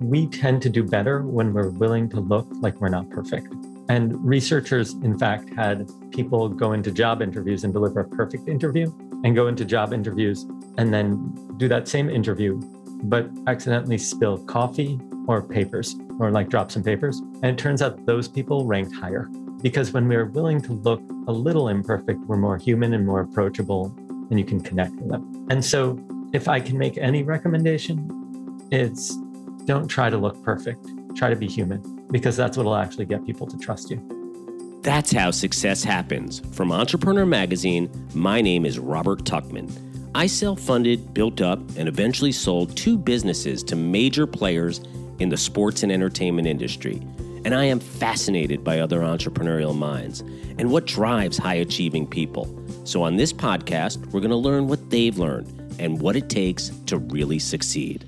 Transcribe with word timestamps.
we 0.00 0.26
tend 0.26 0.62
to 0.62 0.70
do 0.70 0.82
better 0.82 1.22
when 1.22 1.52
we're 1.52 1.70
willing 1.70 2.08
to 2.10 2.20
look 2.20 2.46
like 2.60 2.80
we're 2.80 2.88
not 2.88 3.08
perfect. 3.10 3.52
And 3.88 4.22
researchers, 4.24 4.94
in 4.94 5.18
fact, 5.18 5.48
had 5.54 5.88
people 6.10 6.48
go 6.48 6.72
into 6.72 6.90
job 6.90 7.22
interviews 7.22 7.64
and 7.64 7.72
deliver 7.72 8.00
a 8.00 8.08
perfect 8.08 8.48
interview 8.48 8.92
and 9.24 9.34
go 9.34 9.46
into 9.46 9.64
job 9.64 9.92
interviews 9.92 10.44
and 10.76 10.92
then 10.92 11.32
do 11.56 11.68
that 11.68 11.88
same 11.88 12.10
interview, 12.10 12.60
but 13.04 13.30
accidentally 13.46 13.98
spill 13.98 14.38
coffee 14.38 15.00
or 15.28 15.42
papers 15.42 15.96
or 16.18 16.30
like 16.30 16.48
drop 16.48 16.70
some 16.70 16.82
papers. 16.82 17.20
And 17.42 17.46
it 17.46 17.58
turns 17.58 17.80
out 17.80 18.04
those 18.06 18.28
people 18.28 18.66
ranked 18.66 18.94
higher 18.94 19.28
because 19.62 19.92
when 19.92 20.08
we're 20.08 20.26
willing 20.26 20.60
to 20.62 20.72
look 20.72 21.00
a 21.28 21.32
little 21.32 21.68
imperfect, 21.68 22.20
we're 22.26 22.36
more 22.36 22.56
human 22.56 22.92
and 22.94 23.06
more 23.06 23.20
approachable 23.20 23.94
and 24.30 24.38
you 24.38 24.44
can 24.44 24.60
connect 24.60 24.94
with 24.96 25.08
them. 25.08 25.46
And 25.50 25.64
so 25.64 25.98
if 26.32 26.48
I 26.48 26.60
can 26.60 26.76
make 26.76 26.98
any 26.98 27.22
recommendation, 27.22 28.10
it's 28.70 29.16
don't 29.66 29.88
try 29.88 30.08
to 30.08 30.16
look 30.16 30.40
perfect. 30.42 30.86
Try 31.16 31.28
to 31.28 31.36
be 31.36 31.48
human 31.48 32.06
because 32.10 32.36
that's 32.36 32.56
what 32.56 32.64
will 32.64 32.76
actually 32.76 33.04
get 33.04 33.26
people 33.26 33.46
to 33.48 33.58
trust 33.58 33.90
you. 33.90 34.00
That's 34.82 35.12
how 35.12 35.32
success 35.32 35.82
happens. 35.82 36.40
From 36.52 36.70
Entrepreneur 36.70 37.26
Magazine, 37.26 37.90
my 38.14 38.40
name 38.40 38.64
is 38.64 38.78
Robert 38.78 39.24
Tuchman. 39.24 39.70
I 40.14 40.28
self 40.28 40.60
funded, 40.60 41.12
built 41.12 41.40
up, 41.40 41.58
and 41.76 41.88
eventually 41.88 42.30
sold 42.30 42.76
two 42.76 42.96
businesses 42.96 43.64
to 43.64 43.76
major 43.76 44.26
players 44.26 44.80
in 45.18 45.28
the 45.28 45.36
sports 45.36 45.82
and 45.82 45.90
entertainment 45.90 46.46
industry. 46.46 47.02
And 47.44 47.54
I 47.54 47.64
am 47.64 47.80
fascinated 47.80 48.62
by 48.62 48.80
other 48.80 49.00
entrepreneurial 49.00 49.76
minds 49.76 50.20
and 50.58 50.70
what 50.70 50.86
drives 50.86 51.36
high 51.36 51.54
achieving 51.54 52.06
people. 52.06 52.48
So, 52.84 53.02
on 53.02 53.16
this 53.16 53.32
podcast, 53.32 54.04
we're 54.12 54.20
going 54.20 54.30
to 54.30 54.36
learn 54.36 54.68
what 54.68 54.90
they've 54.90 55.18
learned 55.18 55.76
and 55.80 56.00
what 56.00 56.14
it 56.16 56.30
takes 56.30 56.70
to 56.86 56.98
really 56.98 57.40
succeed. 57.40 58.06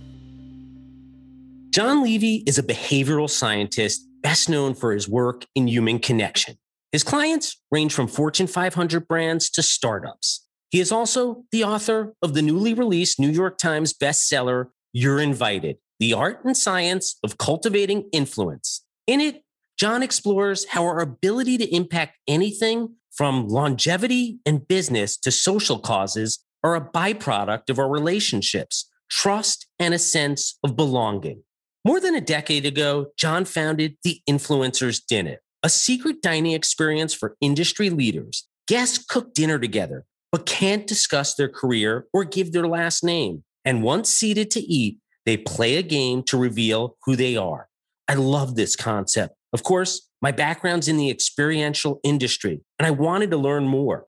Jon 1.78 2.02
Levy 2.02 2.42
is 2.44 2.58
a 2.58 2.62
behavioral 2.64 3.30
scientist 3.30 4.04
best 4.20 4.48
known 4.48 4.74
for 4.74 4.92
his 4.92 5.08
work 5.08 5.46
in 5.54 5.68
human 5.68 6.00
connection. 6.00 6.56
His 6.90 7.04
clients 7.04 7.62
range 7.70 7.94
from 7.94 8.08
Fortune 8.08 8.48
500 8.48 9.06
brands 9.06 9.48
to 9.50 9.62
startups. 9.62 10.44
He 10.70 10.80
is 10.80 10.90
also 10.90 11.44
the 11.52 11.62
author 11.62 12.14
of 12.20 12.34
the 12.34 12.42
newly 12.42 12.74
released 12.74 13.20
New 13.20 13.30
York 13.30 13.58
Times 13.58 13.94
bestseller, 13.94 14.70
You're 14.92 15.20
Invited 15.20 15.76
The 16.00 16.14
Art 16.14 16.44
and 16.44 16.56
Science 16.56 17.16
of 17.22 17.38
Cultivating 17.38 18.08
Influence. 18.10 18.84
In 19.06 19.20
it, 19.20 19.44
Jon 19.78 20.02
explores 20.02 20.66
how 20.70 20.82
our 20.82 20.98
ability 20.98 21.58
to 21.58 21.72
impact 21.72 22.18
anything 22.26 22.96
from 23.12 23.46
longevity 23.46 24.40
and 24.44 24.66
business 24.66 25.16
to 25.18 25.30
social 25.30 25.78
causes 25.78 26.40
are 26.64 26.74
a 26.74 26.84
byproduct 26.84 27.70
of 27.70 27.78
our 27.78 27.88
relationships, 27.88 28.90
trust, 29.08 29.68
and 29.78 29.94
a 29.94 29.98
sense 30.00 30.58
of 30.64 30.74
belonging. 30.74 31.44
More 31.84 32.00
than 32.00 32.14
a 32.14 32.20
decade 32.20 32.66
ago, 32.66 33.12
Jon 33.16 33.44
founded 33.44 33.96
the 34.02 34.20
Influencers 34.28 35.00
Dinner, 35.08 35.40
a 35.62 35.68
secret 35.68 36.20
dining 36.20 36.52
experience 36.52 37.14
for 37.14 37.36
industry 37.40 37.88
leaders. 37.88 38.46
Guests 38.66 38.98
cook 38.98 39.32
dinner 39.32 39.58
together, 39.58 40.04
but 40.32 40.44
can't 40.44 40.86
discuss 40.86 41.34
their 41.34 41.48
career 41.48 42.06
or 42.12 42.24
give 42.24 42.52
their 42.52 42.66
last 42.66 43.04
name. 43.04 43.44
And 43.64 43.82
once 43.82 44.10
seated 44.10 44.50
to 44.52 44.60
eat, 44.60 44.98
they 45.24 45.36
play 45.36 45.76
a 45.76 45.82
game 45.82 46.22
to 46.24 46.36
reveal 46.36 46.96
who 47.04 47.14
they 47.14 47.36
are. 47.36 47.68
I 48.08 48.14
love 48.14 48.56
this 48.56 48.74
concept. 48.74 49.34
Of 49.52 49.62
course, 49.62 50.08
my 50.20 50.32
background's 50.32 50.88
in 50.88 50.96
the 50.96 51.10
experiential 51.10 52.00
industry, 52.02 52.60
and 52.78 52.86
I 52.86 52.90
wanted 52.90 53.30
to 53.30 53.36
learn 53.36 53.68
more. 53.68 54.06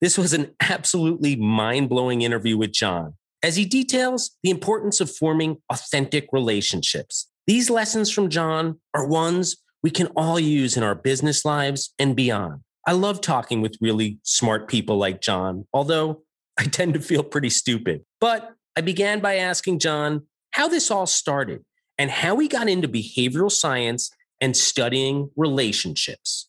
This 0.00 0.16
was 0.16 0.32
an 0.32 0.54
absolutely 0.60 1.34
mind 1.34 1.88
blowing 1.88 2.22
interview 2.22 2.56
with 2.56 2.72
Jon 2.72 3.14
as 3.42 3.56
he 3.56 3.64
details 3.64 4.36
the 4.42 4.50
importance 4.50 5.00
of 5.00 5.14
forming 5.14 5.58
authentic 5.70 6.28
relationships. 6.32 7.30
These 7.46 7.70
lessons 7.70 8.10
from 8.10 8.28
Jon 8.28 8.80
are 8.94 9.06
ones 9.06 9.56
we 9.82 9.90
can 9.90 10.08
all 10.16 10.40
use 10.40 10.76
in 10.76 10.82
our 10.82 10.94
business 10.94 11.44
lives 11.44 11.94
and 11.98 12.16
beyond. 12.16 12.60
I 12.86 12.92
love 12.92 13.20
talking 13.20 13.60
with 13.60 13.76
really 13.80 14.18
smart 14.22 14.68
people 14.68 14.96
like 14.96 15.20
Jon, 15.20 15.66
although 15.72 16.22
I 16.58 16.64
tend 16.64 16.94
to 16.94 17.00
feel 17.00 17.22
pretty 17.22 17.50
stupid. 17.50 18.04
But 18.20 18.54
I 18.76 18.80
began 18.80 19.20
by 19.20 19.36
asking 19.36 19.78
Jon 19.78 20.26
how 20.50 20.68
this 20.68 20.90
all 20.90 21.06
started 21.06 21.64
and 21.96 22.10
how 22.10 22.38
he 22.38 22.48
got 22.48 22.68
into 22.68 22.88
behavioral 22.88 23.52
science 23.52 24.10
and 24.40 24.56
studying 24.56 25.30
relationships. 25.36 26.48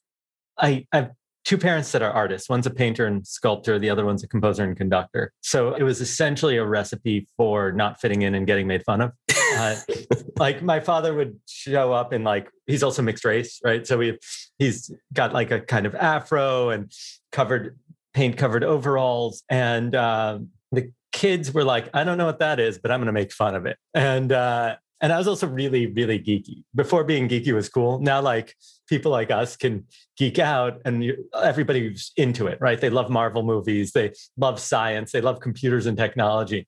I, 0.57 0.85
I've 0.91 1.09
two 1.45 1.57
parents 1.57 1.91
that 1.91 2.01
are 2.01 2.11
artists. 2.11 2.49
One's 2.49 2.65
a 2.65 2.69
painter 2.69 3.05
and 3.05 3.25
sculptor, 3.25 3.79
the 3.79 3.89
other 3.89 4.05
one's 4.05 4.23
a 4.23 4.27
composer 4.27 4.63
and 4.63 4.75
conductor. 4.75 5.31
So 5.41 5.73
it 5.73 5.83
was 5.83 6.01
essentially 6.01 6.57
a 6.57 6.65
recipe 6.65 7.27
for 7.37 7.71
not 7.71 7.99
fitting 7.99 8.21
in 8.21 8.35
and 8.35 8.45
getting 8.45 8.67
made 8.67 8.83
fun 8.83 9.01
of. 9.01 9.11
Uh, 9.55 9.75
like 10.37 10.61
my 10.61 10.79
father 10.79 11.13
would 11.13 11.39
show 11.47 11.93
up 11.93 12.13
in 12.13 12.23
like 12.23 12.49
he's 12.67 12.83
also 12.83 13.01
mixed 13.01 13.25
race, 13.25 13.59
right? 13.63 13.85
So 13.85 13.97
we 13.97 14.17
he's 14.57 14.91
got 15.13 15.33
like 15.33 15.51
a 15.51 15.59
kind 15.59 15.85
of 15.85 15.95
afro 15.95 16.69
and 16.69 16.91
covered 17.31 17.77
paint 18.13 18.37
covered 18.37 18.63
overalls 18.63 19.43
and 19.49 19.95
uh, 19.95 20.39
the 20.71 20.91
kids 21.11 21.53
were 21.53 21.63
like, 21.63 21.89
I 21.93 22.03
don't 22.03 22.17
know 22.17 22.25
what 22.25 22.39
that 22.39 22.59
is, 22.59 22.77
but 22.77 22.91
I'm 22.91 22.99
going 22.99 23.07
to 23.07 23.11
make 23.11 23.31
fun 23.31 23.55
of 23.55 23.65
it. 23.65 23.77
And 23.93 24.31
uh, 24.31 24.75
and 25.01 25.13
I 25.13 25.17
was 25.17 25.27
also 25.27 25.47
really, 25.47 25.87
really 25.87 26.19
geeky. 26.19 26.63
Before 26.75 27.03
being 27.03 27.29
geeky 27.29 27.53
was 27.53 27.69
cool. 27.69 27.99
Now, 27.99 28.21
like 28.21 28.55
people 28.87 29.11
like 29.11 29.31
us 29.31 29.55
can 29.55 29.85
geek 30.17 30.39
out 30.39 30.81
and 30.85 31.03
you, 31.03 31.29
everybody's 31.41 32.11
into 32.17 32.47
it, 32.47 32.57
right? 32.59 32.79
They 32.79 32.89
love 32.89 33.09
Marvel 33.09 33.43
movies, 33.43 33.91
they 33.93 34.11
love 34.37 34.59
science, 34.59 35.11
they 35.11 35.21
love 35.21 35.39
computers 35.39 35.85
and 35.85 35.97
technology. 35.97 36.67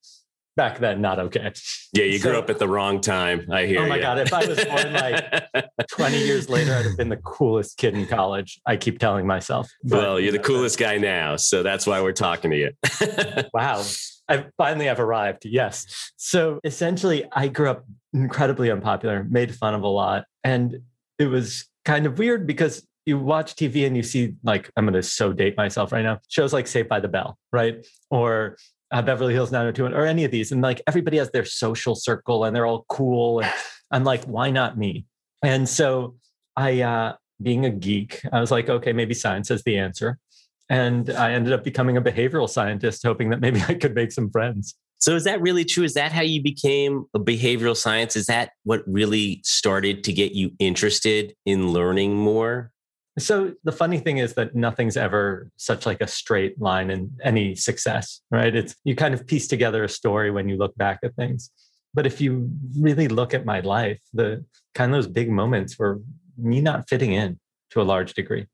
Back 0.58 0.80
then, 0.80 1.00
not 1.00 1.18
okay. 1.18 1.54
Yeah, 1.94 2.04
you 2.04 2.20
so, 2.20 2.30
grew 2.30 2.40
up 2.40 2.50
at 2.50 2.60
the 2.60 2.68
wrong 2.68 3.00
time. 3.00 3.48
I 3.50 3.66
hear. 3.66 3.84
Oh 3.84 3.88
my 3.88 3.96
you. 3.96 4.02
god! 4.02 4.20
If 4.20 4.34
I 4.34 4.46
was 4.46 4.64
born 4.66 4.92
like 4.92 5.48
twenty 5.90 6.18
years 6.18 6.50
later, 6.50 6.74
I'd 6.74 6.84
have 6.84 6.98
been 6.98 7.08
the 7.08 7.16
coolest 7.16 7.78
kid 7.78 7.94
in 7.94 8.06
college. 8.06 8.60
I 8.66 8.76
keep 8.76 9.00
telling 9.00 9.26
myself. 9.26 9.72
But, 9.82 9.98
well, 9.98 10.20
you're 10.20 10.34
the 10.34 10.40
coolest 10.40 10.78
guy 10.78 10.98
now, 10.98 11.38
so 11.38 11.64
that's 11.64 11.88
why 11.88 12.02
we're 12.02 12.12
talking 12.12 12.52
to 12.52 12.58
you. 12.58 12.72
wow. 13.54 13.82
I 14.28 14.46
finally 14.58 14.86
have 14.86 15.00
arrived. 15.00 15.46
Yes. 15.46 16.12
So 16.18 16.60
essentially, 16.64 17.26
I 17.32 17.48
grew 17.48 17.70
up 17.70 17.86
incredibly 18.14 18.72
unpopular, 18.72 19.26
made 19.30 19.56
fun 19.56 19.74
of 19.74 19.84
a 19.84 19.88
lot. 19.88 20.26
And 20.44 20.80
it 21.20 21.28
was 21.28 21.66
kind 21.86 22.06
of 22.06 22.18
weird 22.18 22.46
because 22.46 22.86
you 23.06 23.18
watch 23.18 23.56
TV 23.56 23.88
and 23.88 23.96
you 23.96 24.04
see, 24.04 24.36
like, 24.44 24.70
I'm 24.78 24.86
going 24.86 24.94
to 24.94 25.04
so 25.04 25.34
date 25.34 25.58
myself 25.58 25.92
right 25.92 26.04
now, 26.04 26.20
shows 26.28 26.54
like 26.54 26.68
Saved 26.68 26.90
by 26.90 27.00
the 27.00 27.08
Bell, 27.08 27.38
right? 27.52 27.86
Or 28.10 28.58
uh, 28.92 29.02
Beverly 29.02 29.34
Hills 29.34 29.52
90210 29.52 30.00
or 30.00 30.06
any 30.06 30.26
of 30.26 30.32
these. 30.32 30.52
And 30.52 30.62
like 30.62 30.82
everybody 30.88 31.18
has 31.18 31.32
their 31.32 31.46
social 31.46 31.96
circle 31.96 32.44
and 32.44 32.56
they're 32.56 32.66
all 32.66 32.86
cool. 32.90 33.40
And 33.40 33.52
I'm 33.90 34.04
like, 34.04 34.24
why 34.26 34.52
not 34.52 34.78
me? 34.78 35.06
And 35.42 35.68
so 35.68 36.16
I, 36.56 36.82
uh, 36.82 37.16
being 37.42 37.66
a 37.66 37.70
geek, 37.70 38.22
I 38.32 38.40
was 38.40 38.52
like, 38.52 38.70
okay, 38.70 38.94
maybe 38.94 39.14
science 39.14 39.50
is 39.50 39.64
the 39.64 39.78
answer. 39.78 40.20
And 40.70 41.10
I 41.10 41.34
ended 41.34 41.54
up 41.54 41.64
becoming 41.64 41.98
a 41.98 42.02
behavioral 42.02 42.50
scientist, 42.50 43.04
hoping 43.04 43.30
that 43.30 43.40
maybe 43.42 43.62
I 43.68 43.74
could 43.74 43.96
make 43.96 44.12
some 44.12 44.30
friends. 44.30 44.76
So 45.02 45.16
is 45.16 45.24
that 45.24 45.42
really 45.42 45.66
true? 45.66 45.84
Is 45.84 45.96
that 45.96 46.12
how 46.12 46.22
you 46.22 46.44
became 46.44 47.06
a 47.16 47.20
behavioral 47.20 47.76
science? 47.76 48.16
Is 48.16 48.28
that 48.28 48.52
what 48.64 48.84
really 48.86 49.42
started 49.44 50.04
to 50.04 50.14
get 50.14 50.34
you 50.34 50.52
interested 50.60 51.34
in 51.44 51.70
learning 51.70 52.16
more? 52.16 52.72
So 53.18 53.54
the 53.64 53.72
funny 53.72 53.98
thing 53.98 54.20
is 54.20 54.36
that 54.36 54.56
nothing's 54.56 54.98
ever 54.98 55.50
such 55.58 55.88
like 55.88 56.02
a 56.02 56.08
straight 56.08 56.62
line 56.62 56.92
in 56.92 57.12
any 57.24 57.56
success, 57.56 58.22
right? 58.30 58.56
It's 58.56 58.76
you 58.84 58.96
kind 58.96 59.16
of 59.16 59.26
piece 59.26 59.48
together 59.48 59.84
a 59.84 59.90
story 59.90 60.30
when 60.30 60.48
you 60.48 60.56
look 60.56 60.76
back 60.78 61.00
at 61.04 61.16
things. 61.16 61.50
But 61.96 62.06
if 62.06 62.22
you 62.22 62.52
really 62.80 63.08
look 63.08 63.34
at 63.34 63.44
my 63.44 63.60
life, 63.62 64.00
the 64.14 64.46
kind 64.76 64.94
of 64.94 64.98
those 64.98 65.12
big 65.12 65.32
moments 65.32 65.80
were 65.80 66.00
me 66.38 66.62
not 66.62 66.88
fitting 66.88 67.14
in 67.14 67.40
to 67.72 67.82
a 67.82 67.84
large 67.84 68.14
degree. 68.14 68.46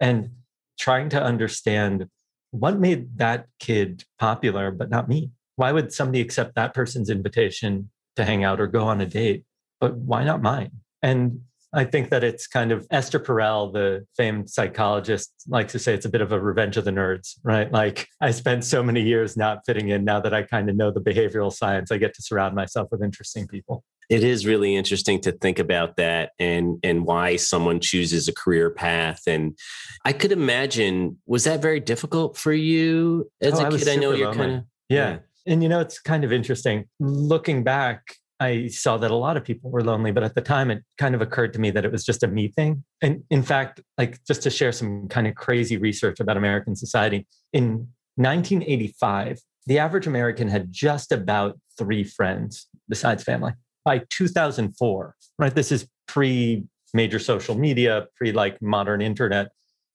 And 0.00 0.30
trying 0.78 1.08
to 1.08 1.20
understand 1.20 2.06
what 2.52 2.78
made 2.78 3.18
that 3.18 3.46
kid 3.58 4.04
popular, 4.18 4.70
but 4.70 4.90
not 4.90 5.08
me. 5.08 5.32
Why 5.58 5.72
would 5.72 5.92
somebody 5.92 6.20
accept 6.20 6.54
that 6.54 6.72
person's 6.72 7.10
invitation 7.10 7.90
to 8.16 8.24
hang 8.24 8.44
out 8.44 8.60
or 8.60 8.66
go 8.66 8.84
on 8.84 9.00
a 9.00 9.06
date, 9.06 9.44
but 9.80 9.96
why 9.96 10.24
not 10.24 10.40
mine? 10.40 10.70
And 11.02 11.40
I 11.72 11.84
think 11.84 12.10
that 12.10 12.24
it's 12.24 12.46
kind 12.46 12.72
of 12.72 12.86
Esther 12.90 13.20
Perel, 13.20 13.72
the 13.72 14.06
famed 14.16 14.48
psychologist, 14.48 15.32
likes 15.48 15.72
to 15.72 15.78
say 15.78 15.94
it's 15.94 16.06
a 16.06 16.08
bit 16.08 16.20
of 16.20 16.32
a 16.32 16.40
revenge 16.40 16.76
of 16.76 16.84
the 16.84 16.90
nerds, 16.90 17.34
right? 17.42 17.70
Like 17.70 18.06
I 18.20 18.30
spent 18.30 18.64
so 18.64 18.82
many 18.82 19.02
years 19.02 19.36
not 19.36 19.60
fitting 19.66 19.88
in. 19.88 20.04
Now 20.04 20.20
that 20.20 20.32
I 20.32 20.44
kind 20.44 20.70
of 20.70 20.76
know 20.76 20.90
the 20.90 21.00
behavioral 21.00 21.52
science, 21.52 21.90
I 21.90 21.98
get 21.98 22.14
to 22.14 22.22
surround 22.22 22.54
myself 22.54 22.88
with 22.90 23.02
interesting 23.02 23.46
people 23.46 23.84
it 24.08 24.24
is 24.24 24.46
really 24.46 24.74
interesting 24.74 25.20
to 25.20 25.32
think 25.32 25.58
about 25.58 25.96
that 25.96 26.32
and 26.38 26.78
and 26.82 27.04
why 27.04 27.36
someone 27.36 27.80
chooses 27.80 28.28
a 28.28 28.32
career 28.32 28.70
path 28.70 29.22
and 29.26 29.58
i 30.04 30.12
could 30.12 30.32
imagine 30.32 31.18
was 31.26 31.44
that 31.44 31.60
very 31.60 31.80
difficult 31.80 32.36
for 32.36 32.52
you 32.52 33.30
as 33.40 33.60
oh, 33.60 33.66
a 33.66 33.78
kid 33.78 33.88
i 33.88 33.96
know 33.96 34.12
you're 34.12 34.32
kind 34.32 34.52
of 34.52 34.64
yeah. 34.88 35.10
yeah 35.10 35.18
and 35.48 35.62
you 35.62 35.68
know 35.68 35.80
it's 35.80 35.98
kind 35.98 36.22
of 36.22 36.32
interesting 36.32 36.84
looking 37.00 37.64
back 37.64 38.02
I 38.40 38.68
saw 38.68 38.96
that 38.98 39.10
a 39.10 39.16
lot 39.16 39.36
of 39.36 39.44
people 39.44 39.70
were 39.70 39.82
lonely, 39.82 40.12
but 40.12 40.22
at 40.22 40.34
the 40.34 40.40
time 40.40 40.70
it 40.70 40.84
kind 40.96 41.14
of 41.14 41.20
occurred 41.20 41.52
to 41.54 41.58
me 41.58 41.70
that 41.72 41.84
it 41.84 41.90
was 41.90 42.04
just 42.04 42.22
a 42.22 42.28
me 42.28 42.48
thing. 42.48 42.84
And 43.02 43.24
in 43.30 43.42
fact, 43.42 43.80
like 43.96 44.24
just 44.24 44.42
to 44.42 44.50
share 44.50 44.70
some 44.70 45.08
kind 45.08 45.26
of 45.26 45.34
crazy 45.34 45.76
research 45.76 46.20
about 46.20 46.36
American 46.36 46.76
society, 46.76 47.26
in 47.52 47.88
1985, 48.14 49.40
the 49.66 49.78
average 49.78 50.06
American 50.06 50.48
had 50.48 50.72
just 50.72 51.10
about 51.10 51.58
three 51.76 52.04
friends 52.04 52.68
besides 52.88 53.24
family. 53.24 53.52
by 53.84 54.02
2004, 54.10 55.14
right? 55.38 55.54
This 55.54 55.72
is 55.72 55.88
pre 56.06 56.64
major 56.94 57.18
social 57.18 57.56
media, 57.56 58.06
pre 58.16 58.32
like 58.32 58.60
modern 58.62 59.00
internet 59.00 59.48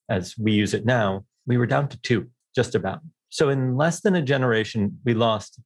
as 0.09 0.35
we 0.37 0.51
use 0.51 0.73
it 0.73 0.85
now. 0.85 1.25
We 1.45 1.57
were 1.57 1.65
down 1.65 1.87
to 1.89 2.01
two, 2.01 2.27
just 2.55 2.75
about. 2.75 2.99
So 3.33 3.49
in 3.49 3.75
less 3.75 4.01
than 4.01 4.13
a 4.13 4.21
generation, 4.21 4.99
we 5.05 5.15
lost 5.15 5.59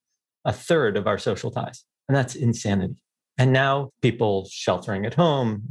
a 0.46 0.54
third 0.54 0.96
of 0.96 1.06
our 1.06 1.18
social 1.18 1.52
ties. 1.52 1.84
And 2.08 2.16
that's 2.16 2.34
insanity. 2.34 2.96
And 3.38 3.52
now 3.52 3.92
people 4.02 4.48
sheltering 4.50 5.06
at 5.06 5.16
home, 5.16 5.64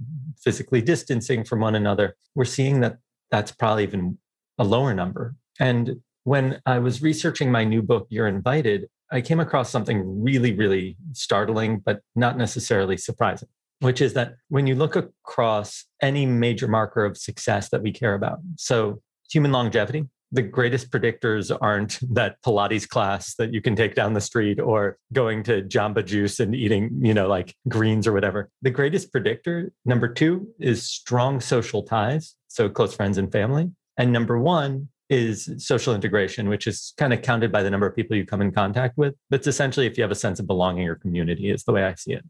physically 0.45 0.83
distancing 0.83 1.43
from 1.43 1.61
one 1.61 1.75
another, 1.75 2.15
we're 2.35 2.45
seeing 2.45 2.81
that 2.81 2.99
that's 3.31 3.51
probably 3.51 3.85
even 3.85 4.19
a 4.59 4.65
lower 4.65 4.93
number. 4.93 5.37
And 5.59 6.03
when 6.25 6.61
I 6.67 6.81
was 6.81 7.01
researching 7.01 7.51
my 7.51 7.65
new 7.65 7.81
book, 7.81 8.09
You're 8.11 8.29
Invited, 8.29 8.89
I 9.11 9.23
came 9.23 9.41
across 9.41 9.71
something 9.71 10.23
really, 10.23 10.53
really 10.53 10.99
startling, 11.13 11.79
but 11.79 12.03
not 12.15 12.37
necessarily 12.37 12.99
surprising, 12.99 13.49
which 13.81 14.03
is 14.03 14.13
that 14.13 14.35
when 14.51 14.67
you 14.67 14.75
look 14.75 14.97
across 14.97 15.87
any 16.03 16.27
major 16.27 16.69
marker 16.69 17.07
of 17.07 17.17
success 17.17 17.71
that 17.71 17.81
we 17.81 17.91
care 17.91 18.13
about, 18.13 18.41
so 18.57 19.01
human 19.31 19.51
longevity, 19.51 20.05
the 20.33 20.43
greatest 20.43 20.91
predictors 20.91 21.57
aren't 21.61 21.99
that 22.15 22.43
Pilates 22.43 22.89
class 22.89 23.35
that 23.37 23.53
you 23.53 23.61
can 23.61 23.77
take 23.77 23.95
down 23.95 24.13
the 24.13 24.21
street 24.21 24.61
or 24.61 24.99
going 25.13 25.43
to 25.45 25.63
Jamba 25.63 26.05
Juice 26.05 26.41
and 26.41 26.55
eating, 26.55 26.91
you 27.01 27.15
know, 27.15 27.29
like 27.29 27.55
greens 27.69 28.07
or 28.07 28.13
whatever. 28.13 28.51
The 28.63 28.71
greatest 28.71 29.13
predictor, 29.13 29.73
number 29.85 30.09
two, 30.13 30.49
is 30.59 30.89
strong 30.89 31.41
social 31.41 31.83
ties. 31.83 32.35
So 32.49 32.69
close 32.69 32.95
friends 32.95 33.19
and 33.19 33.31
family. 33.31 33.71
And 33.97 34.13
number 34.13 34.39
one 34.39 34.89
is 35.09 35.49
social 35.59 35.95
integration, 35.95 36.49
which 36.49 36.67
is 36.67 36.93
kind 36.97 37.13
of 37.13 37.23
counted 37.23 37.53
by 37.53 37.63
the 37.63 37.71
number 37.71 37.87
of 37.87 37.95
people 37.95 38.17
you 38.17 38.27
come 38.27 38.43
in 38.43 38.51
contact 38.51 38.99
with. 38.99 39.15
But 39.31 39.41
it's 39.41 39.47
essentially 39.47 39.87
if 39.87 39.97
you 39.97 40.03
have 40.03 40.11
a 40.11 40.17
sense 40.17 40.41
of 40.41 40.47
belonging 40.47 40.89
or 40.89 40.97
community, 40.97 41.51
is 41.51 41.65
the 41.65 41.73
way 41.73 41.85
I 41.85 41.95
see 41.95 42.13
it. 42.13 42.25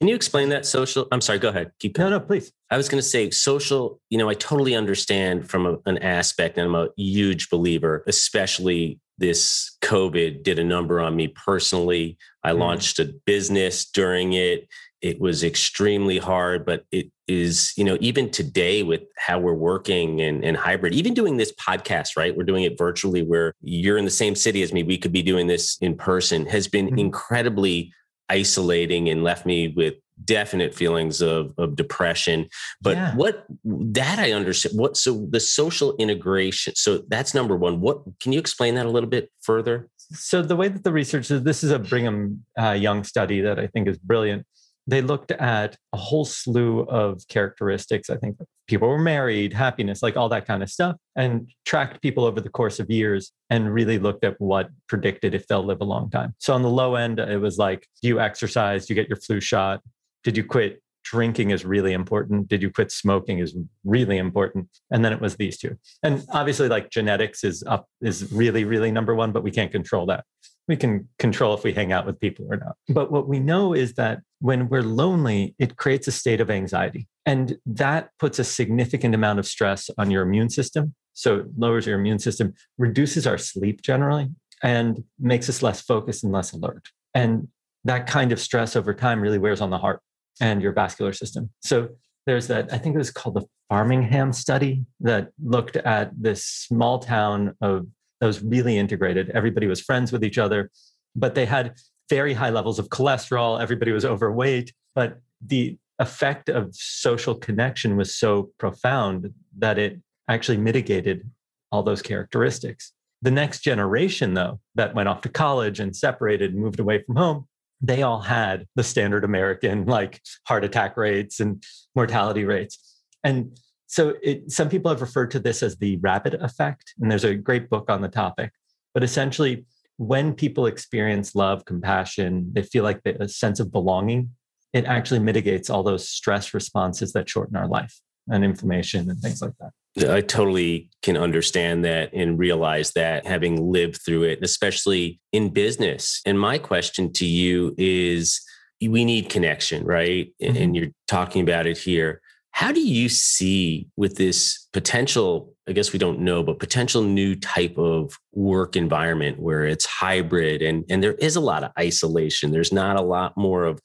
Can 0.00 0.08
you 0.08 0.14
explain 0.14 0.50
that 0.50 0.66
social? 0.66 1.08
I'm 1.10 1.22
sorry, 1.22 1.38
go 1.38 1.48
ahead. 1.48 1.72
Keep 1.80 1.94
going. 1.94 2.10
No, 2.10 2.18
no, 2.18 2.24
please. 2.24 2.52
I 2.70 2.76
was 2.76 2.88
going 2.88 3.00
to 3.00 3.08
say 3.08 3.30
social, 3.30 3.98
you 4.10 4.18
know, 4.18 4.28
I 4.28 4.34
totally 4.34 4.74
understand 4.74 5.48
from 5.48 5.66
a, 5.66 5.78
an 5.86 5.98
aspect, 5.98 6.58
and 6.58 6.66
I'm 6.66 6.74
a 6.74 6.88
huge 6.96 7.48
believer, 7.48 8.04
especially 8.06 9.00
this 9.18 9.76
COVID 9.82 10.42
did 10.42 10.58
a 10.58 10.64
number 10.64 11.00
on 11.00 11.16
me 11.16 11.28
personally. 11.28 12.18
I 12.44 12.52
mm. 12.52 12.58
launched 12.58 12.98
a 12.98 13.14
business 13.24 13.86
during 13.86 14.34
it. 14.34 14.68
It 15.00 15.20
was 15.20 15.42
extremely 15.42 16.18
hard, 16.18 16.66
but 16.66 16.84
it 16.90 17.10
is, 17.26 17.72
you 17.76 17.84
know, 17.84 17.96
even 18.00 18.30
today 18.30 18.82
with 18.82 19.02
how 19.16 19.38
we're 19.38 19.54
working 19.54 20.20
and, 20.20 20.44
and 20.44 20.56
hybrid, 20.56 20.94
even 20.94 21.14
doing 21.14 21.38
this 21.38 21.52
podcast, 21.54 22.16
right? 22.16 22.36
We're 22.36 22.44
doing 22.44 22.64
it 22.64 22.76
virtually 22.76 23.22
where 23.22 23.54
you're 23.62 23.98
in 23.98 24.04
the 24.04 24.10
same 24.10 24.34
city 24.34 24.62
as 24.62 24.72
me. 24.72 24.82
We 24.82 24.98
could 24.98 25.12
be 25.12 25.22
doing 25.22 25.46
this 25.46 25.78
in 25.80 25.96
person 25.96 26.44
has 26.46 26.68
been 26.68 26.86
mm-hmm. 26.86 26.98
incredibly 26.98 27.92
isolating 28.28 29.08
and 29.08 29.22
left 29.22 29.46
me 29.46 29.68
with 29.68 29.94
definite 30.24 30.74
feelings 30.74 31.20
of, 31.20 31.52
of 31.58 31.76
depression 31.76 32.48
but 32.80 32.96
yeah. 32.96 33.14
what 33.16 33.44
that 33.64 34.18
i 34.18 34.32
understand 34.32 34.78
what 34.78 34.96
so 34.96 35.26
the 35.30 35.38
social 35.40 35.94
integration 35.96 36.74
so 36.74 37.02
that's 37.08 37.34
number 37.34 37.54
one 37.54 37.82
what 37.82 38.00
can 38.20 38.32
you 38.32 38.38
explain 38.38 38.74
that 38.74 38.86
a 38.86 38.88
little 38.88 39.10
bit 39.10 39.30
further 39.42 39.90
so 40.12 40.40
the 40.40 40.56
way 40.56 40.68
that 40.68 40.84
the 40.84 40.92
research 40.92 41.30
is 41.30 41.42
this 41.42 41.62
is 41.62 41.70
a 41.70 41.78
brigham 41.78 42.42
uh, 42.58 42.70
young 42.70 43.04
study 43.04 43.42
that 43.42 43.58
i 43.58 43.66
think 43.66 43.86
is 43.86 43.98
brilliant 43.98 44.46
they 44.86 45.02
looked 45.02 45.32
at 45.32 45.76
a 45.92 45.96
whole 45.96 46.24
slew 46.24 46.80
of 46.80 47.26
characteristics. 47.28 48.08
I 48.08 48.16
think 48.16 48.36
people 48.66 48.88
were 48.88 48.98
married, 48.98 49.52
happiness, 49.52 50.02
like 50.02 50.16
all 50.16 50.28
that 50.28 50.46
kind 50.46 50.62
of 50.62 50.70
stuff, 50.70 50.96
and 51.14 51.48
tracked 51.64 52.02
people 52.02 52.24
over 52.24 52.40
the 52.40 52.48
course 52.48 52.80
of 52.80 52.90
years 52.90 53.32
and 53.50 53.72
really 53.72 53.98
looked 53.98 54.24
at 54.24 54.40
what 54.40 54.68
predicted 54.88 55.34
if 55.34 55.46
they'll 55.46 55.64
live 55.64 55.80
a 55.80 55.84
long 55.84 56.10
time. 56.10 56.34
So 56.38 56.54
on 56.54 56.62
the 56.62 56.70
low 56.70 56.94
end, 56.94 57.18
it 57.18 57.40
was 57.40 57.58
like, 57.58 57.86
do 58.02 58.08
you 58.08 58.20
exercise? 58.20 58.86
Do 58.86 58.94
you 58.94 59.00
get 59.00 59.08
your 59.08 59.16
flu 59.16 59.40
shot? 59.40 59.82
Did 60.24 60.36
you 60.36 60.44
quit? 60.44 60.82
Drinking 61.04 61.50
is 61.50 61.64
really 61.64 61.92
important. 61.92 62.48
Did 62.48 62.62
you 62.62 62.70
quit 62.70 62.90
smoking 62.90 63.38
is 63.38 63.56
really 63.84 64.18
important. 64.18 64.68
And 64.90 65.04
then 65.04 65.12
it 65.12 65.20
was 65.20 65.36
these 65.36 65.56
two. 65.56 65.76
And 66.02 66.24
obviously, 66.32 66.66
like 66.68 66.90
genetics 66.90 67.44
is 67.44 67.62
up, 67.64 67.86
is 68.00 68.32
really, 68.32 68.64
really 68.64 68.90
number 68.90 69.14
one, 69.14 69.30
but 69.30 69.44
we 69.44 69.52
can't 69.52 69.70
control 69.70 70.06
that 70.06 70.24
we 70.68 70.76
can 70.76 71.08
control 71.18 71.54
if 71.54 71.62
we 71.62 71.72
hang 71.72 71.92
out 71.92 72.06
with 72.06 72.18
people 72.18 72.46
or 72.50 72.56
not. 72.56 72.76
But 72.88 73.12
what 73.12 73.28
we 73.28 73.38
know 73.38 73.72
is 73.72 73.94
that 73.94 74.20
when 74.40 74.68
we're 74.68 74.82
lonely, 74.82 75.54
it 75.58 75.76
creates 75.76 76.08
a 76.08 76.12
state 76.12 76.40
of 76.40 76.50
anxiety. 76.50 77.06
And 77.24 77.56
that 77.66 78.10
puts 78.18 78.38
a 78.38 78.44
significant 78.44 79.14
amount 79.14 79.38
of 79.38 79.46
stress 79.46 79.90
on 79.98 80.10
your 80.10 80.22
immune 80.22 80.50
system. 80.50 80.94
So 81.12 81.38
it 81.38 81.46
lowers 81.56 81.86
your 81.86 81.98
immune 81.98 82.18
system, 82.18 82.54
reduces 82.78 83.26
our 83.26 83.38
sleep 83.38 83.82
generally, 83.82 84.28
and 84.62 85.02
makes 85.18 85.48
us 85.48 85.62
less 85.62 85.80
focused 85.80 86.24
and 86.24 86.32
less 86.32 86.52
alert. 86.52 86.88
And 87.14 87.48
that 87.84 88.06
kind 88.06 88.32
of 88.32 88.40
stress 88.40 88.76
over 88.76 88.92
time 88.92 89.20
really 89.20 89.38
wears 89.38 89.60
on 89.60 89.70
the 89.70 89.78
heart 89.78 90.00
and 90.40 90.60
your 90.60 90.72
vascular 90.72 91.12
system. 91.12 91.50
So 91.60 91.88
there's 92.26 92.48
that, 92.48 92.72
I 92.72 92.78
think 92.78 92.94
it 92.94 92.98
was 92.98 93.10
called 93.10 93.36
the 93.36 93.46
Framingham 93.68 94.32
study 94.32 94.84
that 95.00 95.30
looked 95.42 95.76
at 95.76 96.10
this 96.20 96.44
small 96.44 96.98
town 96.98 97.54
of 97.60 97.86
that 98.20 98.26
was 98.26 98.42
really 98.42 98.78
integrated. 98.78 99.30
Everybody 99.30 99.66
was 99.66 99.80
friends 99.80 100.12
with 100.12 100.24
each 100.24 100.38
other, 100.38 100.70
but 101.14 101.34
they 101.34 101.46
had 101.46 101.74
very 102.08 102.34
high 102.34 102.50
levels 102.50 102.78
of 102.78 102.88
cholesterol. 102.88 103.60
Everybody 103.60 103.92
was 103.92 104.04
overweight, 104.04 104.72
but 104.94 105.20
the 105.44 105.76
effect 105.98 106.48
of 106.48 106.74
social 106.74 107.34
connection 107.34 107.96
was 107.96 108.14
so 108.14 108.50
profound 108.58 109.32
that 109.58 109.78
it 109.78 110.00
actually 110.28 110.58
mitigated 110.58 111.28
all 111.72 111.82
those 111.82 112.02
characteristics. 112.02 112.92
The 113.22 113.30
next 113.30 113.60
generation, 113.60 114.34
though, 114.34 114.60
that 114.74 114.94
went 114.94 115.08
off 115.08 115.22
to 115.22 115.28
college 115.28 115.80
and 115.80 115.96
separated 115.96 116.52
and 116.52 116.62
moved 116.62 116.80
away 116.80 117.02
from 117.02 117.16
home, 117.16 117.48
they 117.80 118.02
all 118.02 118.20
had 118.20 118.66
the 118.74 118.84
standard 118.84 119.24
American 119.24 119.86
like 119.86 120.20
heart 120.46 120.64
attack 120.64 120.96
rates 120.96 121.40
and 121.40 121.62
mortality 121.94 122.44
rates. 122.44 123.00
And 123.24 123.58
so 123.86 124.14
it, 124.22 124.50
some 124.50 124.68
people 124.68 124.90
have 124.90 125.00
referred 125.00 125.30
to 125.32 125.38
this 125.38 125.62
as 125.62 125.76
the 125.76 125.96
rabbit 125.98 126.34
effect, 126.34 126.94
and 127.00 127.10
there's 127.10 127.24
a 127.24 127.34
great 127.34 127.70
book 127.70 127.90
on 127.90 128.02
the 128.02 128.08
topic. 128.08 128.52
But 128.94 129.04
essentially, 129.04 129.64
when 129.98 130.34
people 130.34 130.66
experience 130.66 131.34
love, 131.34 131.64
compassion, 131.64 132.50
they 132.52 132.62
feel 132.62 132.84
like 132.84 133.00
a 133.06 133.28
sense 133.28 133.60
of 133.60 133.72
belonging, 133.72 134.30
it 134.72 134.84
actually 134.84 135.20
mitigates 135.20 135.70
all 135.70 135.82
those 135.82 136.08
stress 136.08 136.52
responses 136.52 137.12
that 137.12 137.28
shorten 137.28 137.56
our 137.56 137.68
life 137.68 137.98
and 138.28 138.44
inflammation 138.44 139.08
and 139.08 139.18
things 139.20 139.40
like 139.40 139.52
that. 139.60 139.70
I 140.10 140.20
totally 140.20 140.90
can 141.00 141.16
understand 141.16 141.84
that 141.86 142.12
and 142.12 142.38
realize 142.38 142.92
that 142.92 143.26
having 143.26 143.70
lived 143.72 144.00
through 144.04 144.24
it, 144.24 144.40
especially 144.42 145.20
in 145.32 145.48
business. 145.48 146.20
And 146.26 146.38
my 146.38 146.58
question 146.58 147.12
to 147.14 147.24
you 147.24 147.74
is 147.78 148.42
we 148.82 149.06
need 149.06 149.30
connection, 149.30 149.84
right? 149.84 150.30
Mm-hmm. 150.42 150.56
And 150.56 150.76
you're 150.76 150.90
talking 151.08 151.42
about 151.42 151.66
it 151.66 151.78
here. 151.78 152.20
How 152.56 152.72
do 152.72 152.80
you 152.80 153.10
see 153.10 153.86
with 153.98 154.16
this 154.16 154.66
potential, 154.72 155.54
I 155.68 155.72
guess 155.72 155.92
we 155.92 155.98
don't 155.98 156.20
know, 156.20 156.42
but 156.42 156.58
potential 156.58 157.02
new 157.02 157.34
type 157.34 157.76
of 157.76 158.18
work 158.32 158.76
environment 158.76 159.38
where 159.38 159.66
it's 159.66 159.84
hybrid 159.84 160.62
and, 160.62 160.82
and 160.88 161.02
there 161.02 161.12
is 161.16 161.36
a 161.36 161.40
lot 161.40 161.64
of 161.64 161.72
isolation? 161.78 162.52
There's 162.52 162.72
not 162.72 162.96
a 162.96 163.02
lot 163.02 163.36
more 163.36 163.64
of 163.66 163.78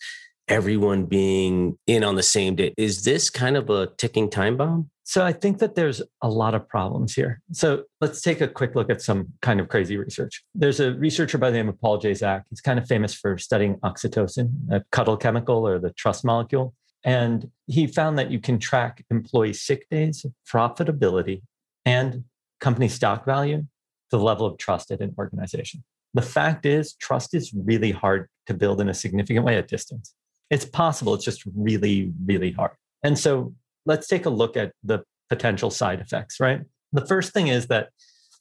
everyone 0.48 1.04
being 1.04 1.78
in 1.86 2.06
on 2.06 2.16
the 2.16 2.24
same 2.24 2.56
day. 2.56 2.74
Is 2.78 3.04
this 3.04 3.30
kind 3.30 3.58
of 3.58 3.70
a 3.70 3.88
ticking 3.98 4.30
time 4.30 4.56
bomb? 4.56 4.90
So 5.04 5.26
I 5.26 5.34
think 5.34 5.60
that 5.60 5.76
there's 5.76 6.02
a 6.22 6.30
lot 6.30 6.56
of 6.56 6.66
problems 6.70 7.14
here. 7.14 7.42
So 7.52 7.84
let's 8.00 8.22
take 8.22 8.40
a 8.40 8.48
quick 8.48 8.74
look 8.74 8.90
at 8.90 9.02
some 9.02 9.34
kind 9.42 9.60
of 9.60 9.68
crazy 9.68 9.98
research. 9.98 10.46
There's 10.56 10.80
a 10.80 10.94
researcher 10.94 11.38
by 11.38 11.52
the 11.52 11.58
name 11.58 11.68
of 11.68 11.78
Paul 11.82 11.98
J. 11.98 12.14
Zak. 12.14 12.46
He's 12.50 12.62
kind 12.62 12.80
of 12.80 12.88
famous 12.88 13.14
for 13.14 13.38
studying 13.38 13.76
oxytocin, 13.80 14.72
a 14.72 14.82
cuddle 14.94 15.18
chemical 15.18 15.68
or 15.68 15.78
the 15.78 15.92
trust 15.92 16.24
molecule. 16.24 16.74
And 17.04 17.50
he 17.68 17.88
found 17.88 18.18
that 18.20 18.32
you 18.32 18.40
can 18.40 18.60
track 18.60 19.04
employee 19.10 19.54
sick 19.54 19.90
days, 19.90 20.26
profitability, 20.48 21.42
and 21.86 22.26
company 22.60 22.88
stock 22.88 23.26
value 23.26 23.66
the 24.12 24.20
level 24.20 24.46
of 24.46 24.58
trust 24.58 24.92
at 24.92 25.00
an 25.00 25.16
organization. 25.18 25.84
The 26.14 26.22
fact 26.22 26.66
is, 26.66 26.94
trust 26.96 27.34
is 27.34 27.54
really 27.54 27.92
hard 27.92 28.28
to 28.48 28.54
build 28.54 28.82
in 28.82 28.90
a 28.90 28.94
significant 28.94 29.46
way 29.46 29.58
at 29.58 29.68
distance. 29.68 30.14
It's 30.50 30.66
possible, 30.66 31.14
it's 31.14 31.24
just 31.24 31.44
really, 31.56 32.12
really 32.26 32.52
hard. 32.52 32.74
And 33.04 33.18
so 33.18 33.56
let's 33.86 34.08
take 34.08 34.26
a 34.26 34.30
look 34.30 34.58
at 34.58 34.74
the 34.84 35.04
potential 35.30 35.72
side 35.72 36.02
effects, 36.02 36.40
right? 36.40 36.62
The 36.92 37.06
first 37.06 37.34
thing 37.34 37.48
is 37.48 37.68
that 37.68 37.90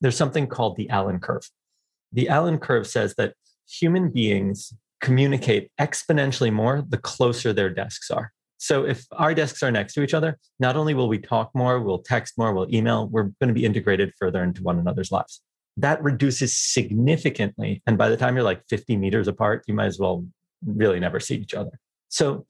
there's 0.01 0.17
something 0.17 0.49
called 0.49 0.77
the 0.77 0.91
Allen 0.91 1.21
curve. 1.21 1.49
The 2.13 2.29
Allen 2.29 2.59
curve 2.59 2.89
says 2.89 3.15
that 3.15 3.35
human 3.69 4.11
beings 4.11 4.75
communicate 5.01 5.71
exponentially 5.81 6.53
more 6.53 6.85
the 6.87 6.99
closer 6.99 7.53
their 7.53 7.71
desks 7.71 8.11
are. 8.11 8.33
So 8.63 8.85
if 8.85 9.07
our 9.13 9.33
desks 9.33 9.63
are 9.63 9.71
next 9.71 9.95
to 9.95 10.03
each 10.03 10.13
other, 10.13 10.39
not 10.59 10.77
only 10.77 10.93
will 10.93 11.09
we 11.09 11.19
talk 11.19 11.51
more, 11.55 11.81
we'll 11.81 12.03
text 12.03 12.35
more, 12.37 12.53
we'll 12.53 12.73
email, 12.73 13.09
we're 13.09 13.31
going 13.41 13.49
to 13.49 13.55
be 13.55 13.65
integrated 13.65 14.13
further 14.19 14.43
into 14.43 14.63
one 14.63 14.79
another's 14.79 15.11
lives. 15.11 15.41
That 15.79 16.03
reduces 16.03 16.55
significantly. 16.59 17.83
And 17.87 17.97
by 17.97 18.11
the 18.11 18.19
time 18.19 18.35
you're 18.35 18.45
like 18.45 18.63
50 18.69 18.99
meters 18.99 19.29
apart, 19.29 19.65
you 19.67 19.73
might 19.73 19.87
as 19.87 19.99
well 19.99 20.27
really 20.63 21.01
never 21.01 21.19
see 21.19 21.37
each 21.37 21.55
other. 21.55 21.81
So 22.11 22.45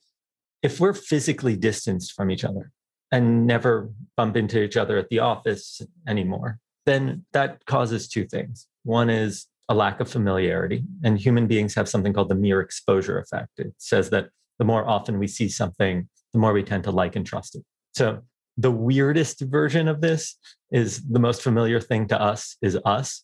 if 0.61 0.81
we're 0.81 0.93
physically 0.93 1.55
distanced 1.55 2.11
from 2.11 2.29
each 2.29 2.43
other 2.43 2.73
and 3.09 3.47
never 3.47 3.89
bump 4.17 4.35
into 4.35 4.61
each 4.61 4.75
other 4.75 4.97
at 4.97 5.07
the 5.07 5.19
office 5.19 5.81
anymore, 6.09 6.59
then 6.85 7.25
that 7.31 7.65
causes 7.65 8.09
two 8.09 8.25
things. 8.25 8.67
One 8.83 9.09
is 9.09 9.47
a 9.69 9.73
lack 9.73 10.01
of 10.01 10.09
familiarity, 10.09 10.83
and 11.05 11.17
human 11.17 11.47
beings 11.47 11.73
have 11.75 11.87
something 11.87 12.11
called 12.11 12.27
the 12.27 12.35
mere 12.35 12.59
exposure 12.59 13.17
effect. 13.17 13.59
It 13.59 13.73
says 13.77 14.09
that 14.09 14.27
the 14.61 14.65
more 14.65 14.87
often 14.87 15.17
we 15.17 15.25
see 15.25 15.49
something, 15.49 16.07
the 16.33 16.37
more 16.37 16.53
we 16.53 16.61
tend 16.61 16.83
to 16.83 16.91
like 16.91 17.15
and 17.15 17.25
trust 17.25 17.55
it. 17.55 17.63
So 17.95 18.21
the 18.57 18.69
weirdest 18.69 19.41
version 19.41 19.87
of 19.87 20.01
this 20.01 20.37
is 20.71 21.01
the 21.09 21.17
most 21.17 21.41
familiar 21.41 21.79
thing 21.79 22.07
to 22.09 22.21
us 22.21 22.57
is 22.61 22.77
us. 22.85 23.23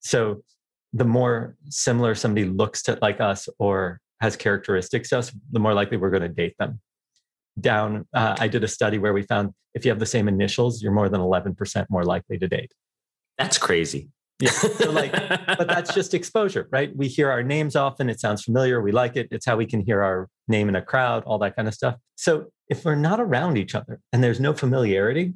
So 0.00 0.42
the 0.92 1.04
more 1.04 1.54
similar 1.68 2.16
somebody 2.16 2.46
looks 2.46 2.82
to 2.82 2.98
like 3.00 3.20
us 3.20 3.48
or 3.60 4.00
has 4.20 4.34
characteristics 4.34 5.10
to 5.10 5.18
us, 5.20 5.32
the 5.52 5.60
more 5.60 5.74
likely 5.74 5.96
we're 5.96 6.10
going 6.10 6.22
to 6.22 6.28
date 6.28 6.56
them. 6.58 6.80
Down, 7.60 8.08
uh, 8.12 8.34
I 8.40 8.48
did 8.48 8.64
a 8.64 8.68
study 8.68 8.98
where 8.98 9.12
we 9.12 9.22
found 9.22 9.50
if 9.74 9.84
you 9.84 9.92
have 9.92 10.00
the 10.00 10.06
same 10.06 10.26
initials, 10.26 10.82
you're 10.82 10.90
more 10.90 11.08
than 11.08 11.20
11% 11.20 11.86
more 11.88 12.02
likely 12.02 12.36
to 12.38 12.48
date. 12.48 12.72
That's 13.38 13.58
crazy. 13.58 14.08
Yeah. 14.40 14.50
So 14.50 14.90
like, 14.90 15.12
but 15.12 15.68
that's 15.68 15.94
just 15.94 16.12
exposure, 16.12 16.68
right? 16.72 16.94
We 16.96 17.08
hear 17.08 17.30
our 17.30 17.42
names 17.42 17.76
often. 17.76 18.10
It 18.10 18.20
sounds 18.20 18.42
familiar. 18.42 18.82
We 18.82 18.90
like 18.90 19.16
it. 19.16 19.28
It's 19.30 19.46
how 19.46 19.56
we 19.56 19.66
can 19.66 19.80
hear 19.80 20.02
our 20.02 20.28
name 20.48 20.68
in 20.68 20.76
a 20.76 20.82
crowd, 20.82 21.22
all 21.24 21.38
that 21.38 21.54
kind 21.56 21.68
of 21.68 21.74
stuff. 21.74 21.96
So 22.16 22.46
if 22.68 22.84
we're 22.84 22.96
not 22.96 23.20
around 23.20 23.58
each 23.58 23.74
other 23.74 24.00
and 24.12 24.24
there's 24.24 24.40
no 24.40 24.52
familiarity, 24.52 25.34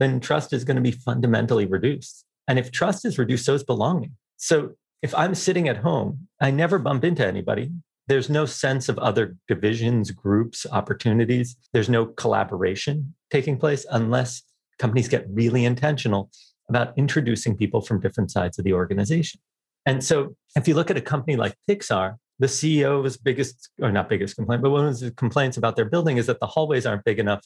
then 0.00 0.18
trust 0.18 0.52
is 0.52 0.64
going 0.64 0.76
to 0.76 0.82
be 0.82 0.90
fundamentally 0.90 1.66
reduced. 1.66 2.24
And 2.48 2.58
if 2.58 2.72
trust 2.72 3.04
is 3.04 3.18
reduced, 3.18 3.44
so 3.44 3.54
is 3.54 3.62
belonging. 3.62 4.16
So 4.36 4.70
if 5.02 5.14
I'm 5.14 5.34
sitting 5.34 5.68
at 5.68 5.78
home, 5.78 6.26
I 6.40 6.50
never 6.50 6.78
bump 6.78 7.04
into 7.04 7.26
anybody. 7.26 7.70
There's 8.08 8.28
no 8.28 8.46
sense 8.46 8.88
of 8.88 8.98
other 8.98 9.36
divisions, 9.46 10.10
groups, 10.10 10.66
opportunities. 10.72 11.56
There's 11.72 11.88
no 11.88 12.06
collaboration 12.06 13.14
taking 13.30 13.56
place 13.56 13.86
unless 13.90 14.42
companies 14.78 15.06
get 15.06 15.26
really 15.30 15.64
intentional 15.64 16.30
about 16.70 16.96
introducing 16.96 17.56
people 17.56 17.82
from 17.82 18.00
different 18.00 18.30
sides 18.30 18.58
of 18.58 18.64
the 18.64 18.72
organization. 18.72 19.40
And 19.84 20.02
so 20.02 20.36
if 20.56 20.66
you 20.66 20.74
look 20.74 20.90
at 20.90 20.96
a 20.96 21.02
company 21.02 21.36
like 21.36 21.54
Pixar, 21.68 22.14
the 22.38 22.46
CEO's 22.46 23.16
biggest, 23.18 23.70
or 23.82 23.92
not 23.92 24.08
biggest 24.08 24.36
complaint, 24.36 24.62
but 24.62 24.70
one 24.70 24.86
of 24.86 24.98
the 24.98 25.10
complaints 25.10 25.58
about 25.58 25.76
their 25.76 25.84
building 25.84 26.16
is 26.16 26.26
that 26.26 26.40
the 26.40 26.46
hallways 26.46 26.86
aren't 26.86 27.04
big 27.04 27.18
enough 27.18 27.44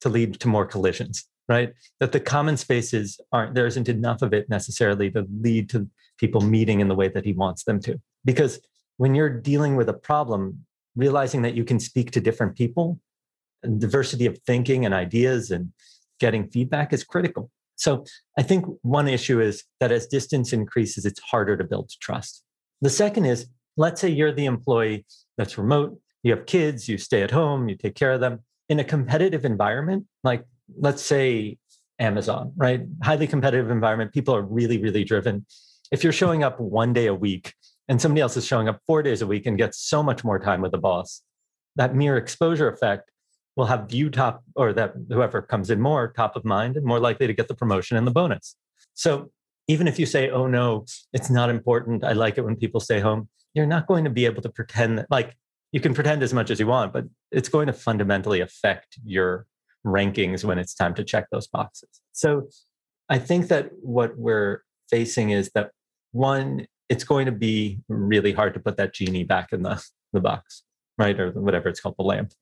to 0.00 0.08
lead 0.08 0.40
to 0.40 0.48
more 0.48 0.66
collisions, 0.66 1.28
right? 1.48 1.72
That 2.00 2.10
the 2.10 2.18
common 2.18 2.56
spaces 2.56 3.20
aren't, 3.30 3.54
there 3.54 3.66
isn't 3.66 3.88
enough 3.88 4.22
of 4.22 4.32
it 4.32 4.48
necessarily 4.48 5.10
to 5.12 5.26
lead 5.40 5.68
to 5.70 5.88
people 6.18 6.40
meeting 6.40 6.80
in 6.80 6.88
the 6.88 6.94
way 6.94 7.08
that 7.08 7.24
he 7.24 7.32
wants 7.32 7.64
them 7.64 7.78
to. 7.80 8.00
Because 8.24 8.58
when 8.96 9.14
you're 9.14 9.30
dealing 9.30 9.76
with 9.76 9.88
a 9.88 9.94
problem, 9.94 10.64
realizing 10.96 11.42
that 11.42 11.54
you 11.54 11.64
can 11.64 11.78
speak 11.78 12.10
to 12.12 12.20
different 12.20 12.56
people, 12.56 12.98
diversity 13.78 14.26
of 14.26 14.38
thinking 14.46 14.84
and 14.84 14.94
ideas 14.94 15.50
and 15.50 15.72
getting 16.18 16.48
feedback 16.48 16.92
is 16.92 17.04
critical. 17.04 17.50
So 17.82 18.04
I 18.38 18.42
think 18.42 18.64
one 18.82 19.08
issue 19.08 19.40
is 19.40 19.64
that 19.80 19.90
as 19.90 20.06
distance 20.06 20.52
increases, 20.52 21.04
it's 21.04 21.18
harder 21.18 21.56
to 21.56 21.64
build 21.64 21.90
trust. 22.00 22.44
The 22.80 22.88
second 22.88 23.24
is 23.24 23.48
let's 23.76 24.00
say 24.00 24.08
you're 24.08 24.30
the 24.30 24.44
employee 24.44 25.04
that's 25.36 25.58
remote, 25.58 25.98
you 26.22 26.30
have 26.30 26.46
kids, 26.46 26.88
you 26.88 26.96
stay 26.96 27.22
at 27.22 27.32
home, 27.32 27.68
you 27.68 27.74
take 27.76 27.96
care 27.96 28.12
of 28.12 28.20
them. 28.20 28.38
In 28.68 28.78
a 28.78 28.84
competitive 28.84 29.44
environment, 29.44 30.06
like 30.22 30.44
let's 30.78 31.02
say 31.02 31.58
Amazon, 31.98 32.52
right? 32.54 32.82
Highly 33.02 33.26
competitive 33.26 33.68
environment, 33.68 34.12
people 34.12 34.36
are 34.36 34.42
really, 34.42 34.78
really 34.78 35.02
driven. 35.02 35.44
If 35.90 36.04
you're 36.04 36.12
showing 36.12 36.44
up 36.44 36.60
one 36.60 36.92
day 36.92 37.06
a 37.06 37.14
week 37.14 37.52
and 37.88 38.00
somebody 38.00 38.20
else 38.20 38.36
is 38.36 38.46
showing 38.46 38.68
up 38.68 38.78
four 38.86 39.02
days 39.02 39.22
a 39.22 39.26
week 39.26 39.44
and 39.46 39.58
gets 39.58 39.80
so 39.80 40.04
much 40.04 40.22
more 40.22 40.38
time 40.38 40.60
with 40.60 40.70
the 40.70 40.78
boss, 40.78 41.22
that 41.74 41.96
mere 41.96 42.16
exposure 42.16 42.68
effect 42.68 43.10
will 43.56 43.66
have 43.66 43.92
you 43.92 44.10
top 44.10 44.42
or 44.56 44.72
that 44.72 44.94
whoever 45.10 45.42
comes 45.42 45.70
in 45.70 45.80
more 45.80 46.12
top 46.12 46.36
of 46.36 46.44
mind 46.44 46.76
and 46.76 46.86
more 46.86 47.00
likely 47.00 47.26
to 47.26 47.34
get 47.34 47.48
the 47.48 47.54
promotion 47.54 47.96
and 47.96 48.06
the 48.06 48.10
bonus. 48.10 48.56
So 48.94 49.30
even 49.68 49.86
if 49.86 49.98
you 49.98 50.06
say, 50.06 50.30
oh 50.30 50.46
no, 50.46 50.86
it's 51.12 51.30
not 51.30 51.50
important, 51.50 52.04
I 52.04 52.12
like 52.12 52.38
it 52.38 52.44
when 52.44 52.56
people 52.56 52.80
stay 52.80 53.00
home, 53.00 53.28
you're 53.54 53.66
not 53.66 53.86
going 53.86 54.04
to 54.04 54.10
be 54.10 54.24
able 54.24 54.42
to 54.42 54.48
pretend 54.48 54.98
that, 54.98 55.06
like, 55.10 55.36
you 55.72 55.80
can 55.80 55.94
pretend 55.94 56.22
as 56.22 56.34
much 56.34 56.50
as 56.50 56.60
you 56.60 56.66
want, 56.66 56.92
but 56.92 57.04
it's 57.30 57.48
going 57.48 57.66
to 57.66 57.72
fundamentally 57.72 58.40
affect 58.40 58.98
your 59.04 59.46
rankings 59.86 60.44
when 60.44 60.58
it's 60.58 60.74
time 60.74 60.94
to 60.94 61.04
check 61.04 61.26
those 61.30 61.46
boxes. 61.46 61.88
So 62.12 62.48
I 63.08 63.18
think 63.18 63.48
that 63.48 63.70
what 63.80 64.16
we're 64.18 64.62
facing 64.90 65.30
is 65.30 65.50
that 65.54 65.70
one, 66.12 66.66
it's 66.88 67.04
going 67.04 67.26
to 67.26 67.32
be 67.32 67.80
really 67.88 68.32
hard 68.32 68.54
to 68.54 68.60
put 68.60 68.76
that 68.76 68.92
genie 68.92 69.24
back 69.24 69.52
in 69.52 69.62
the, 69.62 69.82
the 70.12 70.20
box, 70.20 70.62
right? 70.98 71.18
Or 71.18 71.30
whatever 71.30 71.68
it's 71.68 71.80
called, 71.80 71.94
the 71.98 72.04
lamp. 72.04 72.32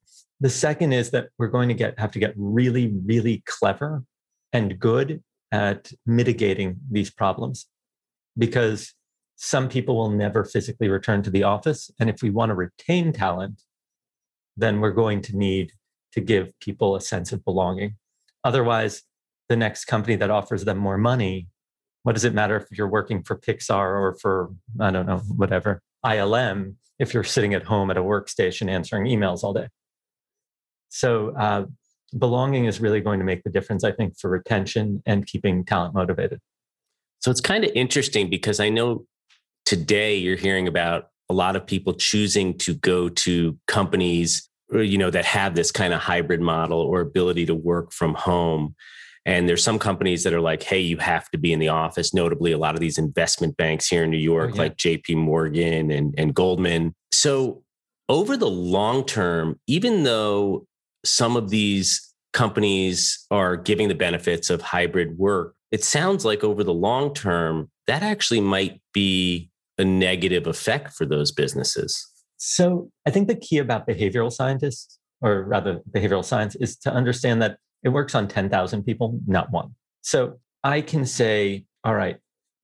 The 0.40 0.50
second 0.50 0.92
is 0.92 1.11
that 1.11 1.28
we're 1.38 1.49
going 1.49 1.68
to 1.68 1.75
get 1.75 1.99
have 1.99 2.12
to 2.12 2.18
get 2.18 2.35
really, 2.37 2.94
really 3.04 3.42
clever 3.47 4.04
and 4.52 4.78
good 4.78 5.23
at 5.52 5.92
mitigating 6.06 6.78
these 6.90 7.11
problems 7.11 7.66
because 8.38 8.94
some 9.37 9.68
people 9.68 9.97
will 9.97 10.11
never 10.11 10.44
physically 10.44 10.88
return 10.88 11.23
to 11.23 11.30
the 11.30 11.42
office. 11.42 11.90
And 11.99 12.09
if 12.11 12.23
we 12.23 12.30
want 12.30 12.50
to 12.50 12.54
retain 12.54 13.12
talent, 13.12 13.62
then 14.56 14.80
we're 14.80 14.92
going 14.92 15.23
to 15.23 15.37
need 15.37 15.73
to 16.12 16.20
give 16.20 16.59
people 16.61 16.94
a 16.94 17.00
sense 17.00 17.32
of 17.32 17.44
belonging. 17.44 17.97
Otherwise, 18.44 19.02
the 19.49 19.56
next 19.56 19.87
company 19.87 20.16
that 20.16 20.30
offers 20.30 20.64
them 20.64 20.78
more 20.78 20.99
money, 20.99 21.49
what 22.02 22.12
does 22.12 22.25
it 22.25 22.35
matter 22.35 22.56
if 22.56 22.66
you're 22.76 22.88
working 22.88 23.23
for 23.23 23.37
Pixar 23.37 24.00
or 24.00 24.16
for, 24.20 24.50
I 24.78 24.90
don't 24.90 25.06
know, 25.06 25.18
whatever, 25.18 25.82
ILM, 26.04 26.75
if 26.99 27.14
you're 27.14 27.25
sitting 27.25 27.54
at 27.54 27.64
home 27.64 27.90
at 27.90 27.97
a 27.97 28.02
workstation 28.02 28.70
answering 28.70 29.04
emails 29.04 29.42
all 29.42 29.52
day? 29.52 29.68
So, 30.90 31.35
uh, 31.37 31.64
belonging 32.18 32.66
is 32.66 32.80
really 32.80 33.00
going 33.00 33.18
to 33.20 33.25
make 33.25 33.42
the 33.42 33.50
difference, 33.50 33.85
I 33.85 33.92
think, 33.92 34.18
for 34.18 34.28
retention 34.28 35.02
and 35.06 35.26
keeping 35.26 35.64
talent 35.64 35.94
motivated. 35.94 36.40
So, 37.20 37.30
it's 37.30 37.40
kind 37.40 37.64
of 37.64 37.70
interesting 37.75 38.28
because 38.28 38.61
I 38.61 38.68
know 38.68 39.06
today 39.64 40.16
you're 40.16 40.37
hearing 40.37 40.68
about 40.68 41.09
a 41.28 41.32
lot 41.32 41.56
of 41.56 41.66
people 41.66 41.94
choosing 41.94 42.59
to 42.59 42.75
go 42.75 43.09
to 43.09 43.56
companies 43.68 44.50
you 44.73 44.99
know 44.99 45.11
that 45.11 45.25
have 45.25 45.54
this 45.54 45.73
kind 45.73 45.92
of 45.92 46.00
hybrid 46.00 46.40
model 46.40 46.80
or 46.80 47.00
ability 47.00 47.47
to 47.47 47.54
work 47.54 47.92
from 47.92 48.14
home 48.14 48.75
and 49.26 49.49
there's 49.49 49.62
some 49.62 49.78
companies 49.78 50.25
that 50.25 50.32
are 50.32 50.40
like 50.40 50.62
hey 50.62 50.78
you 50.78 50.97
have 50.97 51.28
to 51.30 51.38
be 51.38 51.52
in 51.52 51.59
the 51.59 51.68
office 51.68 52.14
notably 52.14 52.52
a 52.52 52.59
lot 52.59 52.75
of 52.75 52.80
these 52.80 52.99
investment 52.99 53.56
banks 53.56 53.88
here 53.88 54.04
in 54.04 54.11
new 54.11 54.16
york 54.16 54.50
oh, 54.52 54.54
yeah. 54.54 54.62
like 54.62 54.76
jp 54.76 55.16
morgan 55.16 55.90
and, 55.90 56.14
and 56.16 56.35
goldman 56.35 56.94
so 57.12 57.62
over 58.09 58.37
the 58.37 58.50
long 58.50 59.04
term 59.04 59.59
even 59.66 60.04
though 60.04 60.66
some 61.04 61.37
of 61.37 61.50
these 61.50 62.12
companies 62.33 63.26
are 63.30 63.57
giving 63.57 63.88
the 63.88 63.95
benefits 63.95 64.50
of 64.50 64.62
hybrid 64.62 65.19
work 65.19 65.54
it 65.71 65.85
sounds 65.85 66.25
like 66.25 66.42
over 66.42 66.64
the 66.64 66.75
long 66.75 67.14
term 67.14 67.71
that 67.87 68.02
actually 68.02 68.40
might 68.40 68.80
be 68.92 69.50
a 69.78 69.85
negative 69.85 70.47
effect 70.47 70.92
for 70.92 71.07
those 71.07 71.33
businesses? 71.33 72.07
So 72.37 72.90
I 73.07 73.11
think 73.11 73.28
the 73.28 73.37
key 73.37 73.59
about 73.59 73.87
behavioral 73.87 74.33
scientists, 74.33 74.99
or 75.21 75.45
rather 75.45 75.80
behavioral 75.90 76.25
science, 76.25 76.57
is 76.57 76.76
to 76.78 76.92
understand 76.92 77.42
that 77.42 77.59
it 77.83 77.90
works 77.90 78.14
on 78.14 78.28
10,000 78.28 78.83
people, 78.85 79.19
not 79.26 79.50
one. 79.50 79.75
So 80.02 80.38
I 80.64 80.80
can 80.80 81.07
say, 81.07 81.64
all 81.85 81.95
right, 81.95 82.19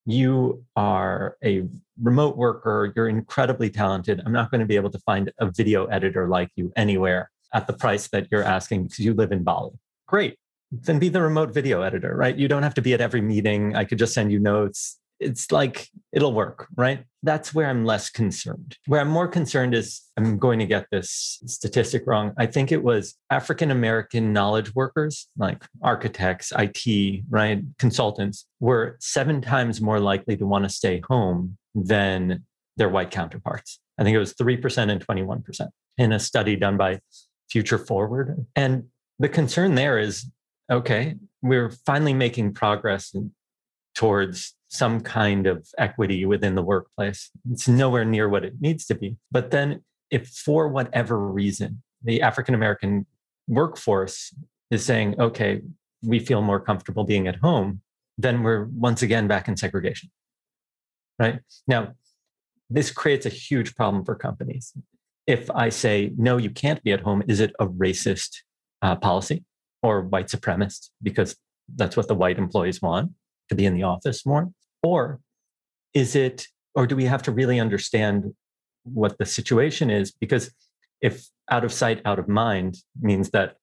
you 0.05 0.65
are 0.77 1.37
a 1.45 1.65
remote 2.01 2.37
worker, 2.37 2.93
you're 2.95 3.09
incredibly 3.09 3.71
talented. 3.71 4.21
I'm 4.25 4.33
not 4.33 4.51
going 4.51 4.61
to 4.61 4.67
be 4.67 4.77
able 4.77 4.91
to 4.91 4.99
find 5.01 5.33
a 5.39 5.51
video 5.51 5.87
editor 5.87 6.29
like 6.29 6.51
you 6.57 6.73
anywhere 6.77 7.31
at 7.57 7.67
the 7.67 7.73
price 7.73 8.09
that 8.09 8.29
you're 8.31 8.43
asking 8.43 8.85
because 8.85 9.01
you 9.01 9.15
live 9.15 9.33
in 9.33 9.43
Bali. 9.43 9.73
Great. 10.07 10.39
Then 10.71 10.99
be 10.99 11.09
the 11.09 11.23
remote 11.23 11.53
video 11.55 11.83
editor, 11.83 12.15
right? 12.17 12.37
You 12.37 12.49
don't 12.49 12.63
have 12.63 12.75
to 12.75 12.83
be 12.83 12.93
at 12.95 13.01
every 13.01 13.21
meeting. 13.21 13.75
I 13.75 13.85
could 13.85 13.99
just 13.99 14.15
send 14.15 14.31
you 14.31 14.39
notes 14.39 14.99
it's 15.19 15.51
like 15.51 15.89
it'll 16.13 16.33
work, 16.33 16.69
right? 16.77 17.05
That's 17.23 17.55
where 17.55 17.69
I'm 17.69 17.85
less 17.85 18.11
concerned. 18.11 18.77
Where 18.87 19.01
I'm 19.01 19.09
more 19.09 19.29
concerned 19.29 19.75
is 19.75 20.03
I'm 20.17 20.39
going 20.39 20.59
to 20.59 20.67
get 20.67 20.87
this 20.91 21.41
statistic 21.47 22.07
wrong. 22.07 22.33
I 22.39 22.47
think 22.47 22.71
it 22.71 22.83
was 22.83 23.15
African 23.31 23.71
American 23.71 24.33
knowledge 24.33 24.75
workers, 24.75 25.29
like 25.37 25.65
architects, 25.83 26.53
IT, 26.57 27.25
right? 27.29 27.63
Consultants, 27.79 28.47
were 28.61 28.97
seven 29.01 29.41
times 29.41 29.81
more 29.81 30.01
likely 30.01 30.37
to 30.37 30.47
want 30.47 30.65
to 30.65 30.69
stay 30.69 31.03
home 31.09 31.57
than 31.75 32.45
their 32.77 32.89
white 32.89 33.11
counterparts. 33.11 33.81
I 33.99 34.05
think 34.05 34.15
it 34.15 34.19
was 34.19 34.35
3% 34.35 34.91
and 34.91 35.07
21% 35.07 35.69
in 35.97 36.13
a 36.13 36.21
study 36.21 36.57
done 36.57 36.77
by 36.77 37.01
Future 37.51 37.79
Forward. 37.79 38.47
And 38.55 38.85
the 39.19 39.29
concern 39.29 39.75
there 39.75 39.99
is 39.99 40.31
okay, 40.71 41.15
we're 41.43 41.71
finally 41.71 42.15
making 42.15 42.53
progress 42.53 43.15
towards 43.95 44.55
some 44.69 45.01
kind 45.01 45.47
of 45.47 45.67
equity 45.79 46.25
within 46.25 46.55
the 46.55 46.63
workplace. 46.63 47.31
It's 47.51 47.69
nowhere 47.69 48.05
near 48.05 48.29
what 48.29 48.45
it 48.45 48.55
needs 48.61 48.85
to 48.87 48.95
be. 48.95 49.17
But 49.31 49.51
then, 49.51 49.85
if 50.11 50.29
for 50.29 50.69
whatever 50.69 51.19
reason 51.19 51.83
the 52.03 52.23
African 52.23 52.55
American 52.55 53.07
workforce 53.49 54.35
is 54.71 54.85
saying, 54.85 55.21
okay, 55.21 55.63
we 56.03 56.19
feel 56.19 56.43
more 56.43 56.61
comfortable 56.61 57.05
being 57.05 57.27
at 57.27 57.37
home, 57.37 57.81
then 58.19 58.43
we're 58.43 58.65
once 58.65 59.03
again 59.03 59.29
back 59.29 59.49
in 59.49 59.57
segregation. 59.57 60.11
Right? 61.19 61.41
Now, 61.67 61.95
this 62.69 62.91
creates 62.91 63.27
a 63.27 63.31
huge 63.31 63.75
problem 63.75 64.05
for 64.05 64.15
companies. 64.15 64.73
If 65.27 65.51
I 65.51 65.71
say, 65.71 66.13
no, 66.17 66.37
you 66.37 66.51
can't 66.51 66.83
be 66.83 66.93
at 66.93 67.01
home, 67.01 67.23
is 67.27 67.41
it 67.41 67.53
a 67.59 67.67
racist 67.67 68.43
uh, 68.83 68.97
policy 68.97 69.45
or 69.83 70.03
white 70.03 70.29
supremacist? 70.29 70.91
Because 71.03 71.37
that's 71.75 71.97
what 71.97 72.09
the 72.09 72.15
white 72.15 72.39
employees 72.39 72.81
want 72.81 73.13
to 73.49 73.55
be 73.55 73.67
in 73.67 73.75
the 73.75 73.83
office 73.83 74.25
more? 74.25 74.51
Or 74.83 75.21
is 75.95 76.15
it, 76.15 76.47
or 76.75 76.87
do 76.87 76.95
we 76.95 77.05
have 77.05 77.23
to 77.25 77.33
really 77.33 77.59
understand 77.59 78.35
what 78.85 79.19
the 79.19 79.27
situation 79.27 79.91
is? 79.91 80.13
Because 80.13 80.51
if 81.01 81.27
out 81.51 81.65
of 81.65 81.73
sight, 81.73 82.03
out 82.05 82.19
of 82.19 82.29
mind 82.29 82.77
means 83.01 83.31
that, 83.31 83.57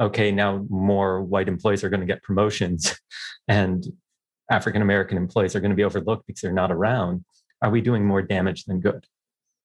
okay, 0.00 0.32
now 0.32 0.64
more 0.70 1.22
white 1.22 1.48
employees 1.48 1.84
are 1.84 1.90
going 1.90 2.00
to 2.00 2.06
get 2.06 2.22
promotions 2.22 2.98
and 3.48 3.84
African 4.50 4.82
American 4.82 5.16
employees 5.16 5.54
are 5.54 5.60
going 5.60 5.70
to 5.70 5.76
be 5.76 5.84
overlooked 5.84 6.26
because 6.26 6.40
they're 6.40 6.52
not 6.52 6.72
around, 6.72 7.24
are 7.62 7.70
we 7.70 7.80
doing 7.80 8.04
more 8.04 8.22
damage 8.22 8.64
than 8.64 8.80
good? 8.80 9.06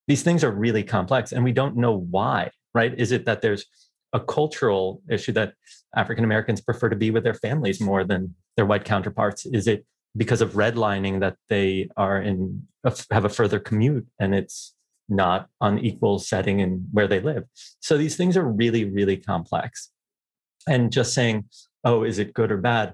These 0.07 0.23
things 0.23 0.43
are 0.43 0.51
really 0.51 0.83
complex 0.83 1.31
and 1.31 1.43
we 1.43 1.51
don't 1.51 1.75
know 1.75 1.97
why, 1.97 2.51
right? 2.73 2.93
Is 2.97 3.11
it 3.11 3.25
that 3.25 3.41
there's 3.41 3.65
a 4.13 4.19
cultural 4.19 5.01
issue 5.09 5.33
that 5.33 5.53
African 5.95 6.23
Americans 6.23 6.61
prefer 6.61 6.89
to 6.89 6.95
be 6.95 7.11
with 7.11 7.23
their 7.23 7.33
families 7.33 7.81
more 7.81 8.03
than 8.03 8.35
their 8.55 8.65
white 8.65 8.85
counterparts? 8.85 9.45
Is 9.45 9.67
it 9.67 9.85
because 10.15 10.41
of 10.41 10.53
redlining 10.53 11.19
that 11.19 11.35
they 11.49 11.89
are 11.97 12.21
in 12.21 12.67
have 13.11 13.25
a 13.25 13.29
further 13.29 13.59
commute 13.59 14.07
and 14.19 14.33
it's 14.33 14.73
not 15.09 15.47
on 15.61 15.79
equal 15.79 16.19
setting 16.19 16.59
in 16.59 16.87
where 16.91 17.07
they 17.07 17.19
live. 17.19 17.43
So 17.79 17.97
these 17.97 18.15
things 18.15 18.35
are 18.35 18.45
really, 18.45 18.85
really 18.85 19.17
complex. 19.17 19.89
And 20.67 20.91
just 20.91 21.13
saying, 21.13 21.45
oh, 21.83 22.03
is 22.03 22.19
it 22.19 22.33
good 22.33 22.51
or 22.51 22.57
bad? 22.57 22.93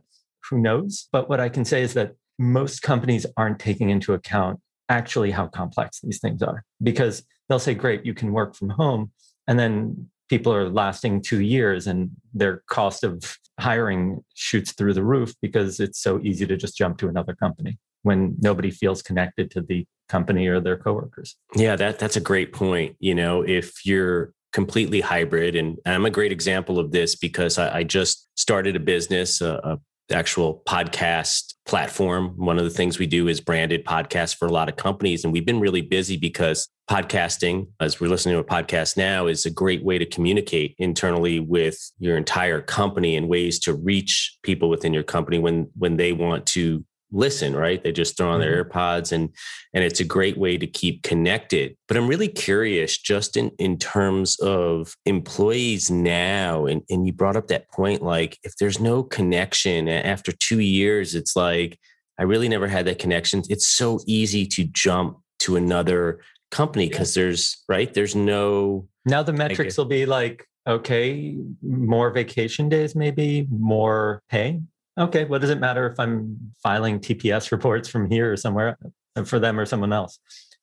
Who 0.50 0.60
knows? 0.60 1.08
But 1.12 1.28
what 1.28 1.40
I 1.40 1.50
can 1.50 1.66
say 1.66 1.82
is 1.82 1.94
that 1.96 2.16
most 2.38 2.82
companies 2.82 3.26
aren't 3.36 3.60
taking 3.60 3.90
into 3.90 4.14
account 4.14 4.60
actually 4.90 5.32
how 5.32 5.48
complex 5.48 6.00
these 6.02 6.20
things 6.20 6.42
are 6.42 6.64
because 6.82 7.24
they'll 7.48 7.60
say, 7.60 7.74
great, 7.74 8.06
you 8.06 8.14
can 8.14 8.32
work 8.32 8.56
from 8.56 8.70
home. 8.70 9.12
And 9.48 9.60
then 9.60 10.10
people 10.30 10.54
are 10.54 10.70
lasting 10.70 11.22
two 11.22 11.42
years 11.42 11.88
and 11.88 12.10
their 12.34 12.64
cost 12.68 13.04
of 13.04 13.38
hiring 13.60 14.24
shoots 14.34 14.72
through 14.74 14.94
the 14.94 15.04
roof 15.04 15.34
because 15.42 15.80
it's 15.80 16.02
so 16.02 16.20
easy 16.22 16.46
to 16.46 16.58
just 16.58 16.78
jump 16.78 16.98
to 16.98 17.08
another 17.08 17.36
company 17.36 17.78
when 18.02 18.36
nobody 18.40 18.72
feels 18.72 19.02
connected 19.02 19.52
to 19.52 19.62
the 19.62 19.86
company 20.10 20.48
or 20.48 20.60
their 20.60 20.78
coworkers. 20.78 21.36
Yeah, 21.56 21.76
that 21.76 22.00
that's 22.00 22.16
a 22.16 22.22
great 22.22 22.54
point. 22.54 22.96
You 23.00 23.16
know, 23.16 23.42
if 23.42 23.86
you're 23.86 24.34
completely 24.52 25.02
hybrid, 25.02 25.56
and 25.56 25.78
I'm 25.86 26.06
a 26.06 26.10
great 26.10 26.32
example 26.32 26.80
of 26.80 26.92
this 26.92 27.16
because 27.16 27.58
I, 27.58 27.80
I 27.80 27.84
just 27.84 28.28
started 28.36 28.76
a 28.76 28.80
business, 28.80 29.42
a, 29.42 29.80
a 30.10 30.14
actual 30.14 30.62
podcast 30.68 31.53
platform. 31.66 32.34
One 32.36 32.58
of 32.58 32.66
the 32.66 32.70
things 32.70 33.00
we 33.00 33.08
do 33.08 33.28
is 33.28 33.40
branded 33.40 33.86
podcasts 33.86 34.36
for 34.36 34.48
a 34.48 34.52
lot 34.52 34.70
of 34.70 34.76
companies. 34.76 35.24
And 35.24 35.32
we've 35.32 35.46
been 35.46 35.60
really 35.60 35.82
busy 35.82 36.18
because 36.18 36.68
podcasting, 36.90 37.68
as 37.80 38.00
we're 38.00 38.10
listening 38.10 38.36
to 38.36 38.40
a 38.40 38.44
podcast 38.44 38.98
now, 38.98 39.28
is 39.28 39.46
a 39.46 39.50
great 39.50 39.84
way 39.84 39.98
to 39.98 40.06
communicate 40.06 40.76
internally 40.78 41.40
with 41.40 41.80
your 42.00 42.18
entire 42.18 42.62
company 42.62 43.16
and 43.16 43.30
ways 43.30 43.60
to 43.60 43.74
reach 43.74 44.38
people 44.44 44.70
within 44.70 44.94
your 44.94 45.04
company 45.04 45.40
when 45.40 45.70
when 45.78 45.96
they 45.96 46.12
want 46.12 46.46
to 46.48 46.84
listen 47.14 47.56
right? 47.56 47.84
They 47.84 47.92
just 47.92 48.18
throw 48.18 48.30
on 48.30 48.40
their 48.40 48.64
mm-hmm. 48.64 48.78
airpods 48.78 49.12
and 49.12 49.30
and 49.74 49.84
it's 49.84 50.00
a 50.00 50.06
great 50.06 50.38
way 50.38 50.58
to 50.58 50.68
keep 50.68 51.04
connected. 51.04 51.78
But 51.88 51.98
i'm 51.98 52.08
really 52.08 52.28
curious 52.28 52.98
just 52.98 53.38
in 53.38 53.52
in 53.60 53.78
terms 53.78 54.40
of 54.40 54.96
employees 55.06 55.90
now 55.90 56.66
and 56.66 56.82
and 56.90 57.06
you 57.06 57.14
brought 57.14 57.36
up 57.36 57.48
that 57.48 57.70
point 57.72 58.02
like 58.02 58.38
if 58.44 58.56
there's 58.58 58.80
no 58.80 59.04
connection 59.04 59.88
after 59.88 60.32
2 60.32 60.60
years 60.60 61.16
it's 61.16 61.36
like 61.36 61.80
i 62.20 62.24
really 62.24 62.50
never 62.50 62.68
had 62.68 62.86
that 62.86 63.00
connection. 63.00 63.44
It's 63.50 63.68
so 63.68 64.00
easy 64.08 64.46
to 64.48 64.64
jump 64.66 65.20
to 65.40 65.56
another 65.56 66.20
company 66.52 66.88
because 66.88 67.14
there's 67.14 67.64
right? 67.68 67.94
There's 67.94 68.16
no 68.16 68.88
now 69.06 69.24
the 69.24 69.34
metrics 69.34 69.78
will 69.78 69.86
be 69.86 70.06
like 70.06 70.48
okay 70.66 71.36
more 71.62 72.10
vacation 72.12 72.70
days 72.70 72.96
maybe 72.96 73.46
more 73.52 74.22
pay 74.30 74.62
okay, 74.98 75.26
what 75.26 75.42
does 75.42 75.50
it 75.50 75.60
matter 75.60 75.88
if 75.88 76.00
I'm 76.00 76.54
filing 76.62 77.00
TPS 77.00 77.52
reports 77.52 77.88
from 77.88 78.10
here 78.10 78.32
or 78.32 78.38
somewhere 78.38 78.78
uh, 79.16 79.24
for 79.24 79.40
them 79.40 79.60
or 79.60 79.66
someone 79.66 79.94
else? 79.94 80.20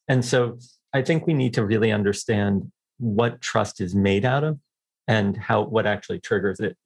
And 0.09 0.25
so 0.25 0.59
I 0.93 1.03
think 1.03 1.27
we 1.27 1.35
need 1.35 1.55
to 1.55 1.65
really 1.65 1.93
understand 1.93 2.71
what 2.99 3.41
trust 3.41 3.81
is 3.81 3.95
made 3.95 4.25
out 4.25 4.45
of 4.45 4.59
and 5.09 5.37
how 5.37 5.63
what 5.63 5.87
actually 5.87 6.21
triggers 6.21 6.61
it. 6.61 6.77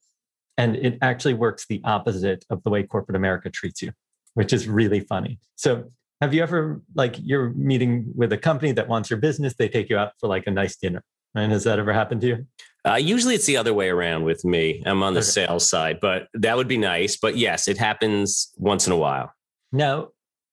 And 0.56 0.76
it 0.76 0.98
actually 1.02 1.34
works 1.34 1.66
the 1.66 1.80
opposite 1.84 2.44
of 2.48 2.62
the 2.62 2.70
way 2.70 2.84
corporate 2.84 3.16
America 3.16 3.50
treats 3.50 3.82
you, 3.82 3.92
which 4.34 4.52
is 4.52 4.68
really 4.68 5.00
funny. 5.00 5.38
So 5.56 5.90
have 6.20 6.32
you 6.32 6.42
ever 6.42 6.80
like 6.94 7.16
you're 7.20 7.50
meeting 7.50 8.12
with 8.14 8.32
a 8.32 8.38
company 8.38 8.72
that 8.72 8.88
wants 8.88 9.10
your 9.10 9.18
business, 9.18 9.54
they 9.54 9.68
take 9.68 9.90
you 9.90 9.98
out 9.98 10.12
for 10.20 10.28
like 10.28 10.46
a 10.46 10.50
nice 10.50 10.76
dinner. 10.76 11.02
Right? 11.34 11.50
Has 11.50 11.64
that 11.64 11.78
ever 11.78 11.92
happened 11.92 12.20
to 12.22 12.26
you? 12.28 12.46
Uh, 12.86 12.96
usually 12.96 13.34
it's 13.34 13.46
the 13.46 13.56
other 13.56 13.72
way 13.72 13.88
around 13.88 14.24
with 14.24 14.44
me. 14.44 14.82
I'm 14.84 15.02
on 15.02 15.14
the 15.14 15.20
okay. 15.20 15.26
sales 15.26 15.68
side, 15.68 16.00
but 16.00 16.28
that 16.34 16.56
would 16.56 16.68
be 16.68 16.76
nice. 16.76 17.16
But 17.16 17.36
yes, 17.36 17.66
it 17.66 17.78
happens 17.78 18.52
once 18.58 18.86
in 18.86 18.92
a 18.92 18.96
while. 18.96 19.32
Now, 19.72 20.08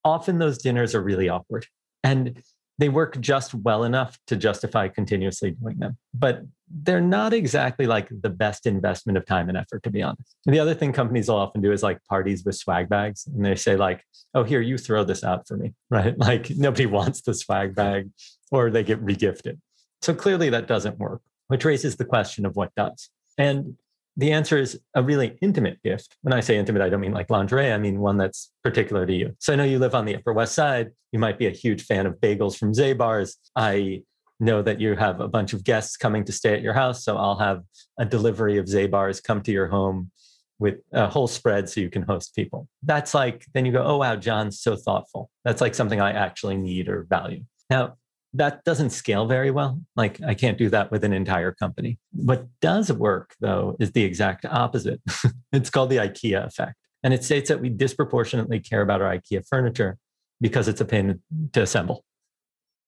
often 0.05 0.39
those 0.39 0.57
dinners 0.57 0.95
are 0.95 1.01
really 1.01 1.27
awkward 1.27 1.67
and 2.03 2.41
they 2.77 2.89
work 2.89 3.19
just 3.19 3.53
well 3.53 3.83
enough 3.83 4.17
to 4.27 4.35
justify 4.35 4.87
continuously 4.87 5.51
doing 5.51 5.77
them. 5.77 5.97
But 6.13 6.43
they're 6.67 7.01
not 7.01 7.33
exactly 7.33 7.85
like 7.85 8.07
the 8.09 8.29
best 8.29 8.65
investment 8.65 9.17
of 9.17 9.25
time 9.25 9.49
and 9.49 9.57
effort, 9.57 9.83
to 9.83 9.91
be 9.91 10.01
honest. 10.01 10.35
And 10.45 10.55
the 10.55 10.59
other 10.59 10.73
thing 10.73 10.93
companies 10.93 11.27
will 11.27 11.35
often 11.35 11.61
do 11.61 11.73
is 11.73 11.83
like 11.83 11.99
parties 12.05 12.43
with 12.45 12.55
swag 12.55 12.87
bags. 12.87 13.27
And 13.27 13.45
they 13.45 13.55
say, 13.55 13.75
like, 13.75 14.03
oh, 14.33 14.43
here, 14.43 14.61
you 14.61 14.77
throw 14.77 15.03
this 15.03 15.23
out 15.23 15.47
for 15.47 15.57
me, 15.57 15.73
right? 15.89 16.17
Like 16.17 16.49
nobody 16.51 16.85
wants 16.97 17.21
the 17.21 17.33
swag 17.33 17.75
bag 17.75 18.09
or 18.51 18.71
they 18.71 18.83
get 18.83 19.03
regifted. 19.05 19.59
So 20.01 20.15
clearly 20.15 20.49
that 20.49 20.67
doesn't 20.67 20.97
work 20.97 21.21
which 21.51 21.65
raises 21.65 21.97
the 21.97 22.05
question 22.05 22.45
of 22.45 22.55
what 22.55 22.73
does. 22.75 23.09
And 23.37 23.75
the 24.15 24.31
answer 24.31 24.57
is 24.57 24.79
a 24.95 25.03
really 25.03 25.37
intimate 25.41 25.83
gift. 25.83 26.15
When 26.21 26.31
I 26.31 26.39
say 26.39 26.57
intimate, 26.57 26.81
I 26.81 26.87
don't 26.87 27.01
mean 27.01 27.11
like 27.11 27.29
lingerie, 27.29 27.73
I 27.73 27.77
mean 27.77 27.99
one 27.99 28.15
that's 28.15 28.53
particular 28.63 29.05
to 29.05 29.13
you. 29.13 29.35
So 29.39 29.51
I 29.51 29.57
know 29.57 29.65
you 29.65 29.77
live 29.77 29.93
on 29.93 30.05
the 30.05 30.15
Upper 30.15 30.31
West 30.31 30.55
Side. 30.55 30.91
You 31.11 31.19
might 31.19 31.37
be 31.37 31.47
a 31.47 31.51
huge 31.51 31.83
fan 31.83 32.05
of 32.05 32.21
bagels 32.21 32.57
from 32.57 32.71
Zabar's. 32.71 33.37
I 33.53 34.03
know 34.39 34.61
that 34.61 34.79
you 34.79 34.95
have 34.95 35.19
a 35.19 35.27
bunch 35.27 35.51
of 35.51 35.65
guests 35.65 35.97
coming 35.97 36.23
to 36.23 36.31
stay 36.31 36.53
at 36.53 36.61
your 36.61 36.73
house. 36.73 37.03
So 37.03 37.17
I'll 37.17 37.39
have 37.39 37.63
a 37.99 38.05
delivery 38.05 38.57
of 38.57 38.67
Zabar's 38.67 39.19
come 39.19 39.41
to 39.41 39.51
your 39.51 39.67
home 39.67 40.09
with 40.57 40.75
a 40.93 41.09
whole 41.09 41.27
spread 41.27 41.67
so 41.67 41.81
you 41.81 41.89
can 41.89 42.03
host 42.03 42.33
people. 42.33 42.69
That's 42.81 43.13
like, 43.13 43.45
then 43.53 43.65
you 43.65 43.73
go, 43.73 43.83
oh, 43.83 43.97
wow, 43.97 44.15
Jon's 44.15 44.61
so 44.61 44.77
thoughtful. 44.77 45.29
That's 45.43 45.59
like 45.59 45.75
something 45.75 45.99
I 45.99 46.13
actually 46.13 46.55
need 46.55 46.87
or 46.87 47.07
value. 47.09 47.43
Now, 47.69 47.97
that 48.33 48.63
doesn't 48.63 48.91
scale 48.91 49.25
very 49.25 49.51
well. 49.51 49.81
Like 49.95 50.21
I 50.21 50.33
can't 50.33 50.57
do 50.57 50.69
that 50.69 50.91
with 50.91 51.03
an 51.03 51.13
entire 51.13 51.51
company. 51.51 51.99
What 52.11 52.47
does 52.61 52.91
work 52.91 53.35
though 53.39 53.75
is 53.79 53.91
the 53.91 54.03
exact 54.03 54.45
opposite. 54.45 55.01
it's 55.51 55.69
called 55.69 55.89
the 55.89 55.97
IKEA 55.97 56.45
effect. 56.45 56.75
And 57.03 57.13
it 57.13 57.23
states 57.23 57.49
that 57.49 57.59
we 57.59 57.69
disproportionately 57.69 58.59
care 58.59 58.81
about 58.81 59.01
our 59.01 59.17
IKEA 59.17 59.45
furniture 59.47 59.97
because 60.39 60.67
it's 60.67 60.81
a 60.81 60.85
pain 60.85 61.19
to 61.53 61.61
assemble. 61.61 62.03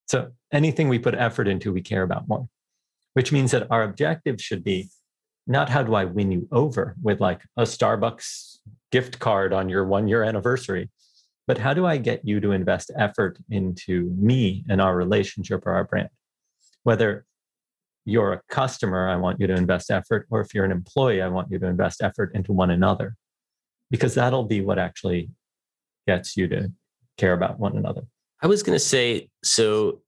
So 0.06 0.30
anything 0.52 0.88
we 0.88 0.98
put 0.98 1.14
effort 1.14 1.48
into, 1.48 1.72
we 1.72 1.82
care 1.82 2.02
about 2.02 2.28
more, 2.28 2.48
which 3.14 3.32
means 3.32 3.50
that 3.50 3.66
our 3.70 3.82
objective 3.82 4.40
should 4.40 4.62
be 4.62 4.88
not 5.46 5.68
how 5.68 5.82
do 5.82 5.94
I 5.94 6.04
win 6.04 6.32
you 6.32 6.48
over 6.52 6.96
with 7.02 7.20
like 7.20 7.42
a 7.56 7.62
Starbucks 7.62 8.58
gift 8.90 9.18
card 9.18 9.52
on 9.52 9.68
your 9.68 9.84
one 9.84 10.08
year 10.08 10.22
anniversary, 10.22 10.90
but 11.46 11.58
how 11.58 11.74
do 11.74 11.86
I 11.86 11.96
get 11.96 12.24
you 12.24 12.40
to 12.40 12.52
invest 12.52 12.90
effort 12.96 13.38
into 13.50 14.10
me 14.16 14.64
and 14.68 14.80
our 14.80 14.96
relationship 14.96 15.66
or 15.66 15.72
our 15.72 15.84
brand? 15.84 16.08
Whether 16.82 17.26
you're 18.04 18.34
a 18.34 18.40
customer, 18.48 19.08
I 19.08 19.16
want 19.16 19.40
you 19.40 19.46
to 19.46 19.54
invest 19.54 19.90
effort, 19.90 20.26
or 20.30 20.40
if 20.40 20.54
you're 20.54 20.64
an 20.64 20.72
employee, 20.72 21.22
I 21.22 21.28
want 21.28 21.50
you 21.50 21.58
to 21.58 21.66
invest 21.66 22.02
effort 22.02 22.32
into 22.34 22.52
one 22.52 22.70
another, 22.70 23.16
because 23.90 24.14
that'll 24.14 24.44
be 24.44 24.60
what 24.60 24.78
actually 24.78 25.30
gets 26.06 26.36
you 26.36 26.48
to 26.48 26.70
care 27.16 27.32
about 27.32 27.58
one 27.58 27.76
another. 27.76 28.02
I 28.42 28.46
was 28.46 28.62
going 28.62 28.76
to 28.76 28.84
say, 28.84 29.30
so 29.42 30.02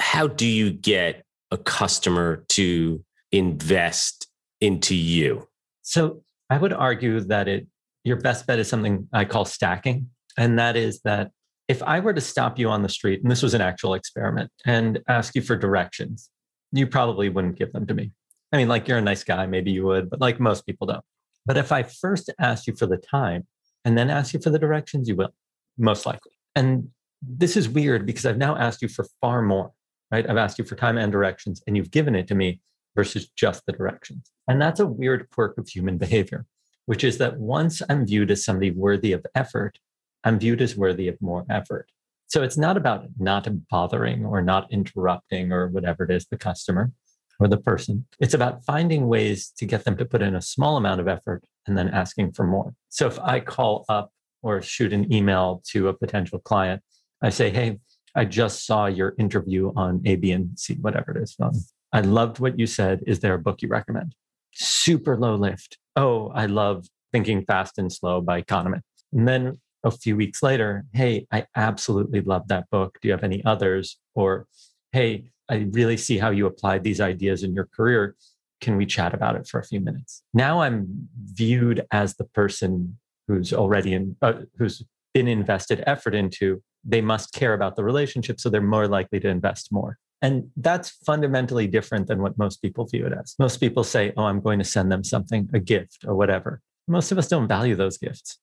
how 0.00 0.26
do 0.26 0.46
you 0.46 0.70
get 0.70 1.24
a 1.50 1.58
customer 1.58 2.44
to 2.48 3.04
invest 3.30 4.26
into 4.60 4.94
you? 4.94 5.46
So 5.82 6.22
I 6.48 6.56
would 6.56 6.72
argue 6.72 7.20
that 7.20 7.48
it 7.48 7.66
your 8.04 8.16
best 8.16 8.46
bet 8.46 8.58
is 8.58 8.68
something 8.68 9.08
I 9.12 9.24
call 9.24 9.44
stacking. 9.44 10.10
And 10.36 10.58
that 10.58 10.76
is 10.76 11.00
that 11.02 11.30
if 11.68 11.82
I 11.82 12.00
were 12.00 12.12
to 12.12 12.20
stop 12.20 12.58
you 12.58 12.68
on 12.68 12.82
the 12.82 12.88
street, 12.88 13.22
and 13.22 13.30
this 13.30 13.42
was 13.42 13.54
an 13.54 13.60
actual 13.60 13.94
experiment, 13.94 14.50
and 14.66 15.00
ask 15.08 15.34
you 15.34 15.42
for 15.42 15.56
directions, 15.56 16.30
you 16.72 16.86
probably 16.86 17.28
wouldn't 17.28 17.58
give 17.58 17.72
them 17.72 17.86
to 17.86 17.94
me. 17.94 18.12
I 18.52 18.56
mean, 18.56 18.68
like 18.68 18.86
you're 18.86 18.98
a 18.98 19.02
nice 19.02 19.24
guy, 19.24 19.46
maybe 19.46 19.70
you 19.70 19.84
would, 19.84 20.10
but 20.10 20.20
like 20.20 20.38
most 20.38 20.66
people 20.66 20.86
don't. 20.86 21.04
But 21.46 21.56
if 21.56 21.72
I 21.72 21.82
first 21.82 22.30
ask 22.38 22.66
you 22.66 22.74
for 22.74 22.86
the 22.86 22.96
time 22.96 23.46
and 23.84 23.96
then 23.96 24.10
ask 24.10 24.34
you 24.34 24.40
for 24.40 24.50
the 24.50 24.58
directions, 24.58 25.08
you 25.08 25.16
will, 25.16 25.34
most 25.78 26.06
likely. 26.06 26.32
And 26.54 26.88
this 27.22 27.56
is 27.56 27.68
weird 27.68 28.06
because 28.06 28.26
I've 28.26 28.38
now 28.38 28.56
asked 28.56 28.82
you 28.82 28.88
for 28.88 29.06
far 29.20 29.42
more, 29.42 29.72
right? 30.10 30.28
I've 30.28 30.36
asked 30.36 30.58
you 30.58 30.64
for 30.64 30.76
time 30.76 30.98
and 30.98 31.10
directions, 31.10 31.62
and 31.66 31.76
you've 31.76 31.90
given 31.90 32.14
it 32.14 32.28
to 32.28 32.34
me 32.34 32.60
versus 32.94 33.28
just 33.36 33.64
the 33.66 33.72
directions. 33.72 34.30
And 34.48 34.60
that's 34.60 34.80
a 34.80 34.86
weird 34.86 35.28
quirk 35.30 35.58
of 35.58 35.68
human 35.68 35.98
behavior, 35.98 36.46
which 36.86 37.04
is 37.04 37.18
that 37.18 37.38
once 37.38 37.82
I'm 37.88 38.06
viewed 38.06 38.30
as 38.30 38.44
somebody 38.44 38.70
worthy 38.70 39.12
of 39.12 39.24
effort, 39.34 39.78
I'm 40.24 40.38
viewed 40.38 40.62
as 40.62 40.76
worthy 40.76 41.08
of 41.08 41.20
more 41.20 41.44
effort. 41.50 41.90
So 42.26 42.42
it's 42.42 42.56
not 42.56 42.76
about 42.76 43.06
not 43.18 43.46
bothering 43.70 44.24
or 44.24 44.42
not 44.42 44.72
interrupting 44.72 45.52
or 45.52 45.68
whatever 45.68 46.04
it 46.04 46.10
is, 46.10 46.26
the 46.26 46.38
customer 46.38 46.90
or 47.38 47.48
the 47.48 47.58
person. 47.58 48.06
It's 48.18 48.34
about 48.34 48.64
finding 48.64 49.06
ways 49.06 49.52
to 49.58 49.66
get 49.66 49.84
them 49.84 49.96
to 49.98 50.04
put 50.04 50.22
in 50.22 50.34
a 50.34 50.42
small 50.42 50.76
amount 50.76 51.00
of 51.00 51.08
effort 51.08 51.44
and 51.66 51.76
then 51.76 51.88
asking 51.88 52.32
for 52.32 52.44
more. 52.44 52.74
So 52.88 53.06
if 53.06 53.18
I 53.20 53.40
call 53.40 53.84
up 53.88 54.10
or 54.42 54.62
shoot 54.62 54.92
an 54.92 55.12
email 55.12 55.62
to 55.70 55.88
a 55.88 55.94
potential 55.94 56.38
client, 56.38 56.82
I 57.22 57.30
say, 57.30 57.50
hey, 57.50 57.78
I 58.14 58.24
just 58.24 58.66
saw 58.66 58.86
your 58.86 59.14
interview 59.18 59.72
on 59.76 60.02
A, 60.04 60.16
B, 60.16 60.30
and 60.32 60.58
C, 60.58 60.74
whatever 60.80 61.16
it 61.16 61.22
is, 61.22 61.36
on 61.40 61.52
I 61.92 62.00
loved 62.00 62.38
what 62.40 62.58
you 62.58 62.66
said. 62.66 63.00
Is 63.06 63.20
there 63.20 63.34
a 63.34 63.38
book 63.38 63.62
you 63.62 63.68
recommend? 63.68 64.14
Super 64.52 65.16
low 65.16 65.34
lift. 65.34 65.78
Oh, 65.96 66.28
I 66.34 66.46
love 66.46 66.86
Thinking 67.12 67.44
Fast 67.44 67.78
and 67.78 67.92
Slow 67.92 68.20
by 68.20 68.42
Kahneman. 68.42 68.80
And 69.12 69.28
then 69.28 69.60
a 69.84 69.90
few 69.90 70.16
weeks 70.16 70.42
later, 70.42 70.84
hey, 70.92 71.26
I 71.30 71.46
absolutely 71.54 72.22
love 72.22 72.48
that 72.48 72.68
book. 72.70 72.98
Do 73.00 73.08
you 73.08 73.12
have 73.12 73.22
any 73.22 73.44
others? 73.44 73.98
Or, 74.14 74.46
hey, 74.92 75.24
I 75.48 75.68
really 75.70 75.98
see 75.98 76.18
how 76.18 76.30
you 76.30 76.46
applied 76.46 76.82
these 76.82 77.00
ideas 77.00 77.42
in 77.42 77.54
your 77.54 77.66
career. 77.66 78.16
Can 78.60 78.76
we 78.76 78.86
chat 78.86 79.12
about 79.12 79.36
it 79.36 79.46
for 79.46 79.60
a 79.60 79.64
few 79.64 79.80
minutes? 79.80 80.22
Now 80.32 80.62
I'm 80.62 81.08
viewed 81.22 81.86
as 81.90 82.16
the 82.16 82.24
person 82.24 82.98
who's 83.28 83.52
already 83.52 83.92
in, 83.92 84.16
uh, 84.22 84.32
who's 84.56 84.82
been 85.12 85.28
invested 85.28 85.84
effort 85.86 86.14
into. 86.14 86.62
They 86.82 87.02
must 87.02 87.32
care 87.32 87.54
about 87.54 87.76
the 87.76 87.84
relationship, 87.84 88.40
so 88.40 88.48
they're 88.48 88.60
more 88.62 88.88
likely 88.88 89.20
to 89.20 89.28
invest 89.28 89.70
more. 89.70 89.98
And 90.22 90.50
that's 90.56 90.90
fundamentally 90.90 91.66
different 91.66 92.06
than 92.06 92.22
what 92.22 92.38
most 92.38 92.62
people 92.62 92.86
view 92.86 93.06
it 93.06 93.12
as. 93.12 93.34
Most 93.38 93.58
people 93.58 93.84
say, 93.84 94.12
oh, 94.16 94.24
I'm 94.24 94.40
going 94.40 94.58
to 94.58 94.64
send 94.64 94.90
them 94.90 95.04
something, 95.04 95.50
a 95.52 95.60
gift 95.60 96.04
or 96.06 96.14
whatever. 96.14 96.62
Most 96.88 97.12
of 97.12 97.18
us 97.18 97.28
don't 97.28 97.48
value 97.48 97.76
those 97.76 97.98
gifts 97.98 98.38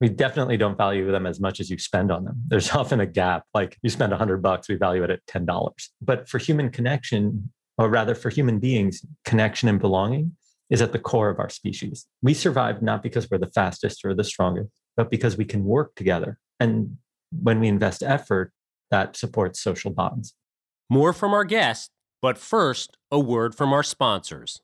we 0.00 0.08
definitely 0.08 0.56
don't 0.56 0.76
value 0.76 1.10
them 1.10 1.26
as 1.26 1.40
much 1.40 1.60
as 1.60 1.70
you 1.70 1.78
spend 1.78 2.12
on 2.12 2.24
them. 2.24 2.42
There's 2.48 2.70
often 2.74 3.00
a 3.00 3.06
gap. 3.06 3.44
Like 3.54 3.76
you 3.82 3.90
spend 3.90 4.12
a 4.12 4.16
hundred 4.16 4.42
bucks, 4.42 4.68
we 4.68 4.76
value 4.76 5.02
it 5.04 5.10
at 5.10 5.26
ten 5.26 5.44
dollars. 5.44 5.90
But 6.00 6.28
for 6.28 6.38
human 6.38 6.70
connection, 6.70 7.50
or 7.78 7.88
rather 7.88 8.14
for 8.14 8.30
human 8.30 8.58
beings, 8.58 9.04
connection 9.24 9.68
and 9.68 9.78
belonging 9.78 10.36
is 10.70 10.82
at 10.82 10.92
the 10.92 10.98
core 10.98 11.28
of 11.28 11.38
our 11.38 11.48
species. 11.48 12.06
We 12.22 12.34
survive 12.34 12.82
not 12.82 13.02
because 13.02 13.30
we're 13.30 13.38
the 13.38 13.50
fastest 13.50 14.04
or 14.04 14.14
the 14.14 14.24
strongest, 14.24 14.70
but 14.96 15.10
because 15.10 15.36
we 15.36 15.44
can 15.44 15.64
work 15.64 15.94
together. 15.94 16.38
And 16.58 16.96
when 17.30 17.60
we 17.60 17.68
invest 17.68 18.02
effort, 18.02 18.52
that 18.90 19.16
supports 19.16 19.60
social 19.60 19.90
bonds. 19.92 20.34
More 20.88 21.12
from 21.12 21.34
our 21.34 21.44
guest, 21.44 21.90
but 22.22 22.38
first, 22.38 22.96
a 23.10 23.18
word 23.18 23.54
from 23.54 23.72
our 23.72 23.82
sponsors. 23.82 24.60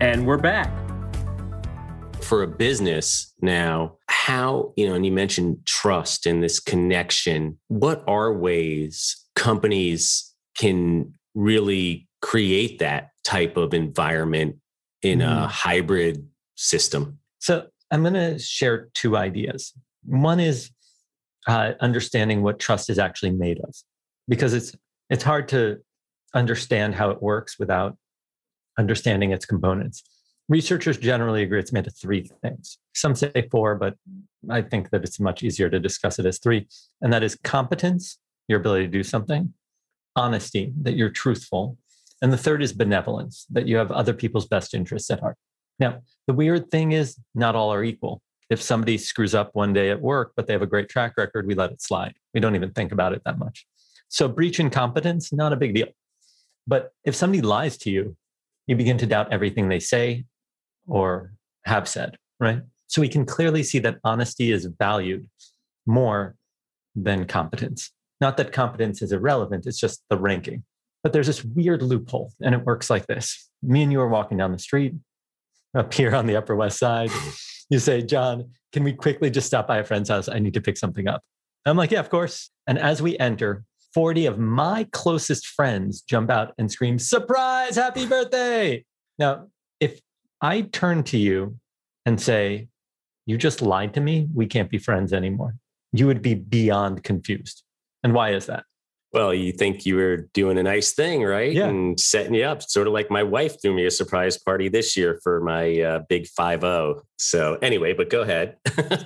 And 0.01 0.25
we're 0.25 0.37
back. 0.37 0.73
For 2.21 2.43
a 2.43 2.47
business 2.47 3.33
now, 3.41 3.97
how, 4.07 4.73
you 4.75 4.87
know, 4.87 4.95
and 4.95 5.05
you 5.05 5.11
mentioned 5.11 5.57
trust 5.65 6.25
and 6.25 6.41
this 6.41 6.59
connection. 6.59 7.59
What 7.67 8.03
are 8.07 8.33
ways 8.33 9.17
companies 9.35 10.33
can 10.57 11.13
really 11.35 12.07
create 12.21 12.79
that 12.79 13.09
type 13.23 13.57
of 13.57 13.73
environment 13.73 14.57
in 15.01 15.19
mm. 15.19 15.43
a 15.43 15.47
hybrid 15.47 16.25
system? 16.55 17.19
So 17.39 17.67
I'm 17.91 18.01
going 18.01 18.13
to 18.13 18.39
share 18.39 18.89
two 18.93 19.17
ideas. 19.17 19.73
One 20.05 20.39
is 20.39 20.71
uh, 21.47 21.73
understanding 21.79 22.43
what 22.43 22.59
trust 22.59 22.89
is 22.89 22.97
actually 22.97 23.31
made 23.31 23.59
of, 23.59 23.75
because 24.27 24.53
it's 24.53 24.75
it's 25.11 25.23
hard 25.23 25.49
to 25.49 25.77
understand 26.33 26.95
how 26.95 27.09
it 27.11 27.21
works 27.21 27.59
without 27.59 27.97
understanding 28.79 29.31
its 29.31 29.45
components. 29.45 30.01
Researchers 30.47 30.97
generally 30.97 31.43
agree 31.43 31.59
it's 31.59 31.73
made 31.73 31.85
of 31.85 31.95
three 31.95 32.29
things. 32.41 32.77
Some 32.95 33.13
say 33.15 33.47
four, 33.51 33.75
but 33.75 33.95
I 34.49 34.61
think 34.61 34.89
that 34.89 35.03
it's 35.03 35.19
much 35.19 35.43
easier 35.43 35.69
to 35.69 35.79
discuss 35.79 36.17
it 36.17 36.25
as 36.25 36.39
three. 36.39 36.67
And 37.01 37.11
that 37.11 37.23
is 37.23 37.35
competence, 37.35 38.17
your 38.47 38.59
ability 38.59 38.85
to 38.85 38.91
do 38.91 39.03
something, 39.03 39.53
honesty, 40.15 40.73
that 40.81 40.95
you're 40.95 41.09
truthful. 41.09 41.77
And 42.21 42.31
the 42.31 42.37
third 42.37 42.63
is 42.63 42.71
benevolence, 42.71 43.45
that 43.49 43.67
you 43.67 43.75
have 43.75 43.91
other 43.91 44.13
people's 44.13 44.47
best 44.47 44.73
interests 44.73 45.11
at 45.11 45.19
heart. 45.19 45.35
Now, 45.77 46.01
the 46.27 46.33
weird 46.33 46.71
thing 46.71 46.93
is, 46.93 47.19
not 47.35 47.55
all 47.55 47.73
are 47.73 47.83
equal. 47.83 48.21
If 48.49 48.61
somebody 48.61 48.97
screws 48.97 49.35
up 49.35 49.51
one 49.53 49.73
day 49.73 49.89
at 49.89 50.01
work, 50.01 50.33
but 50.35 50.47
they 50.47 50.53
have 50.53 50.61
a 50.61 50.67
great 50.67 50.87
track 50.87 51.13
record, 51.17 51.47
we 51.47 51.55
let 51.55 51.71
it 51.71 51.81
slide. 51.81 52.13
We 52.33 52.39
don't 52.39 52.55
even 52.55 52.71
think 52.71 52.91
about 52.91 53.13
it 53.13 53.21
that 53.25 53.37
much. 53.37 53.65
So 54.11 54.27
breach 54.27 54.59
incompetence, 54.59 55.31
not 55.31 55.53
a 55.53 55.55
big 55.55 55.73
deal. 55.73 55.87
But 56.67 56.91
if 57.05 57.15
somebody 57.15 57.41
lies 57.41 57.77
to 57.79 57.89
you, 57.89 58.17
you 58.67 58.75
begin 58.75 58.97
to 58.97 59.07
doubt 59.07 59.31
everything 59.31 59.69
they 59.69 59.79
say 59.79 60.25
or 60.85 61.33
have 61.65 61.87
said, 61.87 62.17
right? 62.39 62.61
So 62.87 63.01
we 63.01 63.07
can 63.07 63.25
clearly 63.25 63.63
see 63.63 63.79
that 63.79 63.99
honesty 64.03 64.51
is 64.51 64.65
valued 64.77 65.29
more 65.85 66.35
than 66.93 67.25
competence. 67.25 67.89
Not 68.19 68.35
that 68.35 68.51
competence 68.51 69.01
is 69.01 69.13
irrelevant, 69.13 69.65
it's 69.65 69.79
just 69.79 70.03
the 70.09 70.17
ranking. 70.17 70.65
But 71.03 71.13
there's 71.13 71.27
this 71.27 71.43
weird 71.43 71.81
loophole, 71.81 72.33
and 72.41 72.53
it 72.53 72.65
works 72.65 72.89
like 72.89 73.07
this. 73.07 73.49
Me 73.63 73.81
and 73.81 73.93
you 73.93 74.01
are 74.01 74.09
walking 74.09 74.37
down 74.37 74.51
the 74.51 74.59
street 74.59 74.93
up 75.73 75.93
here 75.93 76.13
on 76.13 76.27
the 76.27 76.35
Upper 76.35 76.55
West 76.55 76.77
Side. 76.77 77.09
You 77.69 77.79
say, 77.79 78.01
Jon, 78.01 78.51
can 78.73 78.83
we 78.83 78.91
quickly 78.91 79.29
just 79.29 79.47
stop 79.47 79.67
by 79.67 79.77
a 79.77 79.85
friend's 79.85 80.09
house? 80.09 80.27
I 80.27 80.39
need 80.39 80.53
to 80.55 80.61
pick 80.61 80.77
something 80.77 81.07
up. 81.07 81.23
I'm 81.65 81.77
like, 81.77 81.91
yeah, 81.91 82.01
of 82.01 82.09
course. 82.09 82.49
And 82.67 82.77
as 82.77 83.01
we 83.01 83.17
enter, 83.17 83.63
40 83.93 84.25
of 84.25 84.39
my 84.39 84.87
closest 84.91 85.47
friends 85.47 86.01
jump 86.01 86.29
out 86.29 86.53
and 86.57 86.71
scream, 86.71 86.97
Surprise, 86.99 87.75
happy 87.75 88.05
birthday. 88.05 88.85
Now, 89.19 89.47
if 89.79 89.99
I 90.41 90.61
turn 90.61 91.03
to 91.05 91.17
you 91.17 91.57
and 92.05 92.19
say, 92.19 92.67
You 93.25 93.37
just 93.37 93.61
lied 93.61 93.93
to 93.95 94.01
me, 94.01 94.27
we 94.33 94.45
can't 94.45 94.69
be 94.69 94.77
friends 94.77 95.13
anymore, 95.13 95.55
you 95.91 96.07
would 96.07 96.21
be 96.21 96.35
beyond 96.35 97.03
confused. 97.03 97.63
And 98.03 98.13
why 98.13 98.33
is 98.33 98.47
that? 98.47 98.63
Well, 99.13 99.33
you 99.33 99.51
think 99.51 99.85
you 99.85 99.97
were 99.97 100.29
doing 100.33 100.57
a 100.57 100.63
nice 100.63 100.93
thing, 100.93 101.23
right? 101.23 101.51
Yeah. 101.51 101.67
And 101.67 101.99
setting 101.99 102.33
you 102.33 102.45
up, 102.45 102.63
sort 102.63 102.87
of 102.87 102.93
like 102.93 103.11
my 103.11 103.23
wife 103.23 103.61
threw 103.61 103.73
me 103.73 103.85
a 103.85 103.91
surprise 103.91 104.37
party 104.37 104.69
this 104.69 104.95
year 104.95 105.19
for 105.21 105.41
my 105.41 105.81
uh, 105.81 105.99
big 106.07 106.27
5 106.27 106.61
0. 106.61 107.01
So, 107.17 107.57
anyway, 107.61 107.91
but 107.91 108.09
go 108.09 108.21
ahead. 108.21 108.55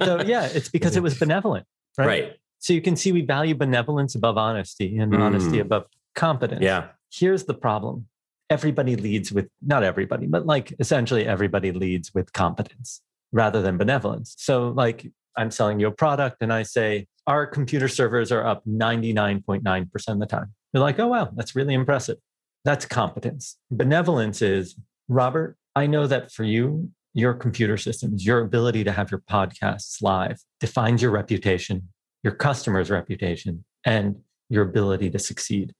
so, 0.03 0.21
yeah, 0.21 0.45
it's 0.45 0.69
because 0.77 0.95
it 0.95 1.01
was 1.01 1.17
benevolent, 1.17 1.65
right? 1.97 2.07
Right. 2.07 2.33
So 2.65 2.73
you 2.73 2.81
can 2.81 2.95
see 2.95 3.11
we 3.11 3.21
value 3.21 3.53
benevolence 3.53 4.15
above 4.15 4.39
honesty 4.39 4.97
and 4.97 5.13
mm. 5.13 5.19
honesty 5.19 5.59
above 5.59 5.85
competence. 6.15 6.63
Yeah. 6.63 6.87
Here's 7.13 7.43
the 7.43 7.53
problem 7.53 8.07
everybody 8.49 8.95
leads 8.95 9.31
with, 9.31 9.47
not 9.63 9.83
everybody, 9.83 10.25
but 10.25 10.47
like 10.47 10.73
essentially 10.79 11.27
everybody 11.27 11.71
leads 11.71 12.11
with 12.15 12.33
competence 12.33 13.01
rather 13.31 13.61
than 13.61 13.77
benevolence. 13.77 14.33
So, 14.39 14.69
like, 14.69 15.05
I'm 15.37 15.51
selling 15.51 15.79
you 15.79 15.85
a 15.85 15.91
product 15.91 16.37
and 16.41 16.51
I 16.51 16.63
say, 16.63 17.05
our 17.27 17.45
computer 17.45 17.87
servers 17.87 18.31
are 18.31 18.43
up 18.43 18.63
99.9% 18.65 20.07
of 20.07 20.19
the 20.19 20.25
time. 20.25 20.51
You're 20.73 20.81
like, 20.81 20.99
oh, 20.99 21.07
wow, 21.07 21.29
that's 21.35 21.55
really 21.55 21.75
impressive. 21.75 22.17
That's 22.63 22.87
competence. 22.87 23.57
Benevolence 23.69 24.41
is, 24.41 24.75
Robert, 25.07 25.55
I 25.75 25.85
know 25.85 26.07
that 26.07 26.31
for 26.31 26.43
you, 26.43 26.89
your 27.13 27.35
computer 27.35 27.77
systems, 27.77 28.25
your 28.25 28.39
ability 28.39 28.83
to 28.85 28.91
have 28.91 29.11
your 29.11 29.21
podcasts 29.29 30.01
live 30.01 30.39
defines 30.59 31.03
your 31.03 31.11
reputation 31.11 31.89
your 32.25 32.33
customer's 32.33 32.89
reputation, 32.89 33.63
and 33.85 34.15
your 34.49 34.63
ability 34.63 35.11
to 35.11 35.19
succeed. 35.19 35.73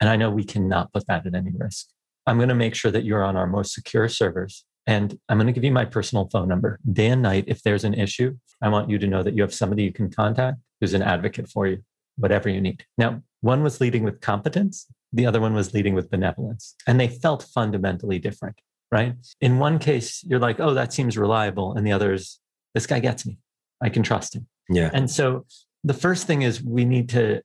And 0.00 0.10
I 0.10 0.16
know 0.16 0.30
we 0.30 0.42
cannot 0.44 0.92
put 0.92 1.06
that 1.06 1.24
at 1.24 1.34
any 1.34 1.52
risk. 1.56 1.86
I'm 2.26 2.38
going 2.38 2.48
to 2.48 2.56
make 2.56 2.74
sure 2.74 2.90
that 2.90 3.04
you're 3.04 3.22
on 3.22 3.36
our 3.36 3.46
most 3.46 3.72
secure 3.72 4.08
servers. 4.08 4.64
And 4.88 5.16
I'm 5.28 5.38
going 5.38 5.46
to 5.46 5.52
give 5.52 5.62
you 5.62 5.70
my 5.70 5.84
personal 5.84 6.28
phone 6.32 6.48
number. 6.48 6.80
Day 6.92 7.06
and 7.06 7.22
night, 7.22 7.44
if 7.46 7.62
there's 7.62 7.84
an 7.84 7.94
issue, 7.94 8.36
I 8.60 8.68
want 8.68 8.90
you 8.90 8.98
to 8.98 9.06
know 9.06 9.22
that 9.22 9.34
you 9.34 9.42
have 9.42 9.54
somebody 9.54 9.84
you 9.84 9.92
can 9.92 10.10
contact 10.10 10.58
who's 10.80 10.92
an 10.92 11.02
advocate 11.02 11.48
for 11.48 11.68
you, 11.68 11.78
whatever 12.16 12.48
you 12.48 12.60
need. 12.60 12.84
Now, 12.98 13.22
one 13.42 13.62
was 13.62 13.80
leading 13.80 14.02
with 14.02 14.20
competence, 14.20 14.88
the 15.12 15.24
other 15.24 15.40
one 15.40 15.54
was 15.54 15.72
leading 15.72 15.94
with 15.94 16.10
benevolence. 16.10 16.74
And 16.88 16.98
they 16.98 17.08
felt 17.08 17.44
fundamentally 17.54 18.18
different, 18.18 18.60
right? 18.90 19.14
In 19.40 19.60
one 19.60 19.78
case, 19.78 20.24
you're 20.24 20.40
like, 20.40 20.58
oh, 20.58 20.74
that 20.74 20.92
seems 20.92 21.16
reliable. 21.16 21.74
And 21.74 21.86
the 21.86 21.92
other 21.92 22.12
is, 22.12 22.40
this 22.74 22.88
guy 22.88 22.98
gets 22.98 23.24
me. 23.24 23.38
I 23.80 23.88
can 23.88 24.02
trust 24.02 24.34
him. 24.34 24.48
Yeah. 24.68 24.90
And 24.92 25.08
so 25.08 25.46
the 25.86 25.94
first 25.94 26.26
thing 26.26 26.42
is 26.42 26.60
we 26.62 26.84
need 26.84 27.08
to 27.10 27.40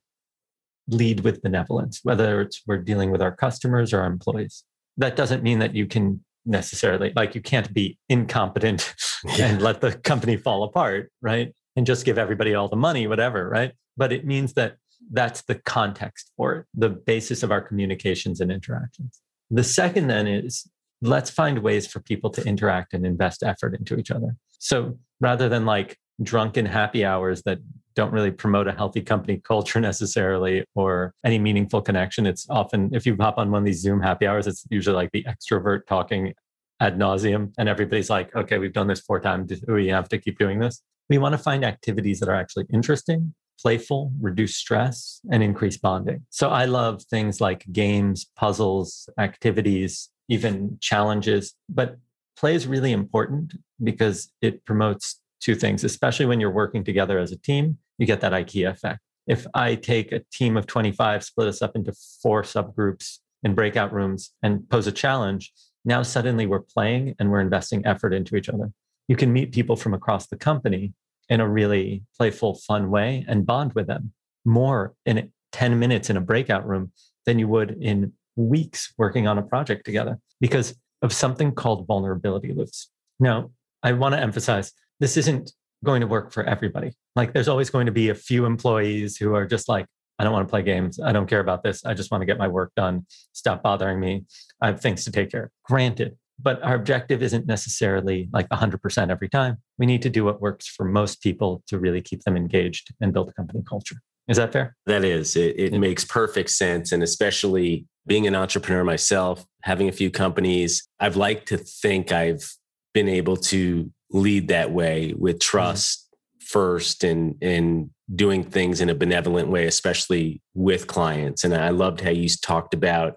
lead 0.88 1.20
with 1.20 1.40
benevolence, 1.42 2.00
whether 2.02 2.40
it's 2.40 2.60
we're 2.66 2.78
dealing 2.78 3.12
with 3.12 3.22
our 3.22 3.30
customers 3.30 3.92
or 3.92 4.00
our 4.00 4.06
employees. 4.06 4.64
That 4.96 5.14
doesn't 5.14 5.44
mean 5.44 5.60
that 5.60 5.76
you 5.76 5.86
can 5.86 6.24
necessarily, 6.44 7.12
like, 7.14 7.36
you 7.36 7.40
can't 7.40 7.72
be 7.72 7.98
incompetent 8.08 8.94
yeah. 9.36 9.46
and 9.46 9.62
let 9.62 9.80
the 9.80 9.92
company 9.92 10.36
fall 10.36 10.64
apart, 10.64 11.12
right? 11.22 11.54
And 11.76 11.86
just 11.86 12.04
give 12.04 12.18
everybody 12.18 12.52
all 12.52 12.68
the 12.68 12.76
money, 12.76 13.06
whatever, 13.06 13.48
right? 13.48 13.72
But 13.96 14.12
it 14.12 14.26
means 14.26 14.54
that 14.54 14.74
that's 15.12 15.42
the 15.42 15.54
context 15.54 16.32
for 16.36 16.54
it, 16.54 16.66
the 16.74 16.88
basis 16.88 17.44
of 17.44 17.52
our 17.52 17.60
communications 17.60 18.40
and 18.40 18.50
interactions. 18.50 19.20
The 19.50 19.64
second 19.64 20.08
then 20.08 20.26
is 20.26 20.68
let's 21.00 21.30
find 21.30 21.60
ways 21.60 21.86
for 21.86 22.00
people 22.00 22.30
to 22.30 22.44
interact 22.44 22.92
and 22.92 23.06
invest 23.06 23.44
effort 23.44 23.74
into 23.74 23.96
each 23.96 24.10
other. 24.10 24.36
So 24.58 24.98
rather 25.20 25.48
than 25.48 25.64
like 25.64 25.96
drunken 26.22 26.66
happy 26.66 27.04
hours 27.04 27.42
that 27.42 27.58
don't 27.94 28.12
really 28.12 28.30
promote 28.30 28.68
a 28.68 28.72
healthy 28.72 29.00
company 29.00 29.38
culture 29.38 29.80
necessarily 29.90 30.64
or 30.74 31.14
any 31.24 31.38
meaningful 31.38 31.82
connection. 31.82 32.26
It's 32.26 32.46
often, 32.50 32.90
if 32.92 33.06
you 33.06 33.16
hop 33.18 33.38
on 33.38 33.50
one 33.50 33.60
of 33.60 33.64
these 33.64 33.80
Zoom 33.80 34.00
happy 34.00 34.26
hours, 34.26 34.46
it's 34.46 34.64
usually 34.70 34.96
like 34.96 35.10
the 35.12 35.24
extrovert 35.24 35.86
talking 35.86 36.32
ad 36.80 36.98
nauseum. 36.98 37.52
And 37.58 37.68
everybody's 37.68 38.10
like, 38.10 38.34
okay, 38.34 38.58
we've 38.58 38.72
done 38.72 38.88
this 38.88 39.00
four 39.00 39.20
times. 39.20 39.52
We 39.68 39.88
have 39.88 40.08
to 40.10 40.18
keep 40.18 40.38
doing 40.38 40.58
this? 40.58 40.82
We 41.08 41.18
want 41.18 41.32
to 41.32 41.38
find 41.38 41.64
activities 41.64 42.20
that 42.20 42.28
are 42.28 42.34
actually 42.34 42.66
interesting, 42.72 43.34
playful, 43.60 44.12
reduce 44.20 44.56
stress, 44.56 45.20
and 45.30 45.42
increase 45.42 45.76
bonding. 45.76 46.26
So 46.30 46.48
I 46.48 46.64
love 46.64 47.02
things 47.04 47.40
like 47.40 47.64
games, 47.72 48.26
puzzles, 48.36 49.08
activities, 49.18 50.10
even 50.28 50.78
challenges. 50.80 51.54
But 51.68 51.98
play 52.36 52.54
is 52.54 52.66
really 52.66 52.92
important 52.92 53.54
because 53.82 54.32
it 54.40 54.64
promotes 54.64 55.20
two 55.42 55.54
things, 55.54 55.84
especially 55.84 56.26
when 56.26 56.40
you're 56.40 56.50
working 56.50 56.84
together 56.84 57.18
as 57.18 57.32
a 57.32 57.36
team, 57.36 57.78
you 57.98 58.06
get 58.06 58.20
that 58.20 58.32
IKEA 58.32 58.70
effect. 58.70 59.00
If 59.26 59.46
I 59.54 59.74
take 59.74 60.12
a 60.12 60.22
team 60.32 60.56
of 60.56 60.66
25, 60.66 61.24
split 61.24 61.48
us 61.48 61.62
up 61.62 61.76
into 61.76 61.92
four 62.22 62.42
subgroups 62.42 63.18
in 63.42 63.54
breakout 63.54 63.92
rooms 63.92 64.32
and 64.42 64.68
pose 64.68 64.86
a 64.86 64.92
challenge, 64.92 65.52
now 65.84 66.02
suddenly 66.02 66.46
we're 66.46 66.60
playing 66.60 67.14
and 67.18 67.30
we're 67.30 67.40
investing 67.40 67.84
effort 67.84 68.14
into 68.14 68.36
each 68.36 68.48
other. 68.48 68.72
You 69.08 69.16
can 69.16 69.32
meet 69.32 69.52
people 69.52 69.76
from 69.76 69.94
across 69.94 70.28
the 70.28 70.36
company 70.36 70.92
in 71.28 71.40
a 71.40 71.48
really 71.48 72.02
playful, 72.16 72.54
fun 72.54 72.90
way 72.90 73.24
and 73.28 73.46
bond 73.46 73.72
with 73.74 73.86
them 73.86 74.12
more 74.44 74.94
in 75.06 75.30
10 75.52 75.78
minutes 75.78 76.10
in 76.10 76.16
a 76.16 76.20
breakout 76.20 76.66
room 76.66 76.92
than 77.26 77.38
you 77.38 77.48
would 77.48 77.76
in 77.80 78.12
weeks 78.36 78.92
working 78.96 79.26
on 79.26 79.38
a 79.38 79.42
project 79.42 79.84
together 79.84 80.18
because 80.40 80.74
of 81.02 81.12
something 81.12 81.52
called 81.52 81.86
vulnerability 81.86 82.52
loops. 82.52 82.90
Now, 83.20 83.50
I 83.82 83.92
want 83.92 84.14
to 84.14 84.20
emphasize 84.20 84.72
this 85.02 85.16
isn't 85.16 85.50
going 85.84 86.00
to 86.00 86.06
work 86.06 86.32
for 86.32 86.44
everybody. 86.44 86.92
Like, 87.16 87.32
there's 87.32 87.48
always 87.48 87.70
going 87.70 87.86
to 87.86 87.92
be 87.92 88.10
a 88.10 88.14
few 88.14 88.44
employees 88.44 89.16
who 89.16 89.34
are 89.34 89.44
just 89.44 89.68
like, 89.68 89.84
I 90.20 90.22
don't 90.22 90.32
want 90.32 90.46
to 90.46 90.50
play 90.50 90.62
games. 90.62 91.00
I 91.00 91.10
don't 91.10 91.26
care 91.26 91.40
about 91.40 91.64
this. 91.64 91.84
I 91.84 91.92
just 91.92 92.12
want 92.12 92.22
to 92.22 92.26
get 92.26 92.38
my 92.38 92.46
work 92.46 92.70
done. 92.76 93.06
Stop 93.32 93.64
bothering 93.64 93.98
me. 93.98 94.24
I 94.60 94.68
have 94.68 94.80
things 94.80 95.04
to 95.04 95.10
take 95.10 95.32
care 95.32 95.44
of. 95.44 95.50
Granted, 95.64 96.16
but 96.40 96.62
our 96.62 96.76
objective 96.76 97.20
isn't 97.20 97.46
necessarily 97.46 98.28
like 98.32 98.48
100% 98.50 99.10
every 99.10 99.28
time. 99.28 99.56
We 99.76 99.86
need 99.86 100.02
to 100.02 100.08
do 100.08 100.24
what 100.24 100.40
works 100.40 100.68
for 100.68 100.84
most 100.84 101.20
people 101.20 101.64
to 101.66 101.80
really 101.80 102.00
keep 102.00 102.22
them 102.22 102.36
engaged 102.36 102.94
and 103.00 103.12
build 103.12 103.28
a 103.28 103.32
company 103.32 103.64
culture. 103.68 103.96
Is 104.28 104.36
that 104.36 104.52
fair? 104.52 104.76
That 104.86 105.04
is. 105.04 105.34
It, 105.34 105.58
it 105.58 105.72
yeah. 105.72 105.78
makes 105.80 106.04
perfect 106.04 106.50
sense. 106.50 106.92
And 106.92 107.02
especially 107.02 107.86
being 108.06 108.28
an 108.28 108.36
entrepreneur 108.36 108.84
myself, 108.84 109.44
having 109.64 109.88
a 109.88 109.92
few 109.92 110.12
companies, 110.12 110.86
I've 111.00 111.16
liked 111.16 111.48
to 111.48 111.58
think 111.58 112.12
I've 112.12 112.48
been 112.94 113.08
able 113.08 113.36
to 113.36 113.90
lead 114.12 114.48
that 114.48 114.70
way 114.70 115.14
with 115.16 115.36
mm-hmm. 115.36 115.50
trust 115.50 116.06
mm-hmm. 116.06 116.44
first 116.46 117.04
and 117.04 117.36
and 117.42 117.90
doing 118.14 118.44
things 118.44 118.80
in 118.80 118.90
a 118.90 118.94
benevolent 118.94 119.48
way, 119.48 119.66
especially 119.66 120.42
with 120.54 120.86
clients. 120.86 121.44
And 121.44 121.54
I 121.54 121.70
loved 121.70 122.00
how 122.00 122.10
you 122.10 122.28
talked 122.42 122.74
about 122.74 123.14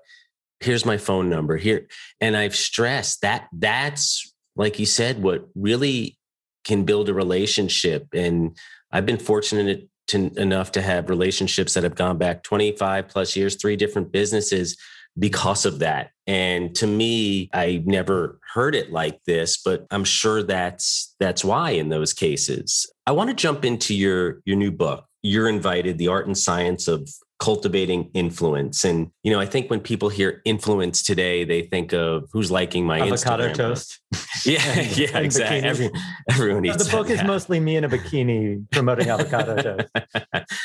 here's 0.62 0.86
my 0.86 0.98
phone 0.98 1.30
number 1.30 1.58
here. 1.58 1.88
And 2.22 2.38
I've 2.38 2.56
stressed 2.56 3.22
that 3.22 3.50
that's 3.52 4.34
like 4.56 4.80
you 4.80 4.86
said, 4.86 5.22
what 5.22 5.48
really 5.56 6.18
can 6.64 6.84
build 6.84 7.10
a 7.10 7.14
relationship. 7.14 8.08
And 8.14 8.58
I've 8.92 9.06
been 9.06 9.18
fortunate 9.18 9.88
to, 10.08 10.32
enough 10.38 10.72
to 10.74 10.82
have 10.82 11.10
relationships 11.10 11.74
that 11.74 11.84
have 11.84 11.96
gone 11.96 12.18
back 12.18 12.44
25 12.44 13.08
plus 13.08 13.36
years, 13.36 13.56
three 13.56 13.76
different 13.76 14.12
businesses 14.12 14.78
because 15.18 15.66
of 15.66 15.80
that. 15.80 16.12
And 16.28 16.74
to 16.76 16.88
me, 16.88 17.50
I 17.54 17.84
never 17.86 18.40
heard 18.54 18.76
it 18.76 18.92
like 18.92 19.24
this, 19.26 19.58
but 19.64 19.86
I'm 19.92 20.04
sure 20.04 20.44
that's 20.44 21.16
that's 21.20 21.46
why 21.46 21.72
in 21.72 21.90
those 21.90 22.14
cases. 22.14 22.92
I 23.06 23.12
want 23.12 23.30
to 23.30 23.36
jump 23.36 23.64
into 23.64 23.94
your 23.94 24.42
your 24.46 24.58
new 24.58 24.72
book. 24.72 25.06
You're 25.22 25.50
invited, 25.50 25.98
the 25.98 26.08
art 26.08 26.28
and 26.28 26.38
science 26.38 26.88
of 26.88 27.10
cultivating 27.40 28.10
influence. 28.14 28.86
And 28.86 29.12
you 29.24 29.32
know, 29.32 29.40
I 29.40 29.46
think 29.46 29.70
when 29.70 29.80
people 29.80 30.10
hear 30.10 30.42
influence 30.46 31.04
today, 31.04 31.44
they 31.44 31.64
think 31.64 31.94
of 31.94 32.30
who's 32.32 32.50
liking 32.50 32.86
my 32.86 33.02
avocado 33.02 33.50
Instagram 33.50 33.54
toast. 33.54 34.00
yeah, 34.46 34.62
and, 34.64 34.98
yeah, 34.98 35.08
and 35.14 35.26
exactly. 35.26 35.60
Every, 35.60 35.92
everyone 36.30 36.62
needs. 36.62 36.86
the 36.86 36.92
book 36.96 37.10
is 37.10 37.24
mostly 37.24 37.60
me 37.60 37.76
in 37.76 37.84
a 37.84 37.90
bikini 37.90 38.66
promoting 38.72 39.10
avocado 39.10 39.56
toast. 39.62 39.90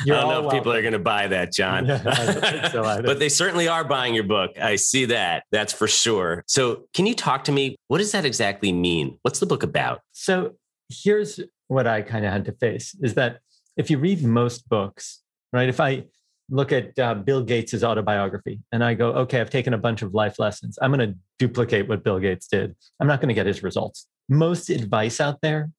You're 0.04 0.16
I 0.16 0.20
don't 0.20 0.28
know 0.28 0.38
if 0.38 0.42
welcome. 0.44 0.58
people 0.58 0.72
are 0.72 0.82
going 0.82 0.92
to 0.92 0.98
buy 0.98 1.26
that, 1.28 1.52
Jon. 1.52 1.86
Yeah, 1.86 2.68
so 2.68 2.82
but 3.04 3.18
they 3.18 3.28
certainly 3.28 3.66
are 3.66 3.84
buying 3.84 4.14
your 4.14 4.24
book. 4.24 4.52
I 4.58 4.76
see 4.76 5.06
that. 5.06 5.44
That's 5.50 5.72
for 5.72 5.88
sure. 5.88 6.44
So, 6.46 6.84
can 6.94 7.06
you 7.06 7.14
talk 7.14 7.44
to 7.44 7.52
me? 7.52 7.76
What 7.88 7.98
does 7.98 8.12
that 8.12 8.24
exactly 8.24 8.72
mean? 8.72 9.18
What's 9.22 9.40
the 9.40 9.46
book 9.46 9.62
about? 9.62 10.00
So, 10.12 10.52
here's 10.88 11.40
what 11.68 11.86
I 11.86 12.02
kind 12.02 12.24
of 12.24 12.32
had 12.32 12.44
to 12.44 12.52
face: 12.52 12.94
is 13.02 13.14
that 13.14 13.40
if 13.76 13.90
you 13.90 13.98
read 13.98 14.22
most 14.22 14.68
books, 14.68 15.20
right? 15.52 15.68
If 15.68 15.80
I 15.80 16.04
look 16.50 16.72
at 16.72 16.98
uh, 16.98 17.14
Bill 17.14 17.42
Gates' 17.42 17.82
autobiography 17.82 18.60
and 18.72 18.84
I 18.84 18.94
go, 18.94 19.12
okay, 19.12 19.40
I've 19.40 19.50
taken 19.50 19.72
a 19.72 19.78
bunch 19.78 20.02
of 20.02 20.14
life 20.14 20.38
lessons. 20.38 20.78
I'm 20.82 20.92
going 20.92 21.10
to 21.10 21.16
duplicate 21.38 21.88
what 21.88 22.04
Bill 22.04 22.18
Gates 22.18 22.48
did. 22.48 22.74
I'm 22.98 23.06
not 23.06 23.20
going 23.20 23.28
to 23.28 23.34
get 23.34 23.46
his 23.46 23.62
results. 23.62 24.06
Most 24.28 24.68
advice 24.68 25.20
out 25.20 25.40
there 25.40 25.70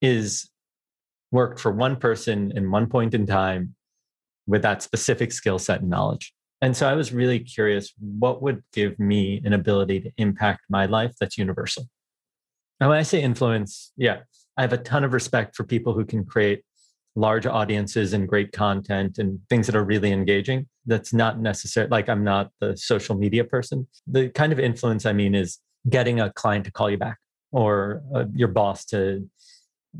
is 0.00 0.48
worked 1.32 1.58
for 1.58 1.72
one 1.72 1.96
person 1.96 2.52
in 2.56 2.70
one 2.70 2.86
point 2.86 3.12
in 3.12 3.26
time 3.26 3.74
with 4.46 4.62
that 4.62 4.82
specific 4.82 5.32
skill 5.32 5.58
set 5.58 5.80
and 5.80 5.90
knowledge. 5.90 6.32
And 6.62 6.76
so 6.76 6.88
I 6.88 6.94
was 6.94 7.12
really 7.12 7.40
curious 7.40 7.92
what 7.98 8.40
would 8.40 8.62
give 8.72 8.98
me 8.98 9.42
an 9.44 9.52
ability 9.52 10.00
to 10.00 10.10
impact 10.16 10.62
my 10.70 10.86
life 10.86 11.14
that's 11.20 11.36
universal. 11.36 11.88
And 12.80 12.88
when 12.88 12.98
I 12.98 13.02
say 13.02 13.20
influence, 13.22 13.92
yeah, 13.96 14.20
I 14.56 14.62
have 14.62 14.72
a 14.72 14.78
ton 14.78 15.04
of 15.04 15.12
respect 15.12 15.56
for 15.56 15.64
people 15.64 15.92
who 15.92 16.04
can 16.04 16.24
create 16.24 16.62
large 17.16 17.46
audiences 17.46 18.12
and 18.12 18.28
great 18.28 18.52
content 18.52 19.18
and 19.18 19.38
things 19.48 19.66
that 19.66 19.76
are 19.76 19.84
really 19.84 20.10
engaging. 20.10 20.66
That's 20.86 21.12
not 21.12 21.38
necessary. 21.38 21.88
Like 21.88 22.08
I'm 22.08 22.24
not 22.24 22.50
the 22.60 22.76
social 22.76 23.14
media 23.14 23.44
person. 23.44 23.86
The 24.06 24.28
kind 24.30 24.52
of 24.52 24.58
influence 24.58 25.06
I 25.06 25.12
mean 25.12 25.34
is 25.34 25.58
getting 25.88 26.20
a 26.20 26.32
client 26.32 26.64
to 26.64 26.72
call 26.72 26.90
you 26.90 26.98
back 26.98 27.18
or 27.52 28.02
uh, 28.14 28.24
your 28.34 28.48
boss 28.48 28.84
to 28.86 29.28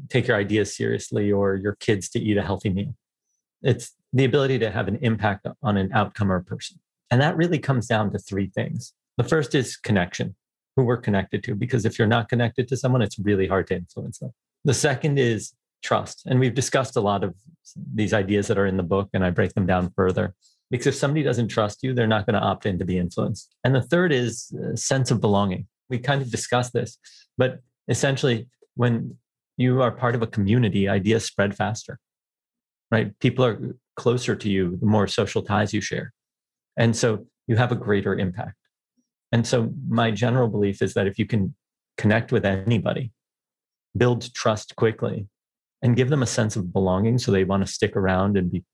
take 0.08 0.26
your 0.26 0.36
ideas 0.36 0.76
seriously 0.76 1.30
or 1.30 1.54
your 1.54 1.76
kids 1.76 2.08
to 2.10 2.18
eat 2.18 2.36
a 2.36 2.42
healthy 2.42 2.70
meal. 2.70 2.94
It's 3.62 3.92
the 4.12 4.24
ability 4.24 4.58
to 4.58 4.70
have 4.70 4.88
an 4.88 4.98
impact 5.02 5.46
on 5.62 5.76
an 5.76 5.90
outcome 5.92 6.32
or 6.32 6.36
a 6.36 6.44
person. 6.44 6.80
And 7.10 7.20
that 7.20 7.36
really 7.36 7.58
comes 7.58 7.86
down 7.86 8.10
to 8.12 8.18
three 8.18 8.48
things. 8.48 8.92
The 9.18 9.24
first 9.24 9.54
is 9.54 9.76
connection, 9.76 10.34
who 10.74 10.82
we're 10.82 10.96
connected 10.96 11.44
to, 11.44 11.54
because 11.54 11.84
if 11.84 11.98
you're 11.98 12.08
not 12.08 12.28
connected 12.28 12.66
to 12.68 12.76
someone, 12.76 13.02
it's 13.02 13.18
really 13.18 13.46
hard 13.46 13.68
to 13.68 13.76
influence 13.76 14.18
them. 14.18 14.32
The 14.64 14.74
second 14.74 15.18
is 15.18 15.52
trust. 15.84 16.22
And 16.26 16.40
we've 16.40 16.54
discussed 16.54 16.96
a 16.96 17.00
lot 17.00 17.22
of 17.22 17.34
these 17.94 18.12
ideas 18.12 18.48
that 18.48 18.58
are 18.58 18.66
in 18.66 18.76
the 18.76 18.82
book, 18.82 19.10
and 19.12 19.24
I 19.24 19.30
break 19.30 19.54
them 19.54 19.66
down 19.66 19.92
further. 19.94 20.34
Because 20.70 20.88
if 20.88 20.94
somebody 20.96 21.22
doesn't 21.22 21.48
trust 21.48 21.82
you, 21.82 21.94
they're 21.94 22.06
not 22.06 22.26
going 22.26 22.34
to 22.34 22.40
opt 22.40 22.66
in 22.66 22.78
to 22.78 22.84
be 22.84 22.98
influenced. 22.98 23.54
And 23.62 23.74
the 23.74 23.82
third 23.82 24.12
is 24.12 24.52
a 24.72 24.76
sense 24.76 25.10
of 25.10 25.20
belonging. 25.20 25.68
We 25.88 25.98
kind 25.98 26.22
of 26.22 26.30
discussed 26.30 26.72
this, 26.72 26.98
but 27.38 27.60
essentially, 27.86 28.48
when 28.74 29.16
you 29.56 29.82
are 29.82 29.92
part 29.92 30.14
of 30.14 30.22
a 30.22 30.26
community, 30.26 30.88
ideas 30.88 31.24
spread 31.24 31.54
faster, 31.54 32.00
right? 32.90 33.16
People 33.20 33.44
are 33.44 33.76
closer 33.94 34.34
to 34.34 34.48
you 34.48 34.76
the 34.80 34.86
more 34.86 35.06
social 35.06 35.42
ties 35.42 35.72
you 35.72 35.80
share. 35.80 36.12
And 36.76 36.96
so 36.96 37.26
you 37.46 37.56
have 37.56 37.70
a 37.70 37.76
greater 37.76 38.18
impact. 38.18 38.56
And 39.30 39.46
so 39.46 39.72
my 39.88 40.10
general 40.10 40.48
belief 40.48 40.82
is 40.82 40.94
that 40.94 41.06
if 41.06 41.18
you 41.18 41.26
can 41.26 41.54
connect 41.98 42.32
with 42.32 42.44
anybody, 42.44 43.12
build 43.96 44.32
trust 44.34 44.74
quickly, 44.74 45.28
and 45.82 45.96
give 45.96 46.08
them 46.08 46.22
a 46.22 46.26
sense 46.26 46.56
of 46.56 46.72
belonging 46.72 47.18
so 47.18 47.30
they 47.30 47.44
want 47.44 47.66
to 47.66 47.72
stick 47.72 47.96
around 47.96 48.36
and 48.36 48.50
be 48.50 48.64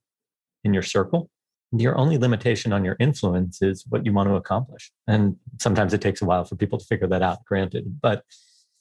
in 0.64 0.74
your 0.74 0.82
circle. 0.82 1.30
Your 1.72 1.96
only 1.96 2.18
limitation 2.18 2.72
on 2.72 2.84
your 2.84 2.96
influence 2.98 3.62
is 3.62 3.84
what 3.88 4.04
you 4.04 4.12
want 4.12 4.28
to 4.28 4.34
accomplish. 4.34 4.90
And 5.06 5.36
sometimes 5.60 5.94
it 5.94 6.00
takes 6.00 6.20
a 6.20 6.24
while 6.24 6.44
for 6.44 6.56
people 6.56 6.78
to 6.78 6.84
figure 6.84 7.06
that 7.06 7.22
out, 7.22 7.44
granted. 7.44 8.00
But 8.00 8.24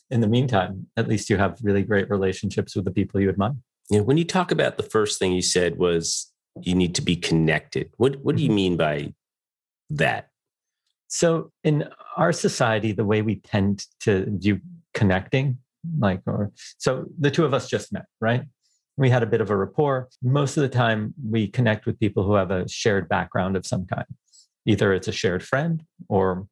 in 0.09 0.21
the 0.21 0.27
meantime, 0.27 0.87
at 0.97 1.07
least 1.07 1.29
you 1.29 1.37
have 1.37 1.59
really 1.61 1.83
great 1.83 2.09
relationships 2.09 2.75
with 2.75 2.85
the 2.85 2.91
people 2.91 3.19
you 3.19 3.29
admire. 3.29 3.55
Yeah, 3.89 4.01
when 4.01 4.17
you 4.17 4.25
talk 4.25 4.51
about 4.51 4.77
the 4.77 4.83
first 4.83 5.19
thing 5.19 5.33
you 5.33 5.41
said 5.41 5.77
was 5.77 6.31
you 6.61 6.75
need 6.75 6.95
to 6.95 7.01
be 7.01 7.15
connected. 7.15 7.91
What 7.97 8.17
what 8.23 8.35
do 8.35 8.43
you 8.43 8.49
mm-hmm. 8.49 8.55
mean 8.55 8.77
by 8.77 9.13
that? 9.91 10.29
So 11.07 11.51
in 11.63 11.89
our 12.17 12.31
society, 12.31 12.91
the 12.91 13.05
way 13.05 13.21
we 13.21 13.35
tend 13.35 13.85
to 14.01 14.25
view 14.27 14.61
connecting 14.93 15.57
like 15.97 16.21
or 16.25 16.51
so 16.77 17.05
the 17.19 17.31
two 17.31 17.45
of 17.45 17.53
us 17.53 17.69
just 17.69 17.91
met 17.93 18.05
right? 18.21 18.43
We 18.97 19.09
had 19.09 19.23
a 19.23 19.27
bit 19.27 19.39
of 19.39 19.49
a 19.49 19.55
rapport. 19.55 20.09
Most 20.21 20.57
of 20.57 20.61
the 20.61 20.69
time 20.69 21.13
we 21.25 21.47
connect 21.47 21.85
with 21.85 21.99
people 21.99 22.23
who 22.25 22.33
have 22.33 22.51
a 22.51 22.67
shared 22.67 23.07
background 23.07 23.55
of 23.55 23.65
some 23.65 23.85
kind. 23.85 24.05
Either 24.65 24.93
it's 24.93 25.07
a 25.07 25.13
shared 25.13 25.41
friend 25.41 25.83
or 26.09 26.47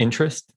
interest 0.00 0.52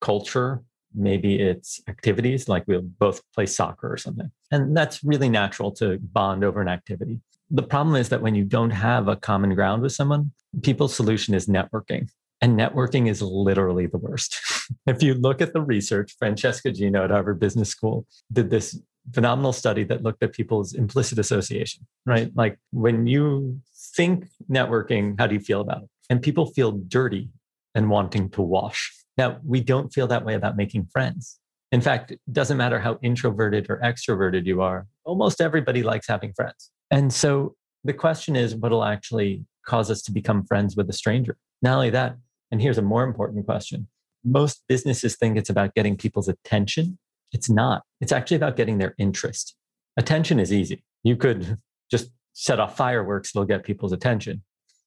culture 0.00 0.62
maybe 0.94 1.36
it's 1.36 1.80
activities 1.88 2.48
like 2.48 2.64
we'll 2.66 2.82
both 2.82 3.22
play 3.34 3.46
soccer 3.46 3.92
or 3.92 3.96
something. 3.96 4.30
And 4.50 4.76
that's 4.76 5.02
really 5.02 5.28
natural 5.28 5.70
to 5.72 5.98
bond 5.98 6.44
over 6.44 6.60
an 6.60 6.68
activity. 6.68 7.20
The 7.50 7.62
problem 7.62 7.96
is 7.96 8.08
that 8.10 8.22
when 8.22 8.34
you 8.34 8.44
don't 8.44 8.70
have 8.70 9.08
a 9.08 9.16
common 9.16 9.54
ground 9.54 9.82
with 9.82 9.92
someone 9.92 10.32
people's 10.62 10.94
solution 10.94 11.34
is 11.34 11.46
networking 11.46 12.10
and 12.42 12.58
networking 12.58 13.08
is 13.08 13.22
literally 13.22 13.86
the 13.86 13.98
worst. 13.98 14.38
if 14.86 15.02
you 15.02 15.14
look 15.14 15.40
at 15.40 15.52
the 15.52 15.62
research, 15.62 16.16
Francesca 16.18 16.72
Gino 16.72 17.04
at 17.04 17.10
Harvard 17.10 17.38
Business 17.38 17.70
School 17.70 18.04
did 18.32 18.50
this 18.50 18.78
phenomenal 19.14 19.52
study 19.52 19.84
that 19.84 20.02
looked 20.02 20.22
at 20.22 20.32
people's 20.32 20.74
implicit 20.74 21.18
association, 21.18 21.86
right? 22.04 22.30
Like 22.34 22.58
when 22.72 23.06
you 23.06 23.60
think 23.94 24.26
networking, 24.50 25.14
how 25.18 25.28
do 25.28 25.34
you 25.34 25.40
feel 25.40 25.60
about 25.60 25.84
it? 25.84 25.88
And 26.10 26.20
people 26.20 26.46
feel 26.46 26.72
dirty 26.72 27.30
and 27.74 27.88
wanting 27.88 28.28
to 28.30 28.42
wash. 28.42 28.92
Now, 29.16 29.38
we 29.44 29.60
don't 29.60 29.92
feel 29.92 30.06
that 30.08 30.24
way 30.24 30.34
about 30.34 30.56
making 30.56 30.86
friends. 30.86 31.38
In 31.70 31.80
fact, 31.80 32.10
it 32.10 32.20
doesn't 32.30 32.56
matter 32.56 32.78
how 32.78 32.98
introverted 33.02 33.66
or 33.70 33.78
extroverted 33.78 34.46
you 34.46 34.60
are, 34.62 34.86
almost 35.04 35.40
everybody 35.40 35.82
likes 35.82 36.06
having 36.08 36.32
friends. 36.34 36.70
And 36.90 37.12
so 37.12 37.54
the 37.84 37.94
question 37.94 38.36
is 38.36 38.54
what'll 38.54 38.84
actually 38.84 39.44
cause 39.64 39.90
us 39.90 40.02
to 40.02 40.12
become 40.12 40.44
friends 40.44 40.76
with 40.76 40.90
a 40.90 40.92
stranger? 40.92 41.36
Not 41.62 41.74
only 41.74 41.90
that, 41.90 42.16
and 42.52 42.62
here's 42.62 42.78
a 42.78 42.82
more 42.82 43.02
important 43.02 43.44
question 43.44 43.88
most 44.24 44.62
businesses 44.68 45.16
think 45.16 45.36
it's 45.36 45.50
about 45.50 45.74
getting 45.74 45.96
people's 45.96 46.28
attention. 46.28 46.98
It's 47.32 47.50
not. 47.50 47.82
It's 48.00 48.12
actually 48.12 48.36
about 48.36 48.56
getting 48.56 48.78
their 48.78 48.94
interest. 48.98 49.56
Attention 49.96 50.38
is 50.38 50.52
easy. 50.52 50.84
You 51.02 51.16
could 51.16 51.58
just 51.90 52.10
set 52.32 52.60
off 52.60 52.76
fireworks, 52.76 53.32
they'll 53.32 53.44
get 53.44 53.64
people's 53.64 53.92
attention. 53.92 54.42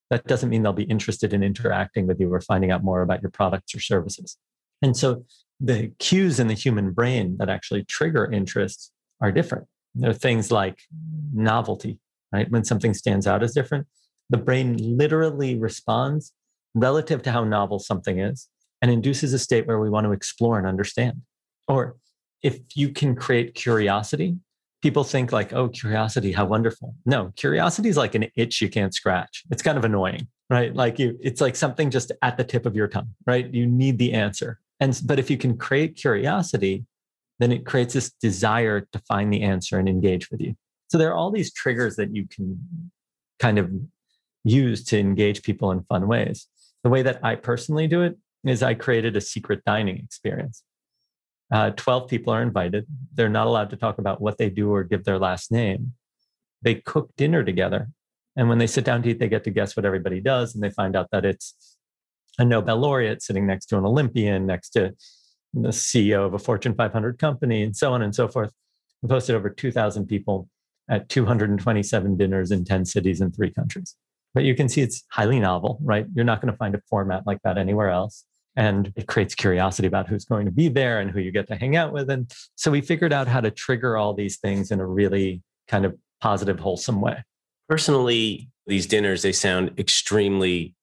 That 0.10 0.26
doesn't 0.26 0.50
mean 0.50 0.64
they'll 0.64 0.74
be 0.74 0.84
interested 0.84 1.34
in 1.34 1.44
interacting 1.44 2.08
with 2.08 2.20
you 2.20 2.34
or 2.34 2.40
finding 2.40 2.72
out 2.72 2.84
more 2.84 3.02
about 3.02 3.22
your 3.22 3.32
products 3.32 3.76
or 3.76 3.80
services. 3.80 4.38
And 4.82 4.96
so 4.96 5.26
the 5.60 5.92
cues 6.00 6.40
in 6.40 6.48
the 6.48 6.54
human 6.54 6.92
brain 6.92 7.38
that 7.38 7.50
actually 7.50 7.84
trigger 7.84 8.32
interest 8.32 8.92
are 9.22 9.32
different. 9.32 9.68
There 9.96 10.12
are 10.12 10.14
things 10.14 10.52
like 10.52 10.80
novelty, 11.34 12.00
right? 12.32 12.50
When 12.50 12.64
something 12.64 12.94
stands 12.94 13.26
out 13.26 13.44
as 13.44 13.54
different, 13.54 13.88
the 14.30 14.38
brain 14.38 14.78
literally 14.78 15.56
responds 15.56 16.34
relative 16.76 17.24
to 17.24 17.32
how 17.32 17.44
novel 17.44 17.80
something 17.80 18.20
is 18.20 18.48
and 18.82 18.92
induces 18.92 19.34
a 19.34 19.40
state 19.40 19.66
where 19.66 19.80
we 19.80 19.90
want 19.90 20.06
to 20.06 20.12
explore 20.12 20.60
and 20.60 20.68
understand. 20.68 21.22
Or 21.68 21.96
if 22.44 22.60
you 22.76 22.90
can 22.90 23.16
create 23.16 23.56
curiosity, 23.56 24.38
people 24.84 25.04
think 25.04 25.32
like, 25.32 25.54
oh, 25.54 25.70
curiosity, 25.70 26.32
how 26.32 26.46
wonderful. 26.46 26.94
No, 27.06 27.34
curiosity 27.36 27.90
is 27.90 27.98
like 27.98 28.14
an 28.14 28.28
itch 28.36 28.62
you 28.62 28.70
can't 28.70 28.94
scratch. 28.94 29.44
It's 29.50 29.64
kind 29.64 29.78
of 29.78 29.86
annoying, 29.86 30.28
right? 30.50 30.76
Like 30.76 31.00
you, 31.00 31.18
it's 31.22 31.42
like 31.42 31.56
something 31.56 31.90
just 31.90 32.12
at 32.22 32.38
the 32.38 32.44
tip 32.44 32.68
of 32.68 32.76
your 32.76 32.88
tongue, 32.88 33.16
right? 33.26 33.52
You 33.52 33.66
need 33.66 33.98
the 33.98 34.14
answer. 34.14 34.60
And 34.80 35.02
but 35.06 35.18
if 35.18 35.32
you 35.32 35.38
can 35.38 35.58
create 35.58 35.96
curiosity, 35.96 36.86
then 37.40 37.52
it 37.52 37.66
creates 37.66 37.94
this 37.94 38.12
desire 38.12 38.82
to 38.82 39.00
find 39.08 39.34
the 39.34 39.42
answer 39.42 39.80
and 39.80 39.90
engage 39.90 40.30
with 40.30 40.42
you. 40.42 40.56
So 40.90 40.98
there 40.98 41.10
are 41.10 41.16
all 41.16 41.32
these 41.32 41.52
triggers 41.52 41.96
that 41.96 42.16
you 42.16 42.28
can 42.28 42.92
kind 43.40 43.58
of 43.58 43.72
use 44.44 44.84
to 44.86 45.00
engage 45.00 45.42
people 45.42 45.72
in 45.72 45.82
fun 45.84 46.08
ways. 46.08 46.48
The 46.86 46.92
way 46.92 47.02
that 47.02 47.20
I 47.24 47.34
personally 47.34 47.88
do 47.88 48.04
it 48.04 48.16
is 48.44 48.62
I 48.62 48.76
created 48.76 49.18
a 49.18 49.22
secret 49.22 49.64
dining 49.66 49.98
experience. 49.98 50.62
Uh, 51.52 51.72
12 51.72 52.08
people 52.08 52.32
are 52.32 52.44
invited. 52.44 52.86
They're 53.12 53.28
not 53.28 53.48
allowed 53.48 53.72
to 53.72 53.76
talk 53.76 53.98
about 53.98 54.22
what 54.22 54.38
they 54.38 54.52
do 54.52 54.72
or 54.72 54.84
give 54.84 55.04
their 55.04 55.18
last 55.18 55.52
name. 55.52 55.94
They 56.62 56.76
cook 56.76 57.10
dinner 57.18 57.44
together. 57.44 57.90
And 58.36 58.50
when 58.50 58.60
they 58.60 58.68
sit 58.68 58.86
down 58.86 59.02
to 59.02 59.10
eat, 59.10 59.18
they 59.18 59.28
get 59.28 59.44
to 59.46 59.50
guess 59.50 59.76
what 59.76 59.84
everybody 59.84 60.22
does. 60.22 60.54
And 60.54 60.64
they 60.64 60.70
find 60.70 60.96
out 60.96 61.08
that 61.12 61.26
it's 61.26 61.76
a 62.38 62.46
Nobel 62.46 62.78
laureate 62.78 63.24
sitting 63.24 63.48
next 63.48 63.66
to 63.68 63.80
an 63.80 63.86
Olympian, 63.86 64.46
next 64.46 64.70
to 64.72 64.94
the 65.56 65.70
CEO 65.70 66.24
of 66.24 66.36
a 66.36 66.40
Fortune 66.40 66.76
500 66.76 67.18
company, 67.18 67.64
and 67.64 67.76
so 67.76 67.94
on 67.94 68.04
and 68.04 68.14
so 68.14 68.28
forth. 68.28 68.54
We 69.02 69.10
hosted 69.10 69.34
over 69.34 69.50
2,000 69.50 70.06
people 70.06 70.50
at 70.88 71.10
227 71.10 72.16
dinners 72.16 72.52
in 72.52 72.64
10 72.64 72.86
cities 72.86 73.22
in 73.22 73.32
three 73.32 73.50
countries. 73.50 73.96
But 74.36 74.44
you 74.44 74.54
can 74.54 74.70
see 74.70 74.82
it's 74.82 75.04
highly 75.10 75.40
novel, 75.40 75.80
right? 75.82 76.06
You're 76.14 76.26
not 76.26 76.42
going 76.42 76.52
to 76.52 76.58
find 76.58 76.76
a 76.76 76.82
format 76.90 77.26
like 77.26 77.40
that 77.44 77.58
anywhere 77.58 77.90
else. 77.90 78.26
And 78.58 78.94
it 78.96 79.08
creates 79.08 79.34
curiosity 79.34 79.88
about 79.88 80.08
who's 80.08 80.26
going 80.26 80.46
to 80.46 80.52
be 80.52 80.68
there 80.68 81.00
and 81.00 81.10
who 81.10 81.20
you 81.20 81.32
get 81.32 81.48
to 81.48 81.56
hang 81.56 81.76
out 81.76 81.92
with. 81.92 82.10
And 82.10 82.32
so 82.56 82.70
we 82.70 82.82
figured 82.82 83.12
out 83.12 83.28
how 83.28 83.42
to 83.42 83.50
trigger 83.50 83.98
all 83.98 84.14
these 84.14 84.38
things 84.38 84.72
in 84.72 84.80
a 84.80 84.86
really 84.86 85.42
kind 85.68 85.86
of 85.86 85.96
positive, 86.22 86.60
wholesome 86.60 87.02
way. 87.02 87.24
Personally, 87.68 88.50
these 88.68 88.86
dinners, 88.86 89.24
they 89.24 89.32
sound 89.32 89.72
extremely 89.80 90.76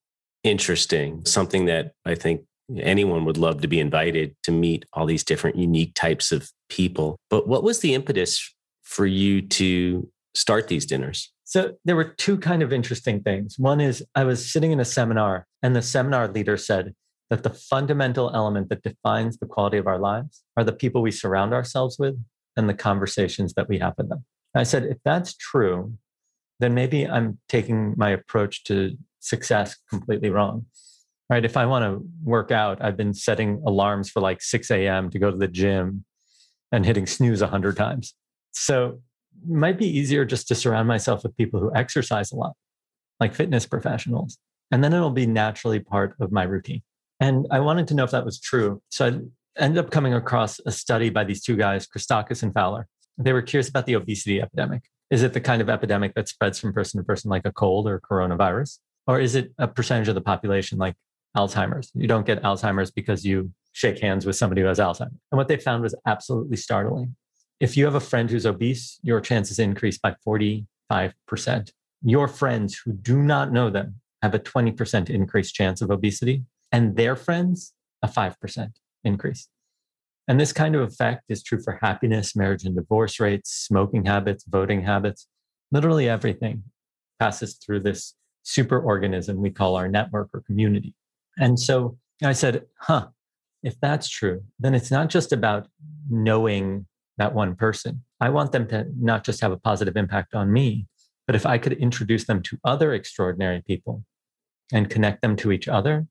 interesting, 0.45 1.25
something 1.25 1.67
that 1.67 1.93
I 2.05 2.15
think 2.15 2.43
anyone 2.79 3.25
would 3.25 3.39
love 3.39 3.61
to 3.61 3.69
be 3.69 3.81
invited 3.81 4.35
to 4.45 4.53
meet 4.53 4.85
all 4.93 5.07
these 5.07 5.25
different 5.25 5.57
unique 5.57 5.95
types 5.95 6.33
of 6.33 6.51
people. 6.69 7.17
But 7.31 7.47
what 7.47 7.63
was 7.63 7.81
the 7.81 7.95
impetus 7.95 8.55
for 8.83 9.07
you 9.07 9.43
to 9.43 10.09
start 10.35 10.69
these 10.69 10.87
dinners? 10.87 11.33
So 11.53 11.75
there 11.85 11.97
were 11.97 12.05
two 12.05 12.39
kind 12.39 12.63
of 12.63 12.73
interesting 12.73 13.23
things. 13.23 13.59
One 13.59 13.79
is 13.79 14.03
I 14.15 14.25
was 14.25 14.51
sitting 14.51 14.73
in 14.73 14.81
a 14.81 14.87
seminar 14.87 15.47
and 15.63 15.77
the 15.77 15.83
seminar 15.83 16.27
leader 16.27 16.57
said 16.57 16.95
that 17.29 17.43
the 17.43 17.51
fundamental 17.51 18.31
element 18.35 18.71
that 18.71 18.83
defines 18.83 19.37
the 19.37 19.45
quality 19.45 19.77
of 19.77 19.87
our 19.87 19.99
lives 19.99 20.45
are 20.57 20.65
the 20.65 20.73
people 20.73 21.03
we 21.03 21.11
surround 21.11 21.53
ourselves 21.53 21.99
with 21.99 22.15
and 22.57 22.71
the 22.71 22.75
conversations 22.75 23.53
that 23.53 23.69
we 23.69 23.79
have 23.81 23.93
with 23.99 24.09
them. 24.09 24.25
I 24.55 24.63
said, 24.63 24.85
if 24.85 24.97
that's 25.05 25.35
true, 25.35 25.93
then 26.59 26.73
maybe 26.73 27.07
I'm 27.07 27.39
taking 27.51 27.97
my 27.99 28.09
approach 28.09 28.65
to 28.65 28.97
success 29.21 29.77
completely 29.91 30.31
wrong. 30.31 30.65
Right. 31.29 31.45
If 31.45 31.59
I 31.59 31.67
want 31.67 31.85
to 31.85 32.03
work 32.25 32.51
out, 32.51 32.83
I've 32.83 32.97
been 32.97 33.13
setting 33.13 33.63
alarms 33.67 34.09
for 34.09 34.21
like 34.21 34.41
6 34.41 34.71
a.m. 34.71 35.11
to 35.11 35.19
go 35.19 35.31
to 35.31 35.37
the 35.37 35.49
gym 35.49 36.07
and 36.73 36.87
hitting 36.87 37.07
snooze 37.07 37.43
100 37.43 37.77
times. 37.77 38.15
So 38.53 39.03
might 39.47 39.79
be 39.79 39.87
easier 39.87 40.25
just 40.25 40.49
to 40.49 40.55
surround 40.55 40.89
myself 40.89 41.23
with 41.23 41.37
people 41.37 41.61
who 41.61 41.75
exercise 41.75 42.33
a 42.33 42.37
lot, 42.37 42.53
like 43.21 43.35
fitness 43.35 43.67
professionals. 43.67 44.39
And 44.71 44.83
then 44.83 44.93
it'll 44.93 45.11
be 45.11 45.27
naturally 45.27 45.81
part 45.81 46.15
of 46.21 46.33
my 46.33 46.45
routine. 46.45 46.83
And 47.21 47.47
I 47.51 47.61
wanted 47.61 47.87
to 47.89 47.95
know 47.95 48.05
if 48.05 48.11
that 48.11 48.25
was 48.25 48.41
true. 48.41 48.83
So 48.91 49.07
I 49.07 49.63
ended 49.63 49.85
up 49.85 49.91
coming 49.91 50.15
across 50.15 50.61
a 50.67 50.73
study 50.73 51.11
by 51.11 51.25
these 51.25 51.43
two 51.43 51.57
guys, 51.57 51.87
Christakis 51.87 52.43
and 52.43 52.53
Fowler. 52.53 52.89
They 53.19 53.33
were 53.33 53.43
curious 53.43 53.69
about 53.69 53.87
the 53.87 53.95
obesity 53.95 54.41
epidemic. 54.41 54.83
Is 55.11 55.23
it 55.23 55.35
the 55.35 55.41
kind 55.41 55.61
of 55.61 55.69
epidemic 55.69 56.15
that 56.15 56.29
spreads 56.29 56.59
from 56.59 56.73
person 56.73 56.99
to 56.99 57.05
person 57.05 57.31
like 57.31 57.45
a 57.45 57.53
cold 57.53 57.87
or 57.87 58.01
coronavirus? 58.01 58.79
Or 59.07 59.21
is 59.21 59.35
it 59.35 59.53
a 59.59 59.69
percentage 59.69 60.09
of 60.09 60.15
the 60.15 60.21
population 60.21 60.79
like 60.79 60.95
Alzheimer's? 61.37 61.91
You 61.95 62.09
don't 62.09 62.27
get 62.27 62.43
Alzheimer's 62.43 62.91
because 62.91 63.25
you 63.25 63.53
shake 63.73 63.99
hands 64.01 64.25
with 64.25 64.37
somebody 64.37 64.63
who 64.63 64.69
has 64.69 64.79
Alzheimer's. 64.79 65.21
And 65.31 65.37
what 65.37 65.49
they 65.49 65.59
found 65.59 65.83
was 65.83 65.95
absolutely 66.07 66.57
startling. 66.57 67.15
If 67.63 67.77
you 67.77 67.85
have 67.85 67.95
a 67.95 68.01
friend 68.01 68.29
who's 68.29 68.45
obese, 68.45 68.99
your 69.05 69.21
chances 69.21 69.61
increase 69.61 69.97
by 69.97 70.17
45%. 70.27 70.67
Your 72.03 72.27
friends 72.27 72.77
who 72.85 72.93
do 72.93 73.23
not 73.23 73.53
know 73.53 73.71
them 73.71 74.01
have 74.21 74.35
a 74.35 74.41
20% 74.41 75.09
increased 75.09 75.55
chance 75.55 75.81
of 75.81 75.89
obesity, 75.89 76.43
and 76.73 76.97
their 76.97 77.15
friends, 77.15 77.73
a 78.03 78.09
5% 78.09 78.73
increase. 79.05 79.49
And 80.27 80.41
this 80.41 80.53
kind 80.53 80.75
of 80.75 80.83
effect 80.83 81.23
is 81.29 81.45
true 81.45 81.63
for 81.63 81.79
happiness, 81.81 82.35
marriage 82.35 82.65
and 82.65 82.75
divorce 82.75 83.21
rates, 83.21 83.53
smoking 83.53 84.07
habits, 84.07 84.45
voting 84.45 84.83
habits. 84.83 85.29
Literally 85.71 86.09
everything 86.09 86.65
passes 87.21 87.55
through 87.65 87.81
this 87.81 88.17
super 88.43 88.81
organism 88.81 89.41
we 89.41 89.51
call 89.51 89.77
our 89.77 89.87
network 89.87 90.31
or 90.35 90.41
community. 90.41 90.97
And 91.39 91.61
so 91.61 91.97
I 92.25 92.33
said, 92.33 92.65
huh, 92.81 93.11
if 93.63 93.79
that's 93.79 94.09
true, 94.09 94.43
then 94.59 94.75
it's 94.75 94.91
not 94.91 95.11
just 95.11 95.33
about 95.33 95.69
knowing 96.11 96.87
that 97.19 97.35
one 97.35 97.55
person. 97.55 98.05
I 98.21 98.31
want 98.31 98.53
them 98.53 98.67
to 98.69 98.87
not 98.99 99.25
just 99.25 99.41
have 99.41 99.53
a 99.53 99.57
positive 99.57 99.97
impact 99.97 100.35
on 100.35 100.53
me, 100.53 100.87
but 101.27 101.37
if 101.37 101.47
I 101.47 101.59
could 101.59 101.75
introduce 101.75 102.25
them 102.25 102.43
to 102.43 102.59
other 102.65 102.93
extraordinary 102.95 103.63
people 103.63 104.05
and 104.73 104.91
connect 104.91 105.23
them 105.23 105.37
to 105.37 105.53
each 105.53 105.69
other, 105.69 106.07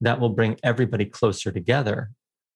that 0.00 0.20
will 0.20 0.30
bring 0.30 0.58
everybody 0.62 1.04
closer 1.04 1.52
together 1.52 2.10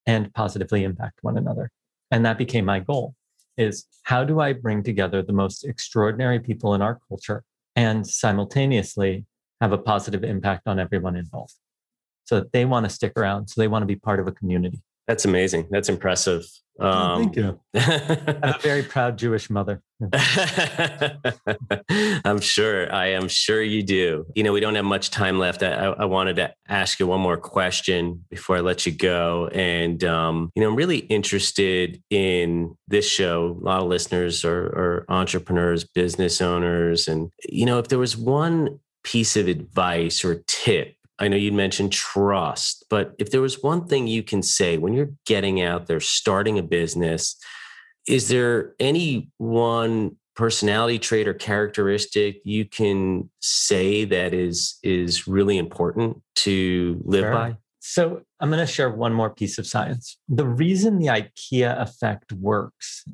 and 0.07 0.33
positively 0.35 0.85
impact 0.85 1.19
one 1.23 1.39
another. 1.39 1.71
And 2.11 2.25
that 2.25 2.39
became 2.39 2.65
my 2.65 2.81
goal 2.81 3.15
is 3.57 3.87
how 4.03 4.25
do 4.25 4.41
I 4.41 4.53
bring 4.53 4.83
together 4.83 5.23
the 5.23 5.33
most 5.33 5.65
extraordinary 5.65 6.39
people 6.39 6.75
in 6.75 6.83
our 6.83 7.01
culture 7.09 7.43
and 7.75 8.07
simultaneously 8.07 9.25
have 9.61 9.73
a 9.73 9.79
positive 9.79 10.25
impact 10.25 10.67
on 10.67 10.79
everyone 10.79 11.17
involved. 11.17 11.55
So 12.25 12.41
that 12.41 12.53
they 12.53 12.65
want 12.65 12.85
to 12.85 12.91
stick 12.91 13.13
around, 13.17 13.49
so 13.49 13.61
they 13.61 13.69
want 13.69 13.83
to 13.83 13.87
be 13.87 13.97
part 13.97 14.21
of 14.21 14.27
a 14.27 14.33
community. 14.33 14.83
That's 15.07 15.25
amazing. 15.25 15.69
That's 15.71 15.89
impressive. 15.89 16.45
Um, 16.79 16.91
oh, 16.91 17.17
thank 17.19 17.37
you. 17.37 17.61
I 17.75 17.81
have 17.81 18.57
a 18.57 18.59
very 18.61 18.83
proud 18.83 19.17
Jewish 19.17 19.49
mother. 19.49 19.83
I'm 22.25 22.41
sure. 22.41 22.93
I 22.93 23.13
am 23.13 23.29
sure 23.29 23.63
you 23.63 23.83
do. 23.83 24.27
You 24.35 24.43
know, 24.43 24.53
we 24.53 24.61
don't 24.61 24.75
have 24.75 24.85
much 24.85 25.11
time 25.11 25.39
left. 25.39 25.63
I, 25.63 25.69
I 25.69 26.05
wanted 26.05 26.37
to 26.37 26.53
ask 26.69 27.01
you 27.01 27.07
one 27.07 27.21
more 27.21 27.39
question 27.39 28.25
before 28.29 28.59
I 28.59 28.61
let 28.61 28.85
you 28.85 28.93
go. 28.93 29.49
And, 29.55 30.05
um, 30.05 30.51
you 30.55 30.63
know, 30.63 30.69
I'm 30.69 30.77
really 30.77 30.99
interested 30.99 32.03
in 32.11 32.77
this 32.89 33.09
show. 33.09 33.59
A 33.61 33.65
lot 33.65 33.81
of 33.81 33.89
listeners 33.89 34.45
are, 34.45 34.67
are 34.67 35.07
entrepreneurs, 35.09 35.85
business 35.85 36.43
owners. 36.43 37.09
And, 37.09 37.31
you 37.49 37.65
know, 37.65 37.79
if 37.79 37.89
there 37.89 37.99
was 37.99 38.17
one 38.19 38.81
piece 39.03 39.37
of 39.37 39.47
advice 39.47 40.25
or 40.25 40.43
tip 40.49 40.96
I 41.19 41.29
know 41.29 41.37
you'd 41.37 41.55
mentioned 41.55 41.93
trust, 41.93 42.85
but 42.91 43.15
if 43.19 43.31
there 43.31 43.41
was 43.41 43.63
one 43.63 43.87
thing 43.87 44.07
you 44.07 44.23
can 44.23 44.43
say 44.43 44.77
when 44.77 44.93
you're 44.93 45.13
getting 45.25 45.63
out 45.63 45.87
there, 45.87 46.01
starting 46.01 46.59
a 46.59 46.63
business, 46.63 47.37
is 48.07 48.29
there 48.29 48.75
any 48.79 49.31
one 49.39 50.17
personality 50.35 50.99
trait 50.99 51.27
or 51.27 51.33
characteristic 51.33 52.41
you 52.45 52.67
can 52.67 53.31
say 53.41 54.05
that 54.05 54.35
is 54.35 54.79
is 54.83 55.27
really 55.27 55.57
important 55.57 56.21
to 56.37 57.01
live 57.05 57.23
sure. 57.23 57.33
by? 57.33 57.57
So 57.81 58.23
I'm 58.41 58.51
going 58.51 58.65
to 58.65 58.71
share 58.71 58.91
one 58.91 59.13
more 59.13 59.31
piece 59.31 59.59
of 59.59 59.67
science. 59.67 60.19
The 60.29 60.47
reason 60.47 60.99
the 60.99 61.07
IKEA 61.07 61.81
effect 61.81 62.33
works 62.33 63.05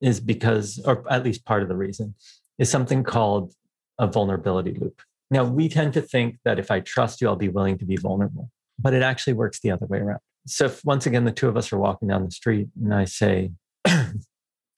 is 0.00 0.20
because, 0.20 0.80
or 0.84 1.10
at 1.10 1.24
least 1.24 1.44
part 1.44 1.62
of 1.62 1.68
the 1.68 1.76
reason, 1.76 2.14
is 2.58 2.70
something 2.70 3.04
called 3.04 3.54
a 3.98 4.06
vulnerability 4.06 4.74
loop. 4.74 5.00
Now, 5.30 5.44
we 5.44 5.68
tend 5.68 5.92
to 5.94 6.02
think 6.02 6.38
that 6.44 6.58
if 6.58 6.70
I 6.70 6.80
trust 6.80 7.20
you, 7.20 7.28
I'll 7.28 7.36
be 7.36 7.48
willing 7.48 7.78
to 7.78 7.84
be 7.84 7.96
vulnerable, 7.96 8.50
but 8.78 8.94
it 8.94 9.02
actually 9.02 9.32
works 9.32 9.60
the 9.60 9.70
other 9.70 9.86
way 9.86 9.98
around. 9.98 10.20
So, 10.46 10.66
if 10.66 10.84
once 10.84 11.06
again, 11.06 11.24
the 11.24 11.32
two 11.32 11.48
of 11.48 11.56
us 11.56 11.72
are 11.72 11.78
walking 11.78 12.08
down 12.08 12.24
the 12.24 12.30
street 12.30 12.68
and 12.82 12.94
I 12.94 13.06
say, 13.06 13.50
and 13.84 14.22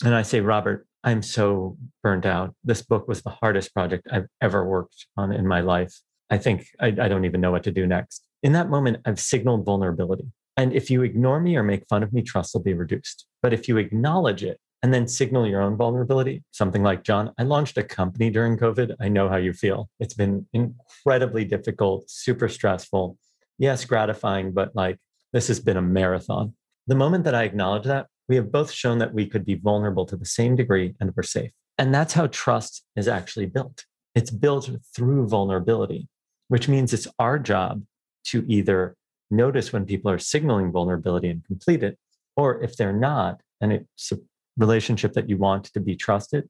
I 0.03 0.23
say, 0.23 0.41
Robert, 0.41 0.87
I'm 1.05 1.23
so 1.23 1.77
burnt 2.03 2.27
out. 2.27 2.55
This 2.65 2.83
book 2.83 3.07
was 3.07 3.23
the 3.23 3.31
hardest 3.31 3.75
project 3.75 4.09
I've 4.11 4.27
ever 4.41 4.67
worked 4.67 5.07
on 5.17 5.33
in 5.33 5.47
my 5.47 5.61
life. 5.61 5.95
I 6.31 6.39
think 6.39 6.67
I, 6.81 6.89
I 6.89 7.09
don't 7.09 7.25
even 7.25 7.41
know 7.41 7.51
what 7.51 7.65
to 7.65 7.73
do 7.73 7.87
next. 7.87 8.25
In 8.43 8.53
that 8.53 8.71
moment, 8.71 8.99
I've 9.05 9.21
signaled 9.21 9.65
vulnerability. 9.65 10.27
And 10.57 10.73
if 10.73 10.91
you 10.91 11.03
ignore 11.03 11.41
me 11.41 11.57
or 11.57 11.63
make 11.63 11.87
fun 11.89 12.03
of 12.03 12.13
me, 12.13 12.23
trust 12.23 12.55
will 12.55 12.63
be 12.63 12.75
reduced. 12.75 13.27
But 13.43 13.53
if 13.53 13.69
you 13.69 13.77
acknowledge 13.77 14.43
it 14.43 14.61
and 14.83 14.95
then 14.95 15.09
signal 15.09 15.47
your 15.47 15.61
own 15.61 15.77
vulnerability, 15.77 16.45
something 16.53 16.83
like, 16.83 17.03
Jon, 17.03 17.33
I 17.39 17.43
launched 17.43 17.79
a 17.79 17.83
company 17.83 18.31
during 18.31 18.57
COVID. 18.57 18.95
I 19.01 19.09
know 19.09 19.29
how 19.29 19.37
you 19.37 19.53
feel. 19.53 19.89
It's 19.99 20.15
been 20.15 20.47
incredibly 20.53 21.45
difficult, 21.45 22.09
super 22.09 22.49
stressful. 22.49 23.19
Yes, 23.59 23.85
gratifying, 23.85 24.53
but 24.53 24.77
like 24.77 24.99
this 25.33 25.49
has 25.49 25.59
been 25.59 25.77
a 25.77 25.83
marathon. 25.83 26.55
The 26.87 26.95
moment 26.95 27.25
that 27.25 27.35
I 27.35 27.43
acknowledge 27.43 27.85
that, 27.85 28.07
we 28.29 28.37
have 28.37 28.53
both 28.53 28.71
shown 28.71 28.99
that 28.99 29.15
we 29.15 29.27
could 29.27 29.45
be 29.45 29.55
vulnerable 29.55 30.07
to 30.07 30.17
the 30.17 30.25
same 30.27 30.55
degree 30.55 30.95
and 31.01 31.13
we're 31.17 31.23
safe. 31.23 31.51
And 31.77 31.95
that's 31.95 32.13
how 32.13 32.29
trust 32.29 32.85
is 32.95 33.09
actually 33.09 33.47
built. 33.47 33.85
It's 34.15 34.31
built 34.31 34.71
through 34.95 35.29
vulnerability, 35.29 36.09
which 36.49 36.69
means 36.69 36.93
it's 36.93 37.09
our 37.19 37.39
job 37.39 37.83
to 38.27 38.45
either 38.49 38.97
notice 39.31 39.73
when 39.73 39.87
people 39.87 40.11
are 40.11 40.19
signaling 40.19 40.73
vulnerability 40.73 41.29
and 41.29 41.45
complete 41.45 41.83
it, 41.83 41.99
or 42.37 42.63
if 42.63 42.77
they're 42.77 42.93
not, 42.93 43.41
and 43.61 43.73
it's 43.73 44.13
a 44.13 44.17
relationship 44.59 45.15
that 45.15 45.29
you 45.29 45.39
want 45.39 45.65
to 45.73 45.81
be 45.81 45.97
trusted, 45.97 46.49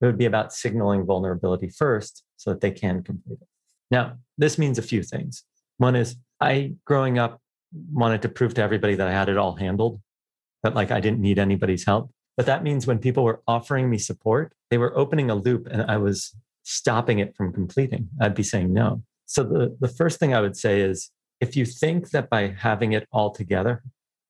it 0.00 0.04
would 0.04 0.18
be 0.18 0.26
about 0.26 0.52
signaling 0.52 1.06
vulnerability 1.06 1.70
first 1.70 2.22
so 2.36 2.50
that 2.50 2.60
they 2.60 2.70
can 2.70 3.02
complete 3.02 3.38
it. 3.40 3.48
Now, 3.90 4.18
this 4.36 4.58
means 4.58 4.78
a 4.78 4.82
few 4.82 5.02
things. 5.02 5.44
One 5.78 5.96
is 5.96 6.16
I, 6.40 6.74
growing 6.84 7.18
up, 7.18 7.40
wanted 7.92 8.22
to 8.22 8.28
prove 8.28 8.54
to 8.54 8.62
everybody 8.62 8.94
that 8.94 9.08
I 9.08 9.12
had 9.12 9.28
it 9.28 9.38
all 9.38 9.56
handled, 9.56 10.00
that 10.62 10.74
like 10.74 10.90
I 10.90 11.00
didn't 11.00 11.20
need 11.20 11.38
anybody's 11.38 11.86
help. 11.86 12.10
But 12.36 12.46
that 12.46 12.62
means 12.62 12.86
when 12.86 12.98
people 12.98 13.24
were 13.24 13.42
offering 13.46 13.88
me 13.88 13.98
support, 13.98 14.52
they 14.70 14.78
were 14.78 14.96
opening 14.96 15.30
a 15.30 15.34
loop 15.34 15.66
and 15.70 15.82
I 15.82 15.96
was 15.96 16.34
stopping 16.64 17.18
it 17.20 17.34
from 17.34 17.52
completing. 17.52 18.08
I'd 18.20 18.34
be 18.34 18.42
saying 18.42 18.72
no. 18.72 19.02
So 19.26 19.42
the, 19.42 19.76
the 19.80 19.88
first 19.88 20.18
thing 20.18 20.34
I 20.34 20.40
would 20.40 20.56
say 20.56 20.80
is 20.80 21.10
if 21.40 21.56
you 21.56 21.64
think 21.64 22.10
that 22.10 22.28
by 22.28 22.54
having 22.58 22.92
it 22.92 23.06
all 23.12 23.30
together 23.30 23.82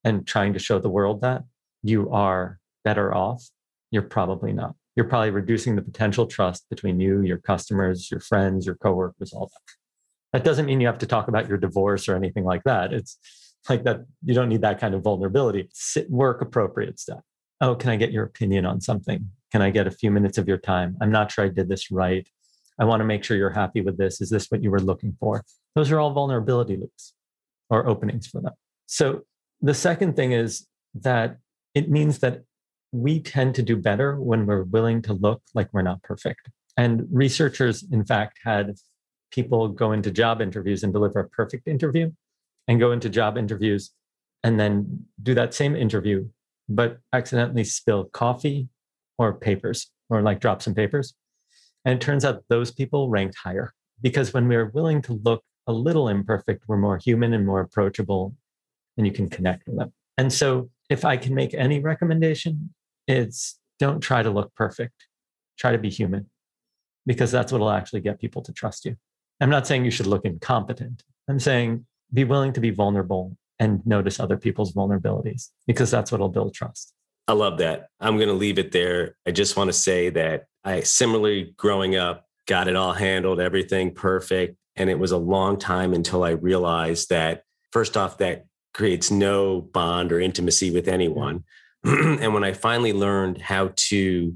and 0.04 0.26
trying 0.26 0.52
to 0.52 0.58
show 0.58 0.78
the 0.78 0.88
world 0.88 1.20
that 1.22 1.44
you 1.82 2.10
are 2.10 2.58
better 2.86 3.12
off, 3.12 3.42
you're 3.90 4.10
probably 4.16 4.52
not. 4.52 4.76
You're 4.94 5.08
probably 5.08 5.30
reducing 5.30 5.74
the 5.74 5.82
potential 5.82 6.24
trust 6.26 6.64
between 6.70 7.00
you, 7.00 7.22
your 7.22 7.38
customers, 7.38 8.08
your 8.12 8.20
friends, 8.20 8.64
your 8.64 8.76
coworkers, 8.76 9.32
all 9.32 9.50
that. 9.52 9.72
That 10.32 10.44
doesn't 10.44 10.66
mean 10.66 10.80
you 10.80 10.86
have 10.86 10.98
to 10.98 11.06
talk 11.06 11.26
about 11.26 11.48
your 11.48 11.58
divorce 11.58 12.08
or 12.08 12.14
anything 12.14 12.44
like 12.44 12.62
that. 12.62 12.92
It's 12.92 13.18
like 13.68 13.82
that, 13.82 14.04
you 14.24 14.34
don't 14.34 14.48
need 14.48 14.62
that 14.62 14.78
kind 14.78 14.94
of 14.94 15.02
vulnerability. 15.02 15.68
Sit, 15.72 16.08
work 16.08 16.40
appropriate 16.40 17.00
stuff. 17.00 17.22
Oh, 17.60 17.74
can 17.74 17.90
I 17.90 17.96
get 17.96 18.12
your 18.12 18.24
opinion 18.24 18.64
on 18.64 18.80
something? 18.80 19.30
Can 19.50 19.62
I 19.62 19.70
get 19.70 19.88
a 19.88 19.90
few 19.90 20.12
minutes 20.12 20.38
of 20.38 20.46
your 20.46 20.58
time? 20.58 20.96
I'm 21.00 21.10
not 21.10 21.32
sure 21.32 21.44
I 21.44 21.48
did 21.48 21.68
this 21.68 21.90
right. 21.90 22.28
I 22.78 22.84
want 22.84 23.00
to 23.00 23.04
make 23.04 23.24
sure 23.24 23.36
you're 23.36 23.50
happy 23.50 23.80
with 23.80 23.98
this. 23.98 24.20
Is 24.20 24.30
this 24.30 24.46
what 24.50 24.62
you 24.62 24.70
were 24.70 24.80
looking 24.80 25.16
for? 25.18 25.42
Those 25.74 25.90
are 25.90 25.98
all 25.98 26.12
vulnerability 26.12 26.76
loops 26.76 27.14
or 27.68 27.88
openings 27.88 28.26
for 28.28 28.40
them. 28.40 28.54
So 28.86 29.22
the 29.60 29.74
second 29.74 30.14
thing 30.14 30.30
is 30.32 30.68
that 30.94 31.38
it 31.74 31.90
means 31.90 32.20
that 32.20 32.44
we 32.92 33.20
tend 33.20 33.54
to 33.56 33.62
do 33.62 33.76
better 33.76 34.20
when 34.20 34.46
we're 34.46 34.64
willing 34.64 35.02
to 35.02 35.12
look 35.12 35.42
like 35.54 35.68
we're 35.72 35.82
not 35.82 36.02
perfect. 36.02 36.48
And 36.76 37.06
researchers, 37.10 37.84
in 37.90 38.04
fact, 38.04 38.38
had 38.44 38.74
people 39.30 39.68
go 39.68 39.92
into 39.92 40.10
job 40.10 40.40
interviews 40.40 40.82
and 40.82 40.92
deliver 40.92 41.20
a 41.20 41.28
perfect 41.28 41.66
interview 41.66 42.10
and 42.68 42.80
go 42.80 42.92
into 42.92 43.08
job 43.08 43.36
interviews 43.36 43.90
and 44.42 44.58
then 44.60 45.04
do 45.22 45.34
that 45.34 45.54
same 45.54 45.74
interview, 45.74 46.28
but 46.68 46.98
accidentally 47.12 47.64
spill 47.64 48.04
coffee 48.04 48.68
or 49.18 49.34
papers 49.34 49.90
or 50.08 50.22
like 50.22 50.40
drop 50.40 50.62
some 50.62 50.74
papers. 50.74 51.14
And 51.84 51.94
it 51.94 52.00
turns 52.00 52.24
out 52.24 52.44
those 52.48 52.70
people 52.70 53.08
ranked 53.08 53.36
higher 53.36 53.72
because 54.02 54.34
when 54.34 54.48
we're 54.48 54.70
willing 54.70 55.02
to 55.02 55.14
look 55.24 55.42
a 55.66 55.72
little 55.72 56.08
imperfect, 56.08 56.64
we're 56.66 56.76
more 56.76 56.98
human 56.98 57.32
and 57.32 57.46
more 57.46 57.60
approachable, 57.60 58.34
and 58.96 59.06
you 59.06 59.12
can 59.12 59.28
connect 59.28 59.66
with 59.66 59.78
them. 59.78 59.92
And 60.18 60.32
so, 60.32 60.70
if 60.88 61.04
I 61.04 61.16
can 61.16 61.34
make 61.34 61.52
any 61.52 61.80
recommendation, 61.80 62.72
it's 63.06 63.58
don't 63.78 64.00
try 64.00 64.22
to 64.22 64.30
look 64.30 64.54
perfect, 64.54 65.06
try 65.58 65.72
to 65.72 65.78
be 65.78 65.90
human, 65.90 66.30
because 67.04 67.30
that's 67.30 67.52
what 67.52 67.60
will 67.60 67.70
actually 67.70 68.00
get 68.00 68.20
people 68.20 68.42
to 68.42 68.52
trust 68.52 68.84
you. 68.84 68.96
I'm 69.40 69.50
not 69.50 69.66
saying 69.66 69.84
you 69.84 69.90
should 69.90 70.06
look 70.06 70.24
incompetent. 70.24 71.02
I'm 71.28 71.40
saying 71.40 71.86
be 72.12 72.24
willing 72.24 72.52
to 72.54 72.60
be 72.60 72.70
vulnerable 72.70 73.36
and 73.58 73.84
notice 73.86 74.20
other 74.20 74.36
people's 74.36 74.72
vulnerabilities 74.72 75.50
because 75.66 75.90
that's 75.90 76.12
what 76.12 76.20
will 76.20 76.28
build 76.28 76.54
trust. 76.54 76.92
I 77.28 77.32
love 77.32 77.58
that. 77.58 77.88
I'm 78.00 78.16
going 78.16 78.28
to 78.28 78.34
leave 78.34 78.58
it 78.58 78.72
there. 78.72 79.16
I 79.26 79.32
just 79.32 79.56
want 79.56 79.68
to 79.68 79.72
say 79.72 80.10
that 80.10 80.46
I 80.64 80.80
similarly 80.82 81.54
growing 81.56 81.96
up 81.96 82.26
got 82.46 82.68
it 82.68 82.76
all 82.76 82.92
handled, 82.92 83.40
everything 83.40 83.92
perfect. 83.92 84.56
And 84.76 84.88
it 84.88 84.98
was 84.98 85.10
a 85.10 85.18
long 85.18 85.58
time 85.58 85.92
until 85.92 86.22
I 86.22 86.30
realized 86.30 87.08
that, 87.08 87.42
first 87.72 87.96
off, 87.96 88.18
that 88.18 88.46
creates 88.72 89.10
no 89.10 89.60
bond 89.60 90.12
or 90.12 90.20
intimacy 90.20 90.70
with 90.70 90.86
anyone. 90.86 91.44
and 92.20 92.34
when 92.34 92.42
I 92.42 92.52
finally 92.52 92.92
learned 92.92 93.40
how 93.40 93.70
to 93.76 94.34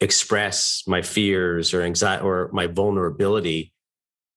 express 0.00 0.82
my 0.86 1.02
fears 1.02 1.74
or 1.74 1.82
anxiety 1.82 2.24
or 2.24 2.50
my 2.52 2.66
vulnerability, 2.66 3.72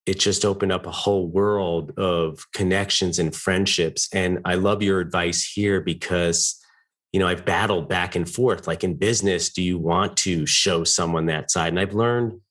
it 0.05 0.19
just 0.19 0.43
opened 0.43 0.71
up 0.71 0.85
a 0.85 0.91
whole 0.91 1.27
world 1.27 1.97
of 1.97 2.45
connections 2.53 3.19
and 3.19 3.33
friendships. 3.33 4.09
And 4.13 4.39
I 4.43 4.55
love 4.55 4.83
your 4.83 4.99
advice 4.99 5.49
here 5.49 5.79
because, 5.79 6.61
you 7.13 7.19
know, 7.19 7.27
I've 7.27 7.45
battled 7.45 7.87
back 7.87 8.15
and 8.15 8.29
forth. 8.29 8.67
Like 8.67 8.83
in 8.83 8.95
business, 8.95 9.49
do 9.49 9.63
you 9.63 9.79
want 9.79 10.17
to 10.17 10.45
show 10.45 10.83
someone 10.83 11.27
that 11.27 11.49
side? 11.49 11.69
And 11.69 11.79
I've 11.79 11.93
learned 11.93 12.41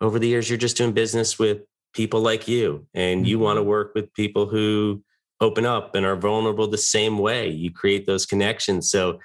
over 0.00 0.18
the 0.18 0.28
years, 0.28 0.48
you're 0.48 0.56
just 0.56 0.76
doing 0.76 0.92
business 0.92 1.38
with 1.38 1.58
people 1.92 2.20
like 2.20 2.48
you, 2.48 2.86
and 2.94 3.26
you 3.26 3.38
want 3.38 3.56
to 3.56 3.60
mm-hmm. 3.60 3.70
work 3.70 3.94
with 3.94 4.12
people 4.14 4.46
who 4.46 5.02
open 5.40 5.64
up 5.64 5.94
and 5.94 6.04
are 6.04 6.16
vulnerable 6.16 6.66
the 6.66 6.78
same 6.78 7.18
way. 7.18 7.48
You 7.48 7.70
create 7.70 8.06
those 8.06 8.26
connections. 8.26 8.90
So, 8.90 9.20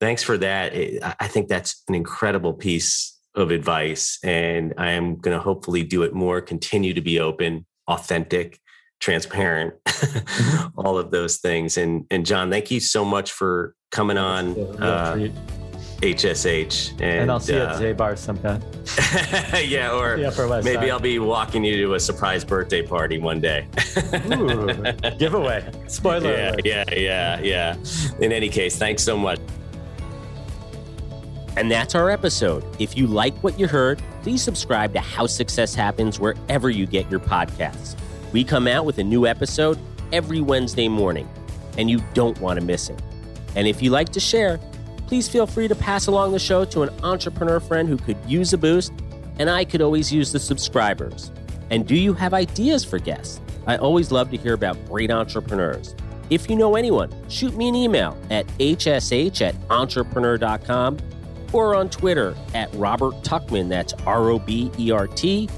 thanks 0.00 0.22
for 0.22 0.38
that. 0.38 0.72
I 1.20 1.28
think 1.28 1.48
that's 1.48 1.82
an 1.88 1.94
incredible 1.94 2.52
piece 2.52 3.18
of 3.34 3.50
advice. 3.50 4.18
And 4.24 4.74
I 4.78 4.92
am 4.92 5.16
going 5.16 5.36
to 5.36 5.42
hopefully 5.42 5.82
do 5.82 6.02
it 6.02 6.14
more, 6.14 6.40
continue 6.40 6.94
to 6.94 7.00
be 7.00 7.20
open, 7.20 7.66
authentic, 7.86 8.58
transparent, 8.98 9.74
all 10.76 10.98
of 10.98 11.10
those 11.10 11.36
things. 11.36 11.76
And, 11.76 12.06
and 12.10 12.24
Jon, 12.24 12.50
thank 12.50 12.70
you 12.70 12.80
so 12.80 13.04
much 13.04 13.32
for 13.32 13.74
coming 13.90 14.16
on. 14.16 14.58
Uh, 14.80 15.28
HSH. 16.00 16.90
And, 16.92 17.02
and, 17.02 17.30
I'll 17.30 17.40
see 17.40 17.54
uh, 17.54 17.78
you 17.80 17.88
at 17.88 17.96
Zabar 17.96 18.18
sometime. 18.18 18.62
yeah, 19.66 19.92
or 19.92 20.18
maybe 20.18 20.74
side. 20.74 20.90
I'll 20.90 21.00
be 21.00 21.18
walking 21.18 21.64
you 21.64 21.86
to 21.86 21.94
a 21.94 22.00
surprise 22.00 22.44
birthday 22.44 22.82
party 22.82 23.18
one 23.18 23.40
day. 23.40 23.66
Ooh, 24.32 24.66
giveaway. 25.18 25.64
Spoiler 25.86 26.32
yeah, 26.32 26.50
alert. 26.50 26.66
Yeah, 26.66 26.84
yeah, 26.94 27.40
yeah. 27.40 27.76
In 28.20 28.30
any 28.30 28.50
case, 28.50 28.76
thanks 28.76 29.02
so 29.02 29.16
much. 29.16 29.40
And 31.56 31.70
that's 31.70 31.94
our 31.94 32.10
episode. 32.10 32.64
If 32.78 32.96
you 32.98 33.06
like 33.06 33.34
what 33.38 33.58
you 33.58 33.66
heard, 33.66 34.02
please 34.22 34.42
subscribe 34.42 34.92
to 34.92 35.00
How 35.00 35.26
Success 35.26 35.74
Happens 35.74 36.20
wherever 36.20 36.68
you 36.68 36.84
get 36.86 37.10
your 37.10 37.20
podcasts. 37.20 37.96
We 38.32 38.44
come 38.44 38.66
out 38.66 38.84
with 38.84 38.98
a 38.98 39.04
new 39.04 39.26
episode 39.26 39.78
every 40.12 40.42
Wednesday 40.42 40.86
morning, 40.88 41.26
and 41.78 41.90
you 41.90 42.02
don't 42.12 42.38
want 42.40 42.60
to 42.60 42.64
miss 42.64 42.90
it. 42.90 43.00
And 43.54 43.66
if 43.66 43.80
you 43.80 43.90
like 43.90 44.10
to 44.10 44.20
share, 44.20 44.60
please 45.06 45.28
feel 45.28 45.46
free 45.46 45.66
to 45.66 45.74
pass 45.74 46.08
along 46.08 46.32
the 46.32 46.38
show 46.38 46.66
to 46.66 46.82
an 46.82 46.90
entrepreneur 47.02 47.58
friend 47.58 47.88
who 47.88 47.96
could 47.96 48.18
use 48.26 48.52
a 48.52 48.58
boost, 48.58 48.92
and 49.38 49.48
I 49.48 49.64
could 49.64 49.80
always 49.80 50.12
use 50.12 50.32
the 50.32 50.38
subscribers. 50.38 51.32
And 51.70 51.86
do 51.86 51.96
you 51.96 52.12
have 52.12 52.34
ideas 52.34 52.84
for 52.84 52.98
guests? 52.98 53.40
I 53.66 53.76
always 53.76 54.12
love 54.12 54.30
to 54.30 54.36
hear 54.36 54.52
about 54.52 54.76
great 54.86 55.10
entrepreneurs. 55.10 55.94
If 56.28 56.50
you 56.50 56.56
know 56.56 56.76
anyone, 56.76 57.10
shoot 57.30 57.56
me 57.56 57.68
an 57.68 57.74
email 57.74 58.16
at 58.30 58.46
hsh 58.58 59.40
at 59.40 59.54
entrepreneur.com 59.70 60.98
or 61.56 61.74
on 61.74 61.88
Twitter 61.88 62.36
at 62.54 62.72
Robert 62.74 63.14
Tuchman, 63.22 63.68
that's 63.68 63.94
R 64.06 64.28
O 64.30 64.38
B 64.38 64.70
E 64.78 64.90
R 64.90 65.06
T 65.06 65.48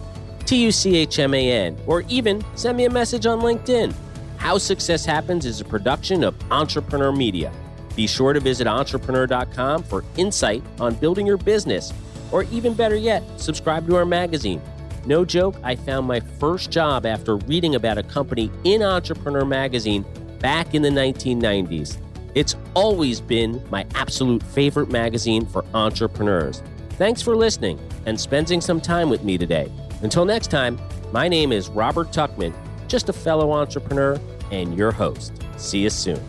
T 0.47 0.65
U 0.65 0.73
C 0.73 0.97
H 0.97 1.19
M 1.19 1.35
A 1.35 1.51
N, 1.51 1.77
or 1.87 2.03
even 2.09 2.43
send 2.55 2.77
me 2.77 2.85
a 2.85 2.91
message 2.91 3.27
on 3.27 3.41
LinkedIn. 3.41 3.93
How 4.37 4.57
Success 4.57 5.05
Happens 5.05 5.45
is 5.45 5.61
a 5.61 5.65
production 5.65 6.23
of 6.23 6.35
Entrepreneur 6.51 7.13
Media. 7.13 7.53
Be 7.97 8.07
sure 8.07 8.33
to 8.33 8.39
visit 8.39 8.69
entrepreneur.com 8.69 9.83
for 9.83 10.05
insight 10.17 10.63
on 10.79 10.95
building 10.95 11.27
your 11.27 11.37
business, 11.37 11.93
or 12.31 12.45
even 12.45 12.75
better 12.75 12.95
yet, 12.95 13.23
subscribe 13.41 13.87
to 13.89 13.97
our 13.97 14.07
magazine. 14.07 14.63
No 15.05 15.25
joke, 15.25 15.57
I 15.65 15.75
found 15.75 16.07
my 16.07 16.21
first 16.21 16.71
job 16.71 17.07
after 17.07 17.37
reading 17.37 17.75
about 17.75 17.99
a 17.99 18.03
company 18.05 18.51
in 18.63 18.83
Entrepreneur 18.83 19.45
magazine 19.45 20.05
back 20.39 20.75
in 20.75 20.83
the 20.83 20.91
1990s. 20.91 21.99
It's 22.39 22.55
always 22.75 23.21
been 23.21 23.61
my 23.69 23.85
absolute 23.97 24.45
favorite 24.45 24.93
magazine 24.93 25.45
for 25.45 25.65
entrepreneurs. 25.75 26.63
Thanks 26.91 27.21
for 27.21 27.35
listening 27.35 27.81
and 28.07 28.21
spending 28.21 28.61
some 28.61 28.81
time 28.81 29.11
with 29.11 29.25
me 29.25 29.37
today. 29.37 29.69
Until 30.03 30.25
next 30.25 30.47
time, 30.47 30.79
my 31.11 31.27
name 31.27 31.51
is 31.51 31.69
Robert 31.69 32.13
Tuchman, 32.13 32.55
just 32.87 33.09
a 33.09 33.13
fellow 33.13 33.51
entrepreneur 33.51 34.21
and 34.53 34.79
your 34.79 34.93
host. 34.93 35.33
See 35.57 35.81
you 35.81 35.91
soon. 35.91 36.23